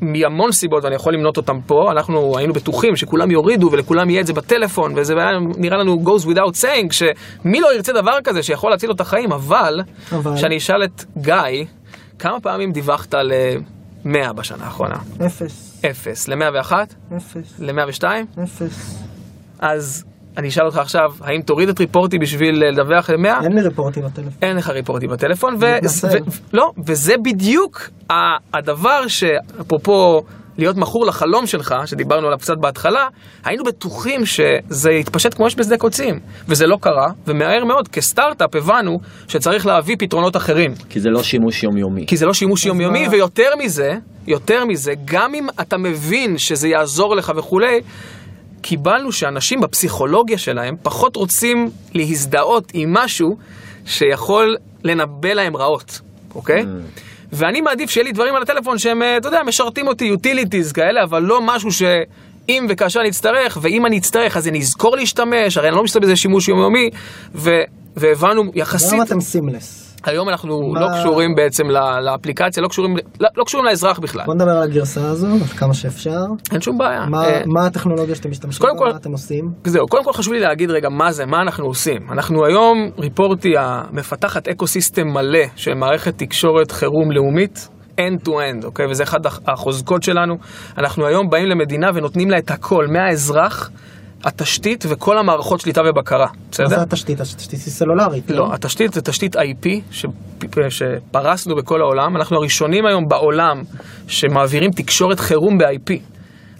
מהמון 0.00 0.52
סיבות, 0.52 0.84
ואני 0.84 0.94
יכול 0.94 1.14
למנות 1.14 1.36
אותם 1.36 1.60
פה, 1.66 1.92
אנחנו 1.92 2.38
היינו 2.38 2.52
בטוחים 2.52 2.96
שכולם 2.96 3.30
יורידו 3.30 3.68
ולכולם 3.72 4.10
יהיה 4.10 4.20
את 4.20 4.26
זה 4.26 4.32
בטלפון, 4.32 4.92
וזה 4.96 5.14
היה 5.18 5.38
נראה 5.56 5.78
לנו 5.78 6.04
goes 6.06 6.22
without 6.22 6.62
saying, 6.62 6.92
שמי 6.92 7.60
לא 7.60 7.74
ירצה 7.74 7.92
דבר 7.92 8.18
כזה 8.24 8.42
שיכול 8.42 8.70
להציל 8.70 8.88
לו 8.88 8.94
את 8.94 9.00
החיים, 9.00 9.32
אבל, 9.32 9.80
אבל? 10.12 10.36
כשאני 10.36 10.56
אשאל 10.56 10.84
את 10.84 11.04
גיא, 11.16 11.64
כמה 12.18 12.40
פעמים 12.40 12.72
דיווחת 12.72 13.14
ל-100 13.14 14.32
בשנה 14.32 14.64
האחרונה? 14.64 14.96
אפס. 15.26 15.82
אפס. 15.90 16.28
ל-101? 16.28 16.72
אפס. 17.16 17.54
ל-102? 17.58 18.04
אפס. 18.42 19.04
אז 19.58 20.04
אני 20.36 20.48
אשאל 20.48 20.66
אותך 20.66 20.78
עכשיו, 20.78 21.10
האם 21.20 21.40
תוריד 21.42 21.68
את 21.68 21.80
ריפורטי 21.80 22.18
בשביל 22.18 22.64
לדווח 22.64 23.10
ל-100? 23.10 23.44
אין 23.44 23.52
לי 23.52 23.62
רפורטים 23.62 24.02
בטלפון. 24.02 24.32
אין 24.42 24.56
לך 24.56 24.68
ריפורטים 24.68 25.10
בטלפון, 25.10 25.54
ו-. 25.54 25.64
ו- 26.02 26.56
לא, 26.56 26.70
וזה 26.86 27.14
בדיוק 27.24 27.90
הדבר 28.54 29.08
שאפרופו 29.08 30.22
להיות 30.58 30.76
מכור 30.76 31.06
לחלום 31.06 31.46
שלך, 31.46 31.74
שדיברנו 31.86 32.26
עליו 32.26 32.38
קצת 32.38 32.54
בהתחלה, 32.60 33.06
היינו 33.44 33.64
בטוחים 33.64 34.26
שזה 34.26 34.90
יתפשט 34.90 35.34
כמו 35.34 35.46
אש 35.46 35.54
בשדה 35.58 35.76
קוצים, 35.76 36.20
וזה 36.48 36.66
לא 36.66 36.76
קרה, 36.80 37.06
ומהר 37.26 37.64
מאוד 37.64 37.88
כסטארט-אפ 37.88 38.54
הבנו 38.54 38.98
שצריך 39.28 39.66
להביא 39.66 39.96
פתרונות 39.98 40.36
אחרים, 40.36 40.74
כי 40.88 41.00
זה 41.00 41.10
לא 41.10 41.22
שימוש 41.22 41.62
יומיומי. 41.62 42.06
כי 42.06 42.16
זה 42.16 42.26
לא 42.26 42.34
שימוש 42.34 42.66
יומיומי? 42.66 43.08
ויותר 43.10 43.48
מזה, 43.58 43.92
יותר 44.26 44.64
מזה, 44.64 44.92
גם 45.04 45.34
אם 45.34 45.46
אתה 45.60 45.76
מבין 45.78 46.38
שזה 46.38 46.68
יעזור 46.68 47.16
לך 47.16 47.32
וכולי, 47.36 47.80
קיבלנו 48.66 49.12
שאנשים 49.12 49.60
בפסיכולוגיה 49.60 50.38
שלהם 50.38 50.76
פחות 50.82 51.16
רוצים 51.16 51.70
להזדהות 51.94 52.70
עם 52.74 52.92
משהו 52.92 53.36
שיכול 53.86 54.56
לנבא 54.84 55.32
להם 55.32 55.56
רעות, 55.56 56.00
אוקיי? 56.34 56.62
Mm. 56.62 56.66
ואני 57.32 57.60
מעדיף 57.60 57.90
שיהיה 57.90 58.04
לי 58.04 58.12
דברים 58.12 58.34
על 58.34 58.42
הטלפון 58.42 58.78
שהם, 58.78 59.02
אה, 59.02 59.16
אתה 59.16 59.28
יודע, 59.28 59.42
משרתים 59.42 59.88
אותי, 59.88 60.14
utilities 60.14 60.72
כאלה, 60.74 61.02
אבל 61.02 61.22
לא 61.22 61.40
משהו 61.42 61.72
שאם 61.72 62.66
וכאשר 62.68 63.00
אני 63.00 63.08
אצטרך, 63.08 63.58
ואם 63.60 63.86
אני 63.86 63.98
אצטרך 63.98 64.36
אז 64.36 64.48
אני 64.48 64.58
אזכור 64.58 64.96
להשתמש, 64.96 65.56
הרי 65.56 65.68
אני 65.68 65.76
לא 65.76 65.84
משתמש 65.84 66.02
בזה 66.02 66.16
שימוש 66.16 66.48
יומיומי, 66.48 66.90
ו... 67.34 67.50
והבנו 67.96 68.52
יחסית... 68.54 68.92
היום 68.92 69.02
אתם 69.02 69.20
סימלס. 69.20 69.83
היום 70.06 70.28
אנחנו 70.28 70.60
מה- 70.72 70.80
לא 70.80 70.86
קשורים 71.00 71.34
בעצם 71.34 71.64
לאפליקציה, 72.04 72.62
לא 72.62 72.68
קשורים, 72.68 72.96
לא, 73.20 73.28
לא 73.36 73.44
קשורים 73.44 73.66
לאזרח 73.66 73.98
בכלל. 73.98 74.24
בוא 74.26 74.34
נדבר 74.34 74.50
על 74.50 74.62
הגרסה 74.62 75.00
הזו, 75.08 75.26
כמה 75.58 75.74
שאפשר. 75.74 76.20
אין 76.52 76.60
שום 76.60 76.78
בעיה. 76.78 77.06
מה- 77.10 77.24
אה, 77.24 77.42
מה 77.46 77.66
הטכנולוגיה 77.66 78.14
שאתם 78.14 78.30
משתמשים 78.30 78.66
בה? 78.80 78.90
מה 78.90 78.96
אתם 78.96 79.12
עושים? 79.12 79.44
זהו, 79.64 79.86
קודם 79.86 80.04
כל 80.04 80.12
חשוב 80.12 80.32
לי 80.32 80.40
להגיד 80.40 80.70
רגע 80.70 80.88
מה 80.88 81.12
זה, 81.12 81.26
מה 81.26 81.40
אנחנו 81.42 81.66
עושים. 81.66 81.98
אנחנו 82.12 82.46
היום, 82.46 82.90
ריפורטי 82.98 83.52
המפתחת 83.58 84.48
אקו 84.48 84.66
סיסטם 84.66 85.06
מלא 85.08 85.44
של 85.56 85.74
מערכת 85.74 86.18
תקשורת 86.18 86.70
חירום 86.70 87.12
לאומית. 87.12 87.68
end 88.00 88.26
to 88.26 88.30
end, 88.30 88.64
אוקיי? 88.64 88.86
וזה 88.90 89.02
אחד 89.02 89.26
הח- 89.26 89.40
החוזקות 89.48 90.02
שלנו. 90.02 90.34
אנחנו 90.78 91.06
היום 91.06 91.30
באים 91.30 91.46
למדינה 91.46 91.90
ונותנים 91.94 92.30
לה 92.30 92.38
את 92.38 92.50
הכל, 92.50 92.86
מהאזרח, 92.92 93.70
התשתית 94.24 94.84
וכל 94.88 95.18
המערכות 95.18 95.60
שליטה 95.60 95.80
ובקרה, 95.90 96.26
מה 96.26 96.32
בסדר? 96.50 96.68
זה 96.68 96.82
התשתית? 96.82 97.20
התשתית 97.20 97.50
היא 97.50 97.72
סלולרית. 97.72 98.30
לא, 98.30 98.54
התשתית 98.54 98.92
זה 98.92 99.02
תשתית 99.02 99.36
IP 99.36 99.66
ש- 99.90 100.06
שפרסנו 100.68 101.56
בכל 101.56 101.80
העולם. 101.80 102.16
אנחנו 102.16 102.36
הראשונים 102.36 102.86
היום 102.86 103.08
בעולם 103.08 103.62
שמעבירים 104.08 104.70
תקשורת 104.70 105.20
חירום 105.20 105.58
ב-IP. 105.58 105.92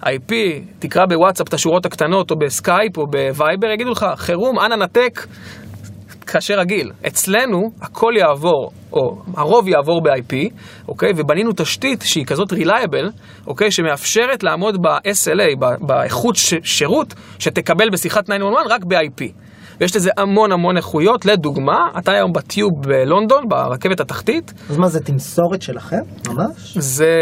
IP, 0.03 0.33
תקרא 0.79 1.05
בוואטסאפ 1.05 1.47
את 1.47 1.53
השורות 1.53 1.85
הקטנות 1.85 2.31
או 2.31 2.35
בסקייפ 2.35 2.97
או 2.97 3.07
בוויבר, 3.07 3.67
יגידו 3.73 3.91
לך, 3.91 4.05
חירום, 4.15 4.59
אנא 4.59 4.75
נתק, 4.75 5.27
כאשר 6.27 6.59
רגיל. 6.59 6.91
אצלנו 7.07 7.71
הכל 7.81 8.11
יעבור, 8.17 8.71
או 8.93 9.21
הרוב 9.37 9.67
יעבור 9.67 10.01
ב-IP, 10.03 10.35
אוקיי? 10.87 11.11
ובנינו 11.17 11.51
תשתית 11.55 12.01
שהיא 12.01 12.25
כזאת 12.25 12.53
reliable, 12.53 13.09
אוקיי? 13.47 13.71
שמאפשרת 13.71 14.43
לעמוד 14.43 14.75
ב-SLA, 14.81 15.55
באיכות 15.81 16.35
ש- 16.35 16.53
שירות, 16.63 17.13
שתקבל 17.39 17.89
בשיחת 17.89 18.23
911 18.25 18.75
רק 18.75 18.83
ב-IP. 18.85 19.23
ויש 19.81 19.95
לזה 19.95 20.09
המון 20.17 20.51
המון 20.51 20.77
איכויות, 20.77 21.25
לדוגמה, 21.25 21.77
אתה 21.97 22.11
היום 22.11 22.33
ב 22.33 22.41
Tube 22.41 22.71
בלונדון, 22.81 23.43
ברכבת 23.49 23.99
התחתית, 23.99 24.53
אז 24.69 24.77
מה 24.77 24.87
זה 24.87 24.99
תמסורת 24.99 25.61
שלכם? 25.61 26.01
ממש? 26.27 26.77
זה... 26.77 27.13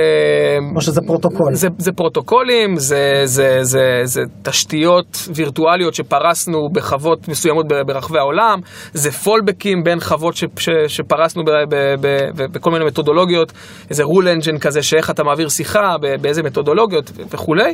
או 0.76 0.82
שזה 0.82 1.02
פרוטוקול? 1.08 1.54
זה, 1.54 1.68
זה 1.78 1.92
פרוטוקולים, 1.92 2.76
זה, 2.76 3.22
זה, 3.26 3.58
זה, 3.62 4.02
זה 4.04 4.22
תשתיות 4.44 5.18
וירטואליות 5.36 5.94
שפרסנו 5.94 6.60
בחוות 6.74 7.28
מסוימות 7.28 7.66
ברחבי 7.88 8.20
העולם, 8.20 8.60
זה 8.94 9.12
fallbackים 9.12 9.84
בין 9.84 10.00
חוות 10.00 10.36
ש, 10.36 10.44
ש, 10.58 10.70
שפרסנו 10.88 11.44
ב, 11.44 11.50
ב, 11.70 11.76
ב, 12.02 12.08
ב, 12.36 12.52
בכל 12.52 12.72
מיני 12.72 12.86
מתודולוגיות, 12.86 13.52
איזה 13.90 14.04
רול 14.04 14.28
אנג'ן 14.28 14.58
כזה, 14.58 14.82
שאיך 14.82 15.10
אתה 15.10 15.24
מעביר 15.24 15.50
שיחה, 15.50 15.96
באיזה 16.22 16.44
מתודולוגיות 16.44 17.12
וכולי. 17.30 17.74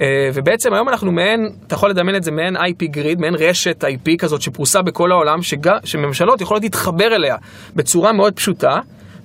אה, 0.00 0.30
ובעצם 0.34 0.74
היום 0.74 0.88
אנחנו 0.88 1.12
מעין, 1.12 1.40
אתה 1.66 1.74
יכול 1.74 1.90
לדמיין 1.90 2.16
את 2.16 2.22
זה 2.22 2.30
מעין 2.30 2.56
IP 2.56 2.86
גריד, 2.90 3.20
מעין 3.20 3.34
רשת 3.34 3.84
IP 3.84 4.17
כזאת 4.18 4.42
שפרוסה 4.42 4.82
בכל 4.82 5.12
העולם, 5.12 5.42
שג, 5.42 5.70
שממשלות 5.84 6.40
יכולות 6.40 6.62
להתחבר 6.62 7.14
אליה 7.14 7.36
בצורה 7.76 8.12
מאוד 8.12 8.34
פשוטה. 8.34 8.80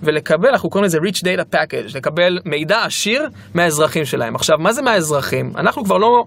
ולקבל, 0.05 0.49
אנחנו 0.49 0.69
קוראים 0.69 0.85
לזה 0.85 0.97
rich 0.97 1.17
data 1.17 1.55
package, 1.55 1.95
לקבל 1.95 2.39
מידע 2.45 2.83
עשיר 2.83 3.27
מהאזרחים 3.53 4.05
שלהם. 4.05 4.35
עכשיו, 4.35 4.57
מה 4.57 4.73
זה 4.73 4.81
מהאזרחים? 4.81 5.51
אנחנו 5.55 5.83
כבר 5.83 5.97
לא, 5.97 6.25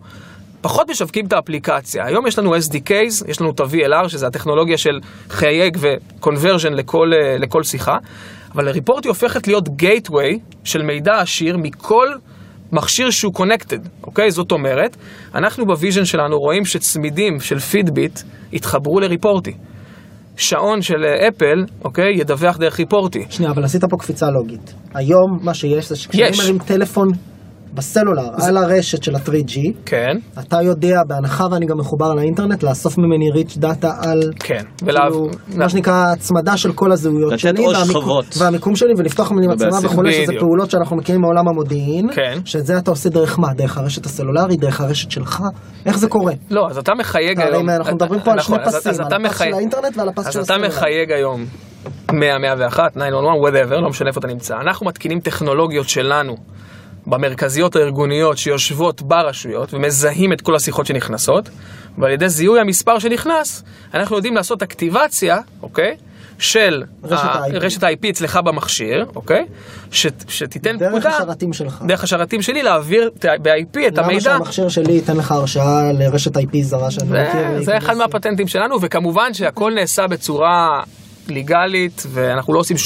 פחות 0.60 0.90
משווקים 0.90 1.26
את 1.26 1.32
האפליקציה. 1.32 2.06
היום 2.06 2.26
יש 2.26 2.38
לנו 2.38 2.56
SDKs, 2.56 3.28
יש 3.28 3.40
לנו 3.40 3.50
את 3.50 3.60
ה-VLR, 3.60 4.08
שזה 4.08 4.26
הטכנולוגיה 4.26 4.78
של 4.78 5.00
חייג 5.30 5.76
ו-conversion 5.80 6.70
לכל, 6.70 7.12
אה, 7.14 7.36
לכל 7.38 7.62
שיחה, 7.62 7.98
אבל 8.54 8.68
Reporty 8.68 9.09
הופכת 9.08 9.46
להיות 9.46 9.68
gateway 9.68 10.38
של 10.64 10.82
מידע 10.82 11.20
עשיר 11.20 11.56
מכל... 11.56 12.08
מכשיר 12.72 13.10
שהוא 13.10 13.32
connected, 13.36 13.88
אוקיי? 14.04 14.30
זאת 14.30 14.52
אומרת, 14.52 14.96
אנחנו 15.34 15.66
ב 15.66 15.72
vision 15.72 16.04
שלנו 16.04 16.38
רואים 16.38 16.64
שצמידים 16.64 17.40
של 17.40 17.58
Fitbit 17.59 18.20
יתחברו 18.52 19.00
ל 19.00 19.06
Reporty. 19.06 19.52
שעון 20.36 20.82
של 20.82 21.04
אה, 21.04 21.28
אפל, 21.28 21.64
אוקיי, 21.84 22.20
ידווח 22.20 22.56
דרך 22.56 22.78
Reporty. 22.78 23.24
שנייה, 23.30 23.50
אבל 23.52 23.64
עשית 23.64 23.84
פה 23.84 23.96
קפיצה 23.96 24.26
לוגית. 24.30 24.74
היום 24.94 25.38
מה 25.42 25.54
שיש 25.54 25.88
זה 25.88 25.96
שכשאני. 25.96 26.36
מרים 26.38 26.58
טלפון 26.58 27.08
בסלולר 27.76 28.22
על 28.42 28.56
הרשת 28.56 29.02
של 29.02 29.14
ה-3G, 29.16 29.58
כן, 29.86 30.16
אתה 30.38 30.62
יודע, 30.62 31.02
בהנחה 31.06 31.44
ואני 31.50 31.66
גם 31.66 31.78
מחובר 31.78 32.14
לאינטרנט, 32.14 32.62
לאסוף 32.62 32.98
ממני 32.98 33.30
rich 33.30 33.57
data 33.57 33.90
על... 34.00 34.20
כן. 34.38 34.62
כאילו, 34.78 35.28
מה 35.56 35.68
שנקרא 35.68 36.12
הצמדה 36.12 36.56
של 36.56 36.72
כל 36.72 36.92
הזהויות 36.92 37.32
לתת 37.32 37.40
שלי, 37.40 37.64
עוד 37.64 37.76
והמיקום-. 37.76 38.20
והמיקום 38.38 38.76
שלי, 38.76 38.92
ולפתוח 38.98 39.32
ממני 39.32 39.46
מצלמה. 39.46 39.78
וכולי, 39.82 40.12
שזה. 40.12 40.32
פעולות 40.38 40.70
שאנחנו 40.70 40.96
מכירים 40.96 41.20
מעולם 41.20 41.48
המודיעין, 41.48 42.08
כן. 42.14 42.38
שאת 42.44 42.66
זה 42.66 42.78
אתה 42.78 42.90
עושה 42.90 43.08
דרך 43.08 43.38
מה? 43.38 43.48
דרך 43.54 43.78
הרשת 43.78 44.06
הסלולרית, 44.06 44.60
דרך 44.60 44.80
הרשת 44.80 45.10
שלך? 45.10 45.40
איך 45.86 45.98
זה 45.98 46.08
קורה? 46.08 46.32
לא, 46.50 46.66
אז 46.70 46.78
אתה 46.78 46.92
מחייג 46.98 47.40
היום... 47.40 47.70
אנחנו 47.70 47.94
מדברים 47.94 48.20
פה 48.20 48.32
על 48.32 48.38
נכון, 48.38 48.56
שני 48.58 48.66
אז- 48.66 48.76
פסים, 48.76 48.92
אז 48.92 49.00
על 49.00 49.06
אתה 49.06 49.16
הפס 49.16 49.24
מחייג- 49.26 49.50
של 49.50 49.56
האינטרנט 49.56 49.96
ועל 49.96 50.08
הפס 50.08 50.22
של 50.32 50.38
אז 50.40 50.44
אתה 50.44 50.54
הסלולר. 50.54 50.68
מחייג 50.68 51.12
היום 51.12 51.44
100, 52.12 52.38
101, 52.38 52.92
911, 52.92 53.10
whatever, 53.50 53.80
לא 53.82 53.88
משנה 53.88 54.08
איפה 54.08 54.20
אתה 54.20 54.28
נמצא. 54.28 54.54
אנחנו 54.66 54.86
מתקינים 54.86 55.20
טכנולוגיות 55.20 55.88
שלנו 55.88 56.36
במרכזיות 57.07 57.76
הארגוניות 57.76 58.38
שיושבות 58.38 59.02
ברשויות 59.02 59.74
ומזהים 59.74 60.32
את 60.32 60.40
כל 60.40 60.54
השיחות 60.57 60.86
שנכנסות, 60.86 61.48
ועל 61.98 62.11
ידי 62.12 62.28
זיהוי 62.28 62.61
המספר 62.61 62.98
שנכנס, 62.98 63.62
אנחנו 63.94 64.16
יודעים 64.16 64.34
לעשות 64.34 64.62
אקטיבציה, 64.62 65.38
אוקיי? 65.62 65.96
של 66.38 66.82
רשת 67.52 67.82
ה-IP. 67.82 68.11
אצלך 68.11 68.36
במכשיר, 68.44 69.07
אוקיי? 69.16 69.46
ש- 69.90 70.07
שתיתן 70.28 70.78
דרך 70.78 70.90
פקודה, 70.92 71.16
השרתים 71.16 71.52
שלך. 71.52 71.82
דרך 71.86 72.04
השרתים 72.04 72.42
שלי 72.42 72.62
להעביר 72.62 73.11
ב-IP 73.42 73.78
את 73.88 73.98
למה 73.98 74.07
המידע. 74.07 74.20
שהמכשיר 74.20 74.68
שלי 74.68 74.92
ייתן 74.92 75.16
לך 75.16 75.32
הרשאה 75.32 75.92
לרשת 75.92 76.36
IP 76.36 76.62
זרה 76.62 76.90
שאני 76.90 77.09
זה, 77.09 77.24
מכיר? 77.28 77.62
זה 77.62 77.78
אחד 77.78 77.96
מהפטנטים 77.96 78.48
שלנו, 78.48 78.80
וכמובן 78.80 79.34
שהכל 79.34 79.72
נעשה 79.74 80.07
בצורה 80.07 80.82
ליגלית, 81.28 82.02
ואנחנו 82.12 82.54
לא 82.54 82.59
עושים, 82.59 82.76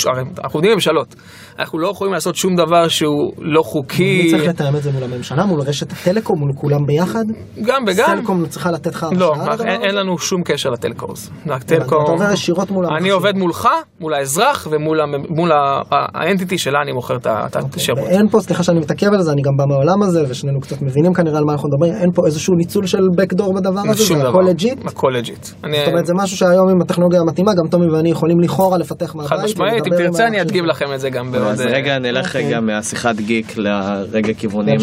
אנחנו 0.45 0.57
עובדים 0.59 0.73
ממשלות. 0.75 1.15
אנחנו 1.61 1.79
לא 1.79 1.89
יכולים 1.89 2.15
לעשות 2.15 2.37
שום 2.37 2.57
דבר 2.57 2.89
שהוא 2.89 3.33
לא 3.39 3.63
חוקי, 3.63 4.23
מי 4.25 4.31
צריך 4.31 4.49
לתאם 4.49 4.77
את 4.77 4.83
זה 4.83 4.91
מול 4.93 5.03
הממשלה, 5.03 5.45
מול 5.47 5.61
רשת 5.61 5.93
הטלקום, 5.93 6.39
מול 6.39 6.53
כולם 6.57 6.87
ביחד? 6.87 7.25
גם 7.63 7.83
וגם. 7.87 8.07
סלקום 8.17 8.47
צריכה 8.47 8.71
לתת 8.71 8.95
לך 8.95 9.07
לא, 9.13 9.35
הרשאה 9.37 9.55
לדבר 9.55 9.69
אין? 9.69 9.95
לנו 9.95 10.19
שום 10.19 10.43
קשר 10.43 10.71
ל 10.71 10.78
telcos. 10.78 11.31
אתה 11.47 11.75
עובר 11.95 12.33
ישירות 12.33 12.71
מול 12.71 12.87
אני 12.87 12.95
המכשיר. 12.95 13.15
עובד 13.15 13.37
מולך, 13.37 13.69
מול 14.01 14.15
האזרח 14.15 14.69
ומול 14.71 15.51
ה 15.91 16.00
entity 16.00 16.59
שלה 16.59 16.83
אני 16.83 16.93
מוכר 16.93 17.17
את 17.17 17.27
את 17.27 17.75
השירות. 17.77 18.09
אין 18.09 18.29
פה, 18.29 18.41
סליחה 18.41 18.63
שאני 18.63 18.79
מתעכב 18.81 19.07
על 19.15 19.23
זה, 19.23 19.33
אני 19.33 19.43
גם 19.43 19.53
בא 19.57 19.65
מהעולם 19.69 20.03
הזה, 20.03 20.23
ושנינו 20.29 20.61
קצת 20.61 20.83
מבינים 20.83 21.15
כנראה 21.15 21.39
על 21.39 21.45
מה 21.45 21.53
אנחנו 21.53 21.69
מדברים, 21.69 21.93
אין 22.03 22.11
פה 22.15 22.27
איזשהו 22.27 22.55
ניצול 22.55 22.87
של 22.87 22.99
backdoor 22.99 23.53
בדבר 23.57 23.81
הזה, 23.91 24.05
שום 24.05 24.19
זה. 24.21 24.29
הכל 24.29 24.43
legit. 24.49 24.79
הכל 24.87 25.13
legit. 25.17 25.47
אני- 25.65 25.77
זאת 25.79 25.89
אומרת, 25.89 26.07
זה 26.07 26.13
משהו 26.17 26.37
שהיום 26.37 26.69
עם 26.71 26.81
הטכנולוגיה 26.83 27.21
המתאימה, 27.21 27.53
גם 27.55 27.69
תומי 27.71 27.87
ואני 27.91 28.11
יכולים 28.11 28.41
לכאורה 28.41 28.79
לפתח 28.79 29.15
מהבית. 29.15 29.31
חד 29.33 29.45
משמעית, 29.45 29.87
אם 29.87 29.97
תרצה 29.97 30.27
אני. 30.27 30.41
אדגים 30.41 30.67
לכם 30.67 30.87
את 30.95 31.01
זה 31.01 31.11
גם 31.11 31.33
בעוד... 31.33 31.50
אז 31.51 31.61
אה, 31.61 31.67
רגע 31.67 31.99
נלך 31.99 32.27
אוקיי. 32.27 32.47
רגע 32.47 32.61
מהשיחת 32.61 33.17
גיק 33.17 33.57
לרגע 33.57 34.35
כיוונים. 34.35 34.79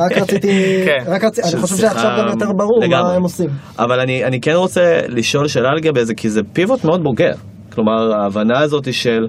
רק 0.00 0.18
רציתי, 0.18 0.48
כן. 0.86 1.12
רק 1.12 1.24
רציתי, 1.24 1.48
אני 1.48 1.60
חושב 1.60 1.76
שעכשיו 1.76 2.10
גם 2.18 2.28
יותר 2.28 2.52
ברור 2.56 2.86
מה. 2.90 3.14
הם 3.14 3.22
עושים. 3.22 3.48
אבל 3.78 4.00
אני, 4.00 4.24
אני 4.24 4.40
כן 4.40 4.52
רוצה 4.54 5.00
לשאול 5.08 5.48
שאלה 5.48 5.74
לגבי 5.74 6.04
זה, 6.04 6.14
כי 6.14 6.30
זה 6.30 6.40
pivot 6.52 6.84
מאוד 6.84 7.02
בוגר. 7.02 7.32
כלומר, 7.72 8.20
ההבנה 8.20 8.58
הזאת 8.58 8.86
היא 8.86 8.94
של 8.94 9.26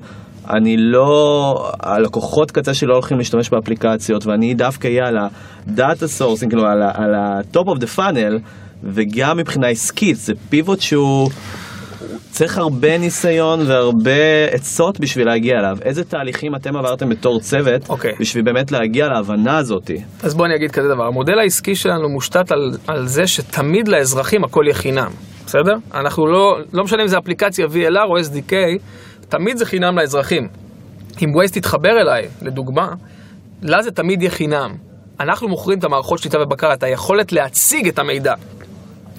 אני 0.49 0.75
לא, 0.77 1.53
הלקוחות 1.83 2.51
קצה 2.51 2.73
שלי 2.73 2.87
לא 2.87 2.93
הולכים 2.93 3.17
להשתמש 3.17 3.49
באפליקציות, 3.49 4.25
ואני 4.25 4.53
דווקא 4.53 4.87
אהיה 4.87 5.07
על 5.07 5.17
ה 5.17 5.35
data 5.35 6.07
sourcing, 6.07 6.51
כאילו 6.51 6.67
על 6.93 7.15
ה-top 7.15 7.65
of 7.65 7.81
the 7.81 7.97
funnel, 7.97 8.39
וגם 8.83 9.37
מבחינה 9.37 9.67
עסקית, 9.67 10.17
זה 10.17 10.33
pivot 10.49 10.81
שהוא... 10.81 11.29
צריך 12.41 12.57
הרבה 12.57 12.97
ניסיון 12.97 13.59
והרבה 13.67 14.45
עצות 14.51 14.99
בשביל 14.99 15.27
להגיע 15.27 15.59
אליו. 15.59 15.77
איזה 15.81 16.03
תהליכים 16.03 16.55
אתם 16.55 16.75
עברתם 16.75 17.09
בתור 17.09 17.39
צוות, 17.39 17.89
אוקיי. 17.89 18.13
בשביל 18.19 18.43
באמת 18.43 18.71
להגיע 18.71 19.07
להבנה 19.07 19.57
הזאתי? 19.57 19.97
אז 20.23 20.35
בוא 20.35 20.45
אני 20.45 20.55
אגיד 20.55 20.71
כזה 20.71 20.87
דבר, 20.87 21.03
המודל 21.07 21.39
העסקי 21.39 21.75
שלנו 21.75 22.09
מושתת 22.09 22.51
על, 22.51 22.71
על 22.87 23.07
זה 23.07 23.27
שתמיד 23.27 23.87
לאזרחים 23.87 24.43
הכל 24.43 24.63
יהיה 24.65 24.73
חינם, 24.73 25.11
בסדר? 25.45 25.73
אנחנו 25.93 26.27
לא, 26.27 26.57
לא 26.73 26.83
משנה 26.83 27.03
אם 27.03 27.07
זה 27.07 27.17
אפליקציה 27.17 27.65
VLR 27.65 28.05
או 28.09 28.17
SDK, 28.19 28.53
תמיד 29.29 29.57
זה 29.57 29.65
חינם 29.65 29.97
לאזרחים. 29.97 30.47
אם 31.21 31.29
Waze 31.29 31.51
תתחבר 31.53 32.01
אליי, 32.01 32.27
לדוגמה, 32.41 32.87
לה 33.61 33.81
זה 33.81 33.91
תמיד 33.91 34.21
יהיה 34.21 34.31
חינם. 34.31 34.71
אנחנו 35.19 35.47
מוכרים 35.47 35.79
את 35.79 35.83
המערכות 35.83 36.19
שליטה 36.19 36.41
ובקרה, 36.41 36.73
את 36.73 36.83
היכולת 36.83 37.31
להציג 37.31 37.87
את 37.87 37.99
המידע. 37.99 38.33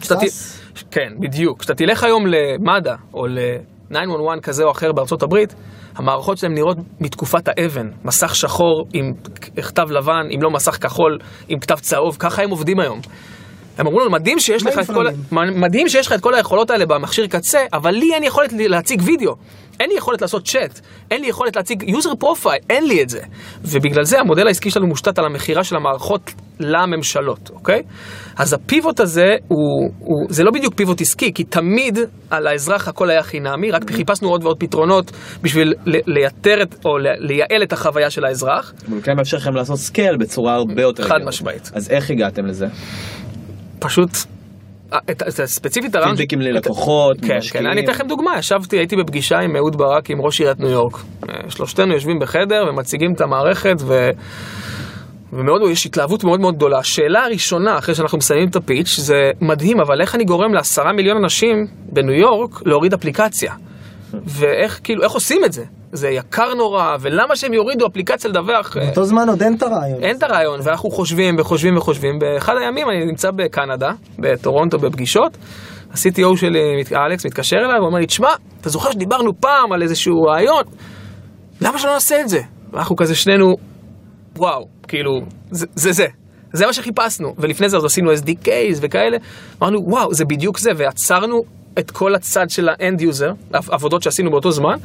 כשאתה 0.01 0.17
ת- 0.17 0.21
סאס? 0.21 0.62
כן, 0.91 1.09
בדיוק. 1.21 1.61
כשאתה 1.61 1.75
תלך 1.75 2.05
היום 2.05 2.27
למד"א 2.27 2.95
או 3.15 3.27
ל-911 3.27 4.41
כזה 4.43 4.65
או 4.65 4.71
אחר 4.71 4.93
בארצות 4.93 5.23
הברית, 5.23 5.55
המערכות 5.97 6.39
שלהם 6.39 6.55
נראות 6.55 6.77
מתקופת 7.01 7.49
האבן. 7.49 7.91
מסך 8.05 8.35
שחור 8.35 8.85
עם 8.93 9.13
כתב 9.63 9.91
לבן, 9.91 10.29
אם 10.35 10.43
לא 10.43 10.51
מסך 10.51 10.87
כחול 10.87 11.19
עם 11.49 11.59
כתב 11.59 11.75
צהוב, 11.75 12.17
ככה 12.19 12.43
הם 12.43 12.51
עובדים 12.51 12.81
היום. 12.81 13.01
הם 13.79 13.87
אמרו 13.87 14.01
לנו, 14.01 14.11
מדהים 14.11 14.39
שיש 14.39 14.67
לך 14.67 14.79
את 14.79 14.87
כל. 14.87 15.07
מדהים 15.33 15.89
שיש 15.89 16.07
לך 16.07 16.13
את 16.13 16.21
כל 16.21 16.35
היכולות 16.35 16.71
האלה 16.71 16.87
במכשיר 16.87 17.27
קצה, 17.27 17.59
אבל 17.73 17.91
לי 17.91 18.15
אין 18.15 18.25
יכולת 18.25 18.53
להציג 18.53 19.03
וידאו. 19.05 19.35
אין 19.81 19.91
לי 19.91 19.97
יכולת 19.97 20.23
לעשות 20.23 20.47
צ'אט, 20.47 20.81
אין 21.11 21.21
לי 21.21 21.27
יכולת 21.27 21.57
להציג 21.57 21.83
user 21.83 22.25
profile, 22.25 22.65
אין 22.71 22.87
לי 22.87 23.03
את 23.03 23.09
זה. 23.09 23.21
ובגלל 23.65 24.05
זה 24.05 24.21
המודל 24.21 24.47
העסקי 24.47 24.71
שלנו 24.71 24.87
מושתת 24.87 25.19
על 25.19 25.25
המכירה 25.25 25.65
של 25.65 25.77
המערכות 25.77 26.35
לממשלות, 26.61 27.51
אוקיי? 27.55 27.83
אז 28.37 28.53
ה 28.53 28.61
pivot 28.61 29.01
הזה, 29.01 29.37
הוא, 29.49 29.91
הוא, 29.99 30.27
זה 30.29 30.45
לא 30.45 30.51
בדיוק 30.51 30.75
pivot 30.75 31.01
עסקי, 31.01 31.33
כי 31.35 31.45
תמיד 31.45 31.99
על 32.31 32.47
האזרח 32.47 32.89
הכל 32.89 33.11
היה 33.11 33.23
חינמי, 33.23 33.71
רק 33.71 33.91
חיפשנו 33.91 34.29
עוד 34.29 34.45
ועוד 34.45 34.57
פתרונות 34.59 35.11
בשביל 35.43 35.75
לייתר 35.87 36.63
את, 36.63 36.75
או 36.85 36.99
לייעל 36.99 37.63
את 37.63 37.73
החוויה 37.73 38.11
של 38.11 38.25
האזרח. 38.25 38.73
אבל 38.89 39.01
כן 39.03 39.13
מאפשר 39.17 39.37
לכם 39.37 39.55
לעשות 39.55 39.77
scale 39.77 40.17
בצורה 40.17 40.55
הרבה 40.55 40.83
יותר... 40.83 41.05
חד. 41.05 41.19
משמעית. 41.27 41.71
אז 41.75 41.91
איך 41.91 42.11
הגעתם 42.11 42.47
לזה? 42.47 42.67
פשוט, 43.83 44.11
אה, 44.93 44.99
את, 45.11 45.23
את, 45.23 45.45
ספציפית 45.45 45.95
הרעיון... 45.95 46.17
פידבקים 46.17 46.41
מלקוחות, 46.41 47.17
כן, 47.27 47.37
משקיעים. 47.37 47.65
כן, 47.65 47.71
אני 47.71 47.81
אתן 47.85 47.93
לכם 47.93 48.07
דוגמה, 48.07 48.39
ישבתי, 48.39 48.77
הייתי 48.77 48.97
בפגישה 48.97 49.39
עם 49.39 49.57
אהוד 49.57 49.77
ברק, 49.77 50.11
עם 50.11 50.21
ראש 50.21 50.41
עיריית 50.41 50.61
ניו 50.61 50.71
יורק. 50.71 50.97
אה, 50.97 51.51
שלושתנו 51.51 51.93
יושבים 51.93 52.19
בחדר 52.19 52.65
ומציגים 52.71 53.13
את 53.17 53.21
המערכת, 53.21 53.77
ו... 53.81 54.11
ומאוד, 55.33 55.63
יש 55.71 55.87
התלהבות 55.87 56.25
מאוד 56.25 56.41
מאוד 56.41 56.55
גדולה. 56.55 56.79
השאלה 56.79 57.25
הראשונה, 57.25 57.79
אחרי 57.79 57.95
שאנחנו 57.95 58.19
מסיימים 58.19 58.49
את 58.49 58.57
הפיץ', 58.57 58.97
זה 58.99 59.31
מדהים, 59.41 59.81
אבל 59.81 60.01
איך 60.01 60.15
אני 60.15 60.25
גורם 60.25 60.55
לעשרה 60.55 60.93
מיליון 60.93 61.17
אנשים 61.17 61.67
בניו 61.93 62.15
יורק 62.15 62.67
להוריד 62.67 62.93
אפליקציה? 62.93 63.53
ואיך, 64.13 64.81
כאילו, 64.85 65.03
איך 65.03 65.13
עושים 65.13 65.45
את 65.45 65.53
זה? 65.53 65.65
זה 65.93 66.09
יקר 66.09 66.55
נורא, 66.55 66.97
ולמה 67.01 67.37
שהם 67.37 67.53
יורידו 67.55 67.87
אפליקציה 67.87 68.31
לדווח? 68.31 68.77
אה, 68.77 68.85
באותו 68.87 69.05
זמן 69.05 69.29
עוד 69.29 69.43
אין 69.43 69.55
את 69.55 69.63
הרעיון. 69.63 70.03
אין 70.05 70.17
את 70.17 70.23
הרעיון, 70.23 70.61
ואנחנו 70.63 70.91
חושבים 70.91 71.35
וחושבים 71.39 71.77
וחושבים. 71.77 72.19
באחד 72.19 72.53
הימים 72.61 72.87
אני 72.91 73.05
נמצא 73.05 73.31
בקנדה, 73.31 73.91
בטורונטו 74.19 74.79
בפגישות. 74.79 75.37
ה-CTO 75.91 76.37
שלי, 76.37 76.81
מת- 76.81 76.93
אלכס, 76.93 77.27
מתקשר 77.27 77.57
אליי 77.57 77.81
ואומר 77.81 77.99
לי, 77.99 78.07
תשמע, 78.07 78.29
אתה 78.61 78.69
זוכר 78.69 78.91
שדיברנו 78.91 79.31
פעם 79.41 79.73
על 79.73 79.83
איזשהו 79.83 80.23
רעיון? 80.23 80.63
למה 81.61 81.79
שלא 81.79 81.93
נעשה 81.93 82.21
את 82.21 82.29
זה? 82.29 82.41
ואנחנו 82.73 82.97
כזה 82.97 83.15
שנינו, 83.15 83.55
וואו, 84.37 84.65
כאילו, 84.89 85.11
זה 85.51 85.67
זה. 85.75 85.93
זה. 85.93 86.07
זה 86.53 86.67
מה 86.67 86.73
שחיפשנו, 86.73 87.35
ולפני 87.39 87.69
זה 87.69 87.77
אז 87.77 87.85
עשינו 87.85 88.13
SDKs 88.13 88.79
וכאלה, 88.81 89.17
אמרנו 89.63 89.79
וואו 89.87 90.15
זה 90.15 90.25
בדיוק 90.25 90.59
זה, 90.59 90.71
ועצרנו 90.77 91.43
את 91.79 91.91
כל 91.91 92.15
הצד 92.15 92.51
של 92.51 92.69
ה 92.69 92.77
end 92.77 93.01
user, 93.01 93.33
עבודות 93.53 94.03
שעשינו 94.03 94.31
באותו 94.31 94.53
זמן, 94.53 94.77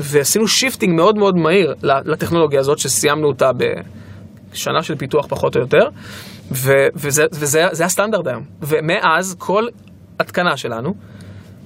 ועשינו 0.00 0.48
shifting 0.48 0.94
מאוד 0.94 1.16
מאוד 1.16 1.36
מהיר 1.36 1.74
לטכנולוגיה 1.82 2.60
הזאת 2.60 2.78
שסיימנו 2.78 3.28
אותה 3.28 3.50
בשנה 4.52 4.82
של 4.82 4.96
פיתוח 4.96 5.26
פחות 5.26 5.56
או 5.56 5.60
יותר, 5.60 5.88
ו- 6.52 6.86
וזה, 6.94 7.26
וזה 7.32 7.66
זה 7.72 7.84
הסטנדרט 7.84 8.26
היום, 8.26 8.44
ומאז 8.62 9.36
כל 9.38 9.66
התקנה 10.20 10.56
שלנו, 10.56 10.94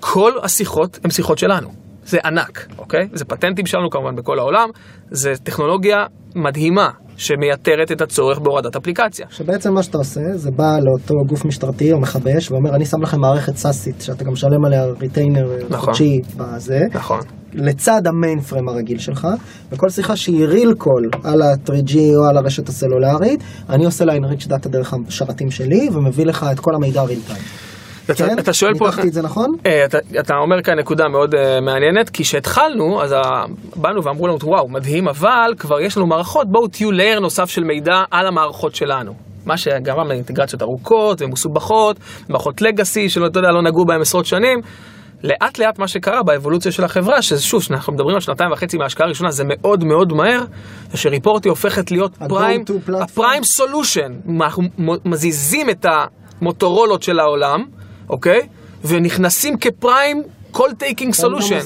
כל 0.01 0.33
השיחות 0.43 0.99
הן 1.05 1.11
שיחות 1.11 1.39
שלנו. 1.39 1.73
זה 2.05 2.19
ענק, 2.25 2.67
אוקיי? 2.79 3.09
זה 3.13 3.25
פטנטים 3.25 3.67
שלנו 3.67 3.91
כמובן 3.91 4.17
בכל 4.17 4.39
העולם, 4.39 4.69
זה 5.11 5.35
טכנולוגיה 5.43 6.07
מדהימה 6.35 6.91
שמייתרת 7.17 7.93
את 7.93 8.01
הצורך 8.01 8.39
בהורדת 8.39 8.77
אפליקציה. 8.77 9.27
שבעצם 9.31 9.75
מה 9.75 9.83
שאתה 9.83 9.99
עושה 9.99 10.21
זה 10.35 10.51
בא 10.51 10.79
לאותו 10.83 11.15
גוף 11.29 11.45
משטרתי 11.45 11.93
או 11.93 12.01
מכבי 12.01 12.32
אש 12.32 12.51
ואומר 12.51 12.75
אני 12.75 12.87
שם 12.87 13.03
לכם 13.03 13.21
מערכת 13.21 13.57
סאסית 13.57 14.01
שאתה 14.01 14.25
גם 14.25 14.33
משלם 14.33 14.65
עליה 14.67 14.85
ריטיינר 15.01 15.47
נכון. 15.71 15.79
חודשי 15.79 16.21
בזה, 16.37 16.81
נכון. 16.95 17.21
לצד 17.55 18.07
ה 18.07 18.41
mainframe 18.41 18.69
הרגיל 18.69 18.99
שלך, 18.99 19.29
וכל 19.73 19.89
שיחה 19.89 20.17
שהיא 20.17 20.47
real 20.47 20.75
call 20.75 21.11
על 21.25 21.43
ה-3G 21.43 21.97
או 22.17 22.25
על 22.31 22.37
הרשת 22.37 22.69
הסלולרית, 22.69 23.41
אני 23.69 23.85
עושה 23.85 24.05
לה 24.05 24.13
enrich 24.15 24.49
data 24.49 24.69
דרך 24.69 24.95
השרתים 25.09 25.51
שלי 25.51 25.89
ומביא 25.93 26.27
לך 26.27 26.47
את 26.53 26.61
כל 26.61 26.71
המידע 26.75 27.03
real 27.03 27.21
time. 27.27 27.72
כן? 28.17 28.39
אתה 28.39 28.53
שואל 28.53 28.73
פה... 28.79 28.85
ניתחתי 28.85 29.09
את 29.09 29.13
זה 29.13 29.23
נכון? 29.23 29.51
אה, 29.67 29.85
אתה, 29.85 29.99
אתה 30.21 30.35
אומר 30.35 30.63
כאן 30.63 30.79
נקודה 30.79 31.09
מאוד 31.09 31.35
uh, 31.35 31.39
מעניינת, 31.63 32.11
כי 32.11 32.23
כשהתחלנו, 32.23 33.03
אז. 33.03 33.15
באנו 33.77 34.05
ואמרו 34.05 34.27
לנו, 34.27 34.37
וואו, 34.43 34.69
מדהים, 34.69 35.09
אבל 35.09 35.55
כבר 35.59 35.81
יש 35.81 35.97
לנו 35.97 36.07
מערכות, 36.07 36.47
בואו 36.51 36.69
תהיו 36.69 36.93
לייר 36.93 37.21
נוסף 37.21 37.51
של 37.51 37.65
מידע 37.65 38.03
על 38.11 38.27
המערכות 38.27 38.75
שלנו. 38.75 39.13
מה 39.47 39.57
שגרם 39.57 40.09
לאינטגרציות 40.09 40.63
ארוכות 40.63 41.23
ומסובכות, 41.23 41.97
מערכות 42.29 42.63
לגאסי 42.63 43.09
שלא 43.09 43.27
אתה 43.27 43.39
יודע, 43.39 43.51
לא 43.51 43.63
נגעו 43.63 43.85
בהם 43.85 44.01
עשרות 44.01 44.27
שנים. 44.27 44.61
לאט 45.25 45.59
לאט 45.59 45.79
מה 45.79 45.89
שקרה 45.89 46.23
באבולוציה 46.23 46.73
של 46.73 46.85
החברה, 46.85 47.23
ששוב, 47.23 47.63
אנחנו 47.71 47.93
מדברים 47.93 48.15
על 48.15 48.21
שנתיים 48.21 48.53
וחצי 48.53 48.79
מההשקעה 48.79 49.07
הראשונה, 49.07 49.31
זה 49.31 49.45
מאוד 49.47 49.85
מאוד 49.85 50.13
מהר, 50.13 50.45
זה 50.91 50.99
שריפורטי 50.99 51.49
הופכת 51.49 51.91
להיות 51.91 52.17
פריים. 52.29 52.65
הפריים 53.03 53.45
סולושן. 53.45 54.13
אנחנו 54.41 54.63
מזיזים 55.05 55.71
את 55.71 55.87
המוטורולות 56.41 57.03
של 57.03 57.21
העולם, 57.21 57.65
אוקיי? 58.13 58.41
ונכנסים 58.85 59.57
כ 59.57 59.76
prime 59.76 60.23
call 60.51 60.69
taking 60.79 61.15
solution. 61.15 61.59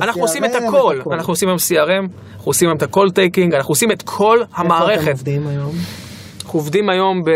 אנחנו 0.00 0.22
עושים 0.22 0.44
את 0.44 0.50
הכל. 0.54 0.96
הכל. 1.00 1.14
אנחנו 1.14 1.32
עושים 1.32 1.48
היום 1.48 1.58
CRM, 1.58 2.12
אנחנו 2.36 2.44
עושים 2.44 2.68
היום 2.68 2.76
את 2.76 2.82
ה 2.82 2.88
call 2.88 3.10
taking, 3.10 3.54
אנחנו 3.54 3.72
עושים 3.72 3.92
את 3.92 4.02
כל 4.02 4.38
איפה 4.40 4.54
אתם 4.54 4.66
המערכת. 4.66 5.08
עובדים 5.12 5.46
היום? 5.46 5.72
אנחנו 6.44 6.60
עובדים 6.60 6.90
היום 6.90 7.22
ב... 7.24 7.30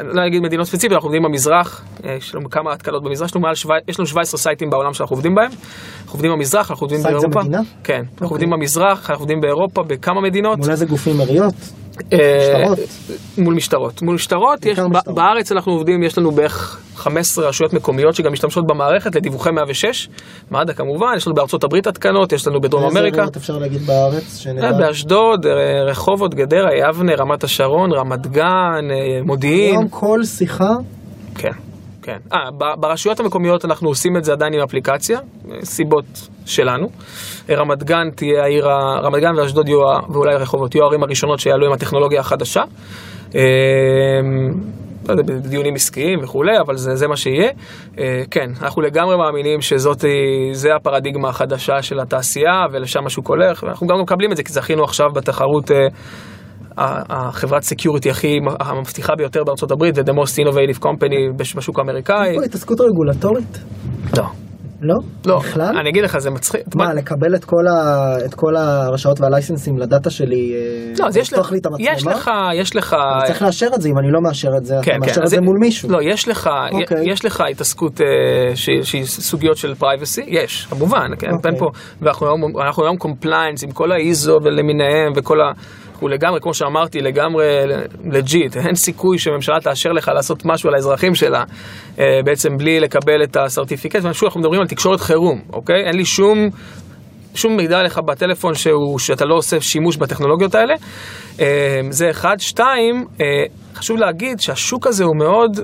לא 0.00 0.26
אגיד 0.26 0.42
מדינות 0.42 0.66
ספציפיות, 0.66 0.92
אנחנו 0.92 1.06
עובדים 1.06 1.22
במזרח, 1.22 1.84
אה, 2.04 2.14
יש 2.14 2.34
לנו 2.34 2.50
כמה 2.50 2.72
התקנות 2.72 3.04
במזרח, 3.04 3.28
יש 3.28 3.36
לנו, 3.36 3.42
מעל 3.42 3.54
שבע, 3.54 3.74
יש 3.88 3.98
לנו 3.98 4.06
17 4.06 4.38
siteים 4.38 4.70
בעולם 4.70 4.92
שאנחנו 4.92 5.16
עובדים 5.16 5.34
בהם. 5.34 5.50
אנחנו 5.50 6.12
עובדים 6.12 6.30
במזרח, 6.32 6.70
אנחנו 6.70 6.84
עובדים 6.84 7.00
site 7.00 7.20
זה 7.20 7.26
באירופה. 7.28 7.40
מדינה? 7.40 7.62
כן, 7.84 7.94
אנחנו 7.94 8.12
אוקיי. 8.14 8.28
עובדים 8.28 8.50
במזרח, 8.50 9.10
אנחנו 9.10 9.22
עובדים 9.22 9.40
באירופה, 9.40 9.82
בכמה 9.82 10.20
מדינות. 10.20 10.58
מול 10.58 10.70
איזה 10.70 10.86
גופים 10.86 11.20
עיריות? 11.20 11.54
אה, 12.12 12.64
משטרות? 12.64 12.78
מול 13.38 13.54
משטרות. 13.54 14.02
מול 14.02 14.14
משטרות, 14.14 14.66
יש, 14.66 14.78
משטרות. 14.78 15.16
בארץ 15.16 15.52
אנחנו 15.52 15.72
עובדים, 15.72 16.02
יש 16.02 16.18
לנו 16.18 16.30
בערך 16.30 16.80
15 16.98 17.48
רשויות 17.48 17.72
מקומיות 17.72 18.14
שגם 18.14 18.32
משתמשות 18.32 18.66
במערכת 18.66 19.14
לדיווחי 19.14 19.50
106, 19.50 20.08
מד"א 20.50 20.72
כמובן, 20.72 21.12
יש 21.16 21.26
לנו 21.26 21.36
בארצות 21.36 21.64
הברית 21.64 21.86
התקנות, 21.86 22.32
יש 22.32 22.46
לנו 22.46 22.60
בדרום 22.60 22.84
איזה 22.84 22.98
אמריקה, 22.98 23.16
עיריות 23.16 23.36
אפשר 23.36 23.58
להגיד 23.58 23.82
בארץ? 23.82 24.38
שנדע? 24.38 24.66
אה, 24.66 24.72
באשדוד, 24.72 25.46
אה, 25.46 25.84
רחובות, 25.84 26.34
גדרה, 26.34 26.74
יבנה, 26.74 27.14
רמת 27.14 27.44
השרון, 27.44 27.92
רמת 27.92 28.26
גן, 28.26 28.88
אה, 28.90 29.22
מודיעין, 29.24 29.74
היום 29.74 29.88
כל 29.88 30.24
שיחה, 30.24 30.74
כן, 31.34 31.52
כן. 32.08 32.18
אה, 32.32 32.74
ברשויות 32.80 33.20
המקומיות 33.20 33.64
אנחנו 33.64 33.88
עושים 33.88 34.16
את 34.16 34.24
זה 34.24 34.32
עדיין 34.32 34.54
עם 34.54 34.60
אפליקציה, 34.60 35.18
אה, 35.18 35.56
סיבות 35.64 36.04
שלנו. 36.46 36.86
רמת 37.50 37.82
גן 37.82 38.10
תהיה 38.16 38.42
העיר, 38.42 38.66
רמת 39.02 39.20
גן 39.20 39.38
ואשדוד 39.38 39.68
יהיו, 39.68 39.78
ואולי 40.12 40.34
רחובות 40.34 40.74
יהיו 40.74 40.84
הערים 40.84 41.02
הראשונות 41.02 41.38
שיעלו 41.38 41.66
עם 41.66 41.72
הטכנולוגיה 41.72 42.20
החדשה. 42.20 42.62
אה, 43.34 43.40
לא 45.08 45.12
יודע, 45.12 45.22
בדיונים 45.22 45.74
עסקיים 45.74 46.18
וכולי, 46.22 46.60
אבל 46.66 46.76
זה, 46.76 46.96
זה 46.96 47.08
מה 47.08 47.16
שיהיה. 47.16 47.50
אה, 47.98 48.22
כן, 48.30 48.50
אנחנו 48.62 48.82
לגמרי 48.82 49.16
מאמינים 49.16 49.60
שזאת, 49.60 50.04
זה 50.52 50.74
הפרדיגמה 50.74 51.28
החדשה 51.28 51.82
של 51.82 52.00
התעשייה 52.00 52.64
ולשם 52.72 53.06
השוק 53.06 53.28
הולך, 53.28 53.62
ואנחנו 53.62 53.86
גם 53.86 54.00
מקבלים 54.00 54.32
את 54.32 54.36
זה, 54.36 54.42
כי 54.42 54.52
זכינו 54.52 54.84
עכשיו 54.84 55.06
בתחרות 55.14 55.70
החברת 57.08 57.62
security 57.62 58.10
הכי 58.10 58.36
המבטיחה 58.60 59.12
ביותר 59.18 59.44
בארצות 59.44 59.70
הברית, 59.70 59.98
ו-The 59.98 60.12
Most 60.12 60.34
Innovative 60.34 60.82
Company 60.82 61.36
בש- 61.36 61.54
בשוק 61.56 61.78
האמריקאי. 61.78 62.30
יש 62.30 62.36
פה 62.36 62.44
התעסקות 62.44 62.80
רגולטורית? 62.80 63.58
לא, 64.16 64.24
לא? 64.82 64.94
לא, 65.26 65.38
בכלל? 65.38 65.76
אני 65.80 65.90
אגיד 65.90 66.04
לך, 66.04 66.18
זה 66.18 66.30
מצחיק. 66.30 66.60
מה, 66.76 66.94
לקבל 66.94 67.34
את 67.34 67.44
כל, 67.44 67.66
ה... 67.76 68.16
את 68.26 68.34
כל 68.34 68.56
הרשאות 68.56 69.20
וה 69.20 69.31
licenseים 69.31 69.78
ל 69.78 69.84
data 69.84 70.10
שלי, 70.10 70.52
אה, 70.54 70.92
לא, 71.00 71.06
אז 71.06 71.16
יש 71.16 71.32
לך, 71.32 71.52
לי 71.52 71.58
את 71.58 71.66
המצלמה? 71.66 71.90
יש 71.92 72.06
לך, 72.06 72.30
יש 72.54 72.76
לך, 72.76 72.94
אני 72.94 73.26
צריך 73.26 73.42
לאשר 73.42 73.66
את 73.74 73.82
זה, 73.82 73.88
אם 73.88 73.98
אני 73.98 74.12
לא 74.12 74.20
מאשר 74.22 74.48
את 74.58 74.64
זה, 74.64 74.74
כן, 74.82 74.90
אתה 74.90 74.98
מאשר 75.00 75.14
כן, 75.14 75.20
את 75.20 75.24
אז 75.24 75.30
זה 75.30 75.40
מול 75.40 75.56
מישהו. 75.60 75.90
לא, 75.90 75.98
יש 76.02 76.28
לך, 76.28 76.50
אוקיי. 76.72 77.12
יש 77.12 77.24
לך 77.24 77.42
התעסקות 77.50 78.00
אה, 78.00 78.06
שהיא 78.56 79.04
סוגיות 79.04 79.56
של 79.56 79.74
privacy, 79.74 80.22
יש, 80.26 80.66
כמובן, 80.70 81.06
כן, 81.18 81.30
אוקיי. 81.32 81.50
אין 81.50 81.58
פה, 81.58 81.66
ואנחנו 82.02 82.26
היום, 82.26 82.40
אנחנו 82.66 82.84
היום 82.84 82.96
compliance 82.96 83.64
עם 83.64 83.70
כל 83.70 83.92
ה 83.92 84.04
ISO 84.04 84.38
ולמיניהם 84.44 85.12
וכל 85.16 85.40
ה... 85.40 85.52
הוא 86.00 86.10
לגמרי, 86.10 86.40
כמו 86.40 86.54
שאמרתי, 86.54 87.00
לגמרי 87.00 87.44
legit, 88.04 88.56
אין 88.56 88.74
סיכוי 88.74 89.18
שממשלה 89.18 89.60
תאשר 89.60 89.92
לך 89.92 90.10
לעשות 90.14 90.44
משהו 90.44 90.68
על 90.68 90.74
האזרחים 90.74 91.14
שלה, 91.14 91.44
אה, 91.98 92.20
בעצם 92.24 92.56
בלי 92.56 92.80
לקבל 92.80 93.22
את 93.22 93.36
ה 93.36 93.41
certificate, 93.41 94.04
ושוב, 94.04 94.24
אנחנו 94.26 94.40
מדברים 94.40 94.60
על 94.60 94.66
תקשורת 94.66 95.00
חירום, 95.00 95.40
אוקיי? 95.52 95.84
אין 95.86 95.96
לי 95.96 96.04
שום 96.04 96.48
שום 97.34 97.56
מידע 97.56 97.78
עליך 97.78 97.98
בטלפון 97.98 98.54
שהוא, 98.54 98.98
שאתה 98.98 99.24
לא 99.24 99.34
עושה 99.34 99.60
שימוש 99.60 99.96
בטכנולוגיות 99.96 100.54
האלה. 100.54 100.74
אה, 101.40 101.80
זה 101.90 102.10
אחד. 102.10 102.36
שתיים, 102.38 103.04
אה, 103.20 103.26
חשוב 103.74 103.96
להגיד 103.96 104.40
שהשוק 104.40 104.86
הזה 104.86 105.04
הוא 105.04 105.16
מאוד 105.16 105.60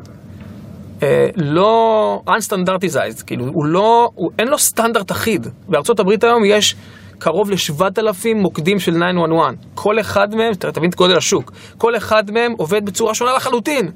אה, 1.02 1.28
לא 1.36 2.20
unstandartized, 2.28 3.24
כאילו 3.26 3.44
הוא 3.46 3.64
לא, 3.64 4.10
הוא, 4.14 4.30
אין 4.38 4.48
לו 4.48 4.58
סטנדרט 4.58 5.12
אחיד. 5.12 5.46
בארצות 5.68 6.00
הברית 6.00 6.24
היום 6.24 6.44
יש 6.44 6.76
קרוב 7.18 7.50
ל-7,000 7.50 8.04
מוקדים 8.34 8.78
של 8.80 8.92
911. 8.92 9.50
כל 9.74 10.00
אחד 10.00 10.34
מהם, 10.34 10.54
ת- 10.54 10.64
תבין 10.64 10.90
את 10.90 10.94
גודל 10.94 11.16
השוק, 11.16 11.52
כל 11.78 11.96
אחד 11.96 12.30
מהם 12.30 12.52
עובד 12.56 12.84
בצורה 12.86 13.14
שונה 13.14 13.32
לחלוטין. 13.32 13.90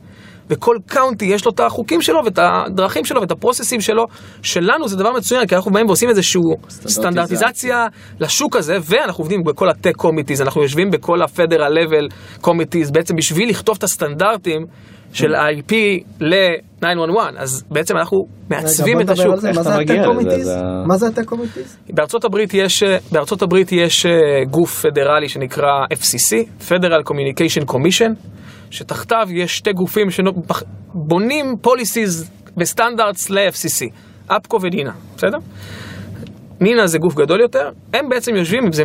וכל 0.51 0.77
county 0.87 1.25
יש 1.25 1.45
לו 1.45 1.51
את 1.53 1.61
החוקים 1.61 2.03
שלו 2.03 2.21
ואת 2.25 2.39
הדרכים 2.43 3.05
שלו 3.05 3.21
ואת 3.21 3.31
ה 3.31 3.36
processים 3.36 3.81
שלו. 3.81 4.05
שלנו 4.43 4.89
זה 4.89 4.97
דבר 4.97 5.13
מצוין, 5.13 5.47
כי 5.47 5.57
אנחנו 5.57 5.71
באים 5.71 5.87
ועושים 5.87 6.09
איזושהי 6.09 6.41
סטנדרטיזציה 6.89 7.87
לשוק 8.21 8.57
הזה, 8.57 8.79
ואנחנו 8.85 9.23
עובדים 9.23 9.45
בכל 9.45 9.69
ה 9.69 9.74
tech 9.74 9.97
committees, 9.97 10.43
אנחנו 10.43 10.63
יושבים 10.63 10.91
בכל 10.91 11.23
ה-Federal 11.23 11.51
Level 11.91 12.15
committees, 12.41 12.91
בעצם 12.91 13.17
בשביל 13.17 13.49
לכתוב 13.51 13.77
את 13.79 13.83
הסטנדרטים 13.83 14.67
של 15.13 15.35
IP 15.35 15.75
ל-911, 16.21 16.87
אז 17.37 17.65
בעצם 17.71 17.97
אנחנו 17.97 18.19
מעצבים 18.51 19.01
את 19.01 19.11
השוק. 19.11 19.27
מה 19.55 19.63
זה 19.63 19.77
מגיע 19.79 19.95
הטק 19.95 19.95
לזה? 19.95 20.05
קומיטיז? 20.07 20.47
זה- 20.47 20.61
מה 20.87 20.97
זה? 20.97 21.07
בארצות 21.93 22.25
הברית 22.25 22.55
יש, 22.55 22.83
בארצות 23.13 23.43
הברית 23.43 23.73
יש 23.73 24.07
אה, 24.07 24.11
גוף 24.51 24.83
פדרלי 24.87 25.29
שנקרא 25.29 25.71
FCC, 25.95 26.37
Federal 26.69 27.03
Communication 27.11 27.73
Commission, 27.73 28.11
שתחתיו 28.71 29.27
יש 29.35 29.57
שתי 29.57 29.73
גופים 29.73 30.07
שבונים 30.11 31.55
policies 31.67 32.25
וסטנדרטס 32.57 33.31
ל-FCC, 33.31 33.87
אפקו 34.27 34.59
ונינה, 34.63 34.93
בסדר? 35.17 35.39
נינה 36.61 36.87
זה 36.87 36.99
גוף 36.99 37.15
גדול 37.15 37.41
יותר, 37.41 37.71
הם 37.95 38.09
בעצם 38.09 38.37
יושבים, 38.37 38.73
זה, 38.73 38.85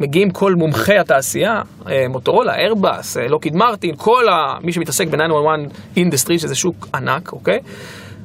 מגיעים 0.00 0.30
כל 0.30 0.54
מומחי 0.54 0.98
התעשייה, 0.98 1.62
אה, 1.90 2.06
מוטורולה, 2.08 2.54
איירבאס, 2.54 3.16
אה, 3.16 3.28
לוקיד 3.28 3.56
מרטין, 3.56 3.94
כל 3.96 4.28
ה, 4.28 4.58
מי 4.62 4.72
שמתעסק 4.72 5.08
ב-911 5.08 5.70
industry, 5.96 6.38
שזה 6.38 6.54
שוק 6.54 6.88
ענק, 6.94 7.32
אוקיי? 7.32 7.58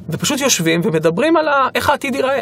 ופשוט 0.10 0.40
יושבים 0.42 0.82
ומדברים 0.84 1.38
על 1.38 1.48
ה, 1.48 1.68
איך 1.76 1.90
העתיד 1.90 2.16
ייראה. 2.16 2.40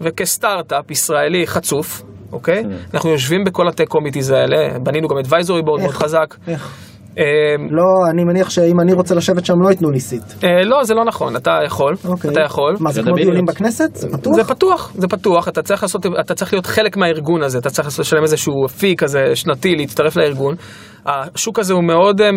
וכסטארט-אפ 0.00 0.90
ישראלי 0.90 1.46
חצוף, 1.46 2.02
אוקיי? 2.32 2.64
אנחנו 2.94 3.10
יושבים 3.10 3.44
בכל 3.44 3.68
ה 3.68 3.72
tech 3.72 3.88
committees 3.88 4.30
האלה, 4.30 4.78
בנינו 4.78 5.08
גם 5.08 5.16
advisory 5.18 5.62
board 5.62 5.64
מאוד 5.64 5.80
איך? 5.80 5.96
חזק. 5.96 6.34
איך? 6.48 6.91
אה, 7.18 7.24
לא, 7.70 8.10
אני 8.10 8.24
מניח 8.24 8.50
שאם 8.50 8.80
אני 8.80 8.92
רוצה 8.92 9.14
לשבת 9.14 9.46
שם 9.46 9.62
לא 9.62 9.70
ייתנו 9.70 9.90
לי 9.90 10.00
seat. 10.00 10.22
אה, 10.44 10.64
לא, 10.64 10.84
זה 10.84 10.94
לא 10.94 11.04
נכון, 11.04 11.36
אתה 11.36 11.50
יכול, 11.66 11.94
אוקיי. 12.08 12.30
אתה 12.30 12.40
יכול. 12.40 12.76
מה, 12.80 12.92
זה 12.92 13.02
כמו. 13.02 13.14
דיונים 13.14 13.44
בכנסת? 13.44 13.90
זה 13.94 14.08
פתוח? 14.08 14.34
זה 14.34 14.44
פתוח, 14.44 14.92
זה 14.94 15.08
פתוח, 15.08 15.48
אתה 15.48 15.62
צריך 15.62 15.82
לעשות, 15.82 16.06
אתה 16.20 16.34
צריך 16.34 16.52
להיות 16.52 16.66
חלק 16.66 16.96
מהארגון 16.96 17.42
הזה, 17.42 17.58
אתה 17.58 17.70
צריך 17.70 18.00
לשלם 18.00 18.22
איזשהו 18.22 18.68
fee 18.78 18.96
כזה 18.96 19.20
שנתי, 19.34 19.74
להצטרף 19.76 20.16
לארגון. 20.16 20.54
השוק 21.06 21.58
הזה 21.58 21.74
הוא 21.74 21.84
מאוד, 21.84 22.20
אה, 22.20 22.30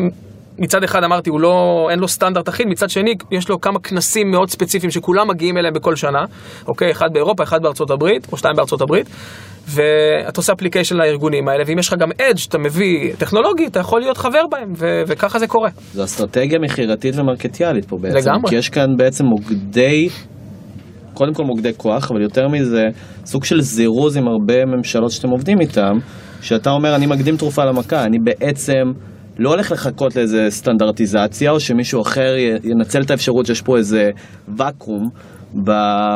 מצד 0.59 0.83
אחד 0.83 1.03
אמרתי, 1.03 1.29
הוא 1.29 1.41
לא, 1.41 1.87
אין 1.91 1.99
לו 1.99 2.07
סטנדרט 2.07 2.49
אחיד, 2.49 2.67
מצד 2.67 2.89
שני, 2.89 3.13
יש 3.31 3.49
לו 3.49 3.61
כמה 3.61 3.79
כנסים 3.79 4.31
מאוד 4.31 4.49
ספציפיים 4.49 4.91
שכולם 4.91 5.27
מגיעים 5.27 5.57
אליהם 5.57 5.73
בכל 5.73 5.95
שנה, 5.95 6.19
אוקיי? 6.67 6.91
אחד 6.91 7.07
באירופה, 7.13 7.43
אחד 7.43 7.61
בארצות 7.61 7.91
הברית, 7.91 8.27
או 8.31 8.37
שתיים 8.37 8.55
בארצות 8.55 8.81
הברית, 8.81 9.09
ואתה 9.67 10.39
עושה 10.39 10.53
אפליקיישן 10.53 10.95
לארגונים 10.97 11.47
האלה, 11.47 11.63
ואם 11.67 11.79
יש 11.79 11.87
לך 11.87 11.93
גם 11.99 12.09
אדג' 12.21 12.37
שאתה 12.37 12.57
מביא 12.57 13.13
טכנולוגי, 13.17 13.67
אתה 13.67 13.79
יכול 13.79 14.01
להיות 14.01 14.17
חבר 14.17 14.41
בהם, 14.51 14.73
ו- 14.77 15.01
וככה 15.07 15.39
זה 15.39 15.47
קורה. 15.47 15.69
זו 15.93 16.03
אסטרטגיה 16.03 16.59
מכירתית 16.59 17.15
ומרקטיאלית 17.15 17.85
פה 17.85 17.97
בעצם. 18.01 18.17
לגמרי. 18.17 18.49
כי 18.49 18.55
יש 18.55 18.69
כאן 18.69 18.87
בעצם 18.97 19.25
מוקדי, 19.25 20.09
קודם 21.13 21.33
כל 21.33 21.43
מוקדי 21.43 21.71
כוח, 21.77 22.11
אבל 22.11 22.21
יותר 22.21 22.47
מזה, 22.47 22.83
סוג 23.25 23.43
של 23.43 23.61
זירוז 23.61 24.17
עם 24.17 24.27
הרבה 24.27 24.65
ממשלות 24.65 25.11
שאתם 25.11 25.29
עובדים 25.29 25.61
איתם, 25.61 25.97
שאתה 26.41 26.69
אומר, 26.69 26.95
אני 26.95 27.05
מקדים 27.05 27.37
תרופה 27.37 27.65
למכה, 27.65 28.03
אני 28.03 28.17
בעצם 28.23 28.83
לא 29.39 29.49
הולך 29.49 29.71
לחכות 29.71 30.15
לאיזה 30.15 30.45
סטנדרטיזציה, 30.49 31.51
או 31.51 31.59
שמישהו 31.59 32.01
אחר 32.01 32.35
ינצל 32.63 33.01
את 33.01 33.11
האפשרות 33.11 33.45
שיש 33.45 33.61
פה 33.61 33.77
איזה 33.77 34.09
ואקום 34.57 35.09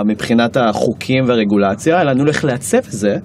מבחינת 0.06 0.58
החוקים 0.58 1.24
והרגולציה, 1.28 2.02
אלא 2.02 2.12
אני 2.12 2.20
הולך 2.20 2.44
לעצב 2.44 2.78
את 2.78 2.84
זה. 2.92 3.16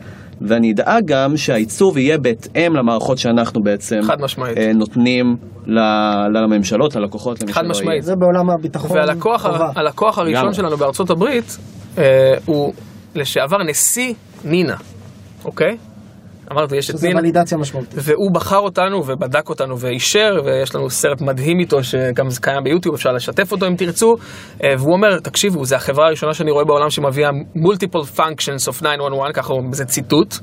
ואני 0.41 0.73
אדאג 0.73 1.03
גם 1.07 1.37
שהעיצוב 1.37 1.99
יהיה 1.99 2.19
בהתאם 2.19 2.77
למערכות 2.77 3.19
שאנחנו 3.19 3.63
בעצם 3.63 3.97
חד 4.03 4.21
משמעית. 4.21 4.59
אה, 4.59 4.73
נותנים 4.75 5.37
ל- 5.67 6.27
לממשלות, 6.37 6.97
ללקוחות, 6.97 7.43
למי 7.43 7.53
חד 7.53 7.63
משמעית. 7.69 8.03
זה 8.03 8.15
בעולם 8.17 8.51
הביטחון. 8.51 8.97
והלקוח 8.99 9.43
חובה. 9.43 9.69
הלקוח 9.77 10.19
הראשון 10.19 10.35
לגמרי. 10.41 10.55
שלנו 10.55 10.77
בארצות 10.77 11.11
הברית 11.11 11.59
אה, 11.99 12.05
הוא 12.47 12.73
לשעבר 13.15 13.57
נשיא 13.69 14.15
נינה, 14.45 14.77
אוקיי? 15.45 15.77
אמרתי, 16.53 16.77
יש 16.77 16.91
את 16.91 16.97
שזה 16.97 17.09
נינה. 17.09 17.21
ולידציה 17.21 17.59
משמעותית. 17.59 17.95
והוא 18.03 18.31
בחר 18.31 18.59
אותנו 18.59 19.07
ובדק 19.07 19.49
אותנו 19.49 19.79
ואישר, 19.79 20.43
ויש 20.45 20.75
לנו 20.75 20.91
סרט 20.91 21.21
מדהים 21.21 21.59
איתו 21.59 21.85
שגם 21.85 22.31
זה 22.31 22.41
קיים 22.41 22.65
ביוטיוב, 22.65 22.95
אפשר 22.95 23.13
לשתף 23.13 23.53
אותו 23.53 23.67
אם 23.67 23.77
תרצו. 23.77 24.17
אה, 24.65 24.75
והוא 24.79 24.93
אומר, 24.93 25.19
תקשיבו, 25.19 25.65
זו 25.65 25.77
החברה 25.77 26.07
הראשונה 26.07 26.35
שאני 26.35 26.51
רואה 26.51 26.65
בעולם 26.65 26.91
שמביאה 26.91 27.31
multiple 27.57 28.17
functions 28.17 28.69
of 28.69 28.81
911, 28.81 29.33
ככה 29.33 29.55
זה 29.73 29.85
ציטוט, 29.85 30.35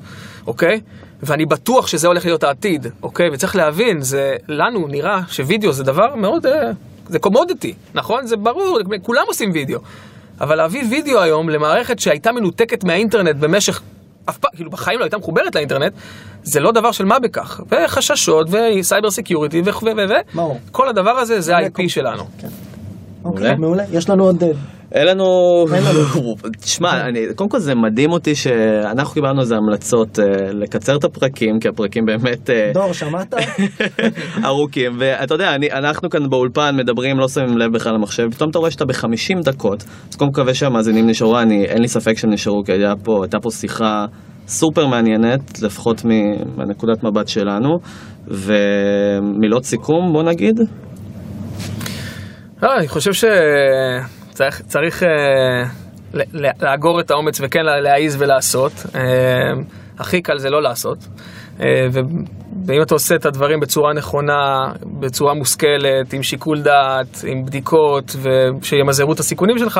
אוקיי? 0.47 0.81
ואני 1.23 1.45
בטוח 1.45 1.87
שזה 1.87 2.07
הולך 2.07 2.25
להיות 2.25 2.43
העתיד, 2.43 2.87
אוקיי? 3.03 3.29
וצריך 3.33 3.55
להבין, 3.55 4.01
זה 4.01 4.35
לנו 4.47 4.87
נראה 4.87 5.21
שווידאו 5.27 5.71
זה 5.71 5.83
דבר 5.83 6.15
מאוד, 6.15 6.45
אה, 6.45 6.71
זה 7.07 7.19
commodity, 7.19 7.73
נכון? 7.93 8.27
זה 8.27 8.37
ברור, 8.37 8.79
כולם 9.01 9.23
עושים 9.27 9.51
וידאו. 9.53 9.79
אבל 10.41 10.55
להביא 10.55 10.83
וידאו 10.89 11.19
היום 11.19 11.49
למערכת 11.49 11.99
שהייתה 11.99 12.31
מנותקת 12.31 12.83
מהאינטרנט 12.83 13.35
במשך, 13.35 13.81
אף 14.29 14.37
פעם, 14.37 14.51
כאילו 14.55 14.71
בחיים 14.71 14.99
לא 14.99 15.03
הייתה 15.03 15.17
מחוברת 15.17 15.55
לאינטרנט, 15.55 15.93
זה 16.43 16.59
לא 16.59 16.71
דבר 16.71 16.91
של 16.91 17.05
מה 17.05 17.19
בכך. 17.19 17.61
וחששות, 17.69 18.47
ו 18.51 18.61
cyber 18.61 19.11
security, 19.11 19.61
ו... 19.61 19.65
ו... 19.65 20.09
ו... 20.09 20.13
ברור. 20.33 20.59
כל 20.71 20.89
הדבר 20.89 21.11
הזה 21.11 21.41
זה 21.41 21.57
ה-IP 21.57 21.81
שלנו. 21.87 22.23
אוקיי, 23.25 23.55
מעולה. 23.55 23.83
יש 23.91 24.09
לנו 24.09 24.23
עוד... 24.23 24.43
אה, 24.95 24.99
אין 24.99 25.07
לנו... 25.07 25.25
אין 25.73 25.83
תשמע, 26.61 27.01
אני- 27.07 27.25
קודם 27.35 27.49
כל 27.49 27.59
זה 27.59 27.75
מדהים 27.75 28.11
אותי 28.11 28.35
שאנחנו 28.35 29.13
קיבלנו 29.13 29.41
איזה 29.41 29.55
המלצות 29.55 30.19
אה, 30.19 30.25
לקצר 30.53 30.95
את 30.95 31.03
הפרקים, 31.03 31.59
כי 31.59 31.67
הפרקים 31.67 32.05
באמת 32.05 32.49
אה, 32.49 32.71
דור, 32.73 32.93
שמעת? 32.93 33.33
ארוכים, 34.45 34.91
ואתה 34.99 35.33
יודע, 35.33 35.55
אני- 35.55 35.71
אנחנו 35.71 36.09
כאן 36.09 36.29
באולפן 36.29 36.75
מדברים, 36.77 37.19
לא 37.19 37.27
שמים 37.27 37.57
לב 37.57 37.73
בכלל 37.73 37.93
למחשב, 37.93 38.23
פתאום 38.31 38.49
אתה 38.49 38.59
רואה 38.59 38.71
שאתה 38.71 38.85
ב-50 38.85 39.41
דקות, 39.43 39.83
אז 40.09 40.15
קודם 40.15 40.29
מקווה 40.31 40.53
שהמאזינים 40.53 41.07
נשארו, 41.09 41.39
אני, 41.39 41.65
אין 41.65 41.81
לי 41.81 41.87
ספק 41.87 42.17
שהם 42.17 42.29
נשארו, 42.33 42.63
כי 42.65 42.71
היה 42.71 42.93
פה, 43.03 43.19
הייתה 43.23 43.39
פה 43.39 43.49
שיחה 43.51 44.05
סופר 44.47 44.87
מעניינת, 44.87 45.61
לפחות 45.61 46.05
מ- 46.05 46.09
מהנקודת 46.57 47.03
מבט 47.03 47.27
שלנו, 47.27 47.69
ומילות 48.27 49.65
סיכום, 49.65 50.13
בוא 50.13 50.23
נגיד. 50.23 50.59
לא, 52.63 52.75
אני 52.77 52.87
חושב 52.87 53.13
שצריך 53.13 54.20
צריך, 54.49 55.03
אה, 55.03 55.09
ל- 56.13 56.45
ל- 56.45 56.51
לאגור 56.65 56.99
את 56.99 57.11
האומץ 57.11 57.41
וכן 57.43 57.65
לה- 57.65 57.79
להעיז 57.81 58.21
ולעשות. 58.21 58.71
אה, 58.95 59.01
הכי 59.99 60.21
קל 60.21 60.37
זה 60.37 60.49
לא 60.49 60.61
לעשות. 60.61 60.97
אה, 61.61 61.65
ו- 61.93 61.99
ואם 62.67 62.81
אתה 62.81 62.95
עושה 62.95 63.15
את 63.15 63.25
הדברים 63.25 63.59
בצורה 63.59 63.93
נכונה, 63.93 64.59
בצורה 64.99 65.33
מושכלת, 65.33 66.13
עם 66.13 66.23
שיקול 66.23 66.61
דעת, 66.61 67.23
עם 67.27 67.45
בדיקות, 67.45 68.15
ושימזערו 68.21 69.13
את 69.13 69.19
הסיכונים 69.19 69.57
שלך, 69.57 69.79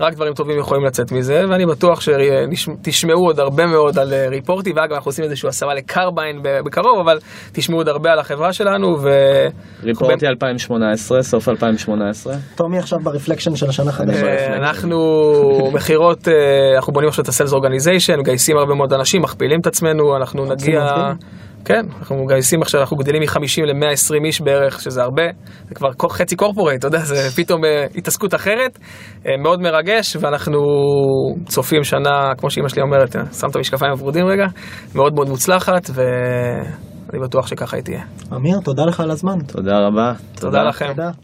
רק 0.00 0.14
דברים 0.14 0.34
טובים 0.34 0.58
יכולים 0.58 0.84
לצאת 0.84 1.12
מזה, 1.12 1.44
ואני 1.50 1.66
בטוח 1.66 2.00
שתשמעו 2.00 3.26
עוד 3.26 3.40
הרבה 3.40 3.66
מאוד 3.66 3.98
על 3.98 4.12
אה, 4.12 4.28
ריפורטי, 4.28 4.72
ואגב, 4.76 4.92
אנחנו 4.92 5.08
עושים 5.08 5.24
איזושהי 5.24 5.48
הסבה 5.48 5.74
לקרביין 5.74 6.42
ב- 6.42 6.60
בקרוב, 6.64 6.98
אבל 7.00 7.18
תשמעו 7.52 7.78
עוד 7.78 7.88
הרבה 7.88 8.12
על 8.12 8.18
החברה 8.18 8.52
שלנו, 8.52 8.86
ו... 9.02 9.08
ריפורטי 9.82 10.26
2018, 10.26 11.22
סוף 11.22 11.48
2018. 11.48 12.34
טומי 12.54 12.78
עכשיו 12.78 12.98
ברפלקשן 13.02 13.56
של 13.56 13.68
השנה 13.68 13.92
חדשה. 13.92 14.26
אה, 14.26 14.56
אנחנו 14.56 14.98
מכירות, 15.72 16.28
אה, 16.28 16.34
אנחנו 16.76 16.92
בונים 16.92 17.08
עכשיו 17.08 17.22
את 17.22 17.28
הסלס 17.28 17.52
אורגניזיישן, 17.52 18.18
מגייסים 18.18 18.56
הרבה 18.56 18.74
מאוד 18.74 18.92
אנשים, 18.92 19.22
מכפילים 19.22 19.60
את 19.60 19.66
עצמנו, 19.66 20.16
אנחנו 20.16 20.44
נגיע... 20.44 21.12
כן, 21.64 21.82
אנחנו 21.98 22.24
מגייסים 22.24 22.62
עכשיו, 22.62 22.80
אנחנו 22.80 22.96
גדלים 22.96 23.22
מ-50 23.22 23.66
ל-120 23.66 24.24
איש 24.24 24.40
בערך, 24.40 24.80
שזה 24.80 25.02
הרבה, 25.02 25.22
זה 25.68 25.74
כבר 25.74 25.88
חצי 26.10 26.36
קורפורט, 26.36 26.78
אתה 26.78 26.86
יודע, 26.86 26.98
זה 26.98 27.30
פתאום 27.36 27.64
אה, 27.64 27.86
התעסקות 27.96 28.34
אחרת, 28.34 28.78
אה, 29.26 29.36
מאוד 29.42 29.60
מרגש, 29.60 30.16
ואנחנו 30.20 30.58
צופים 31.46 31.84
שנה, 31.84 32.32
כמו 32.38 32.50
שאימא 32.50 32.68
שלי 32.68 32.82
אומרת, 32.82 33.16
אה, 33.16 33.22
שם 33.32 33.46
את 33.50 33.56
המשקפיים 33.56 33.92
הוורודים 33.92 34.26
רגע, 34.26 34.46
מאוד 34.94 35.14
מאוד 35.14 35.28
מוצלחת, 35.28 35.90
ואני 35.94 37.24
בטוח 37.24 37.46
שככה 37.46 37.76
היא 37.76 37.84
תהיה. 37.84 38.02
אמיר, 38.36 38.58
תודה 38.64 38.84
לך 38.84 39.00
על 39.00 39.10
הזמן. 39.10 39.38
תודה 39.46 39.78
רבה. 39.78 40.12
תודה 40.34 40.62
לכם. 40.62 40.86
תודה. 40.86 41.10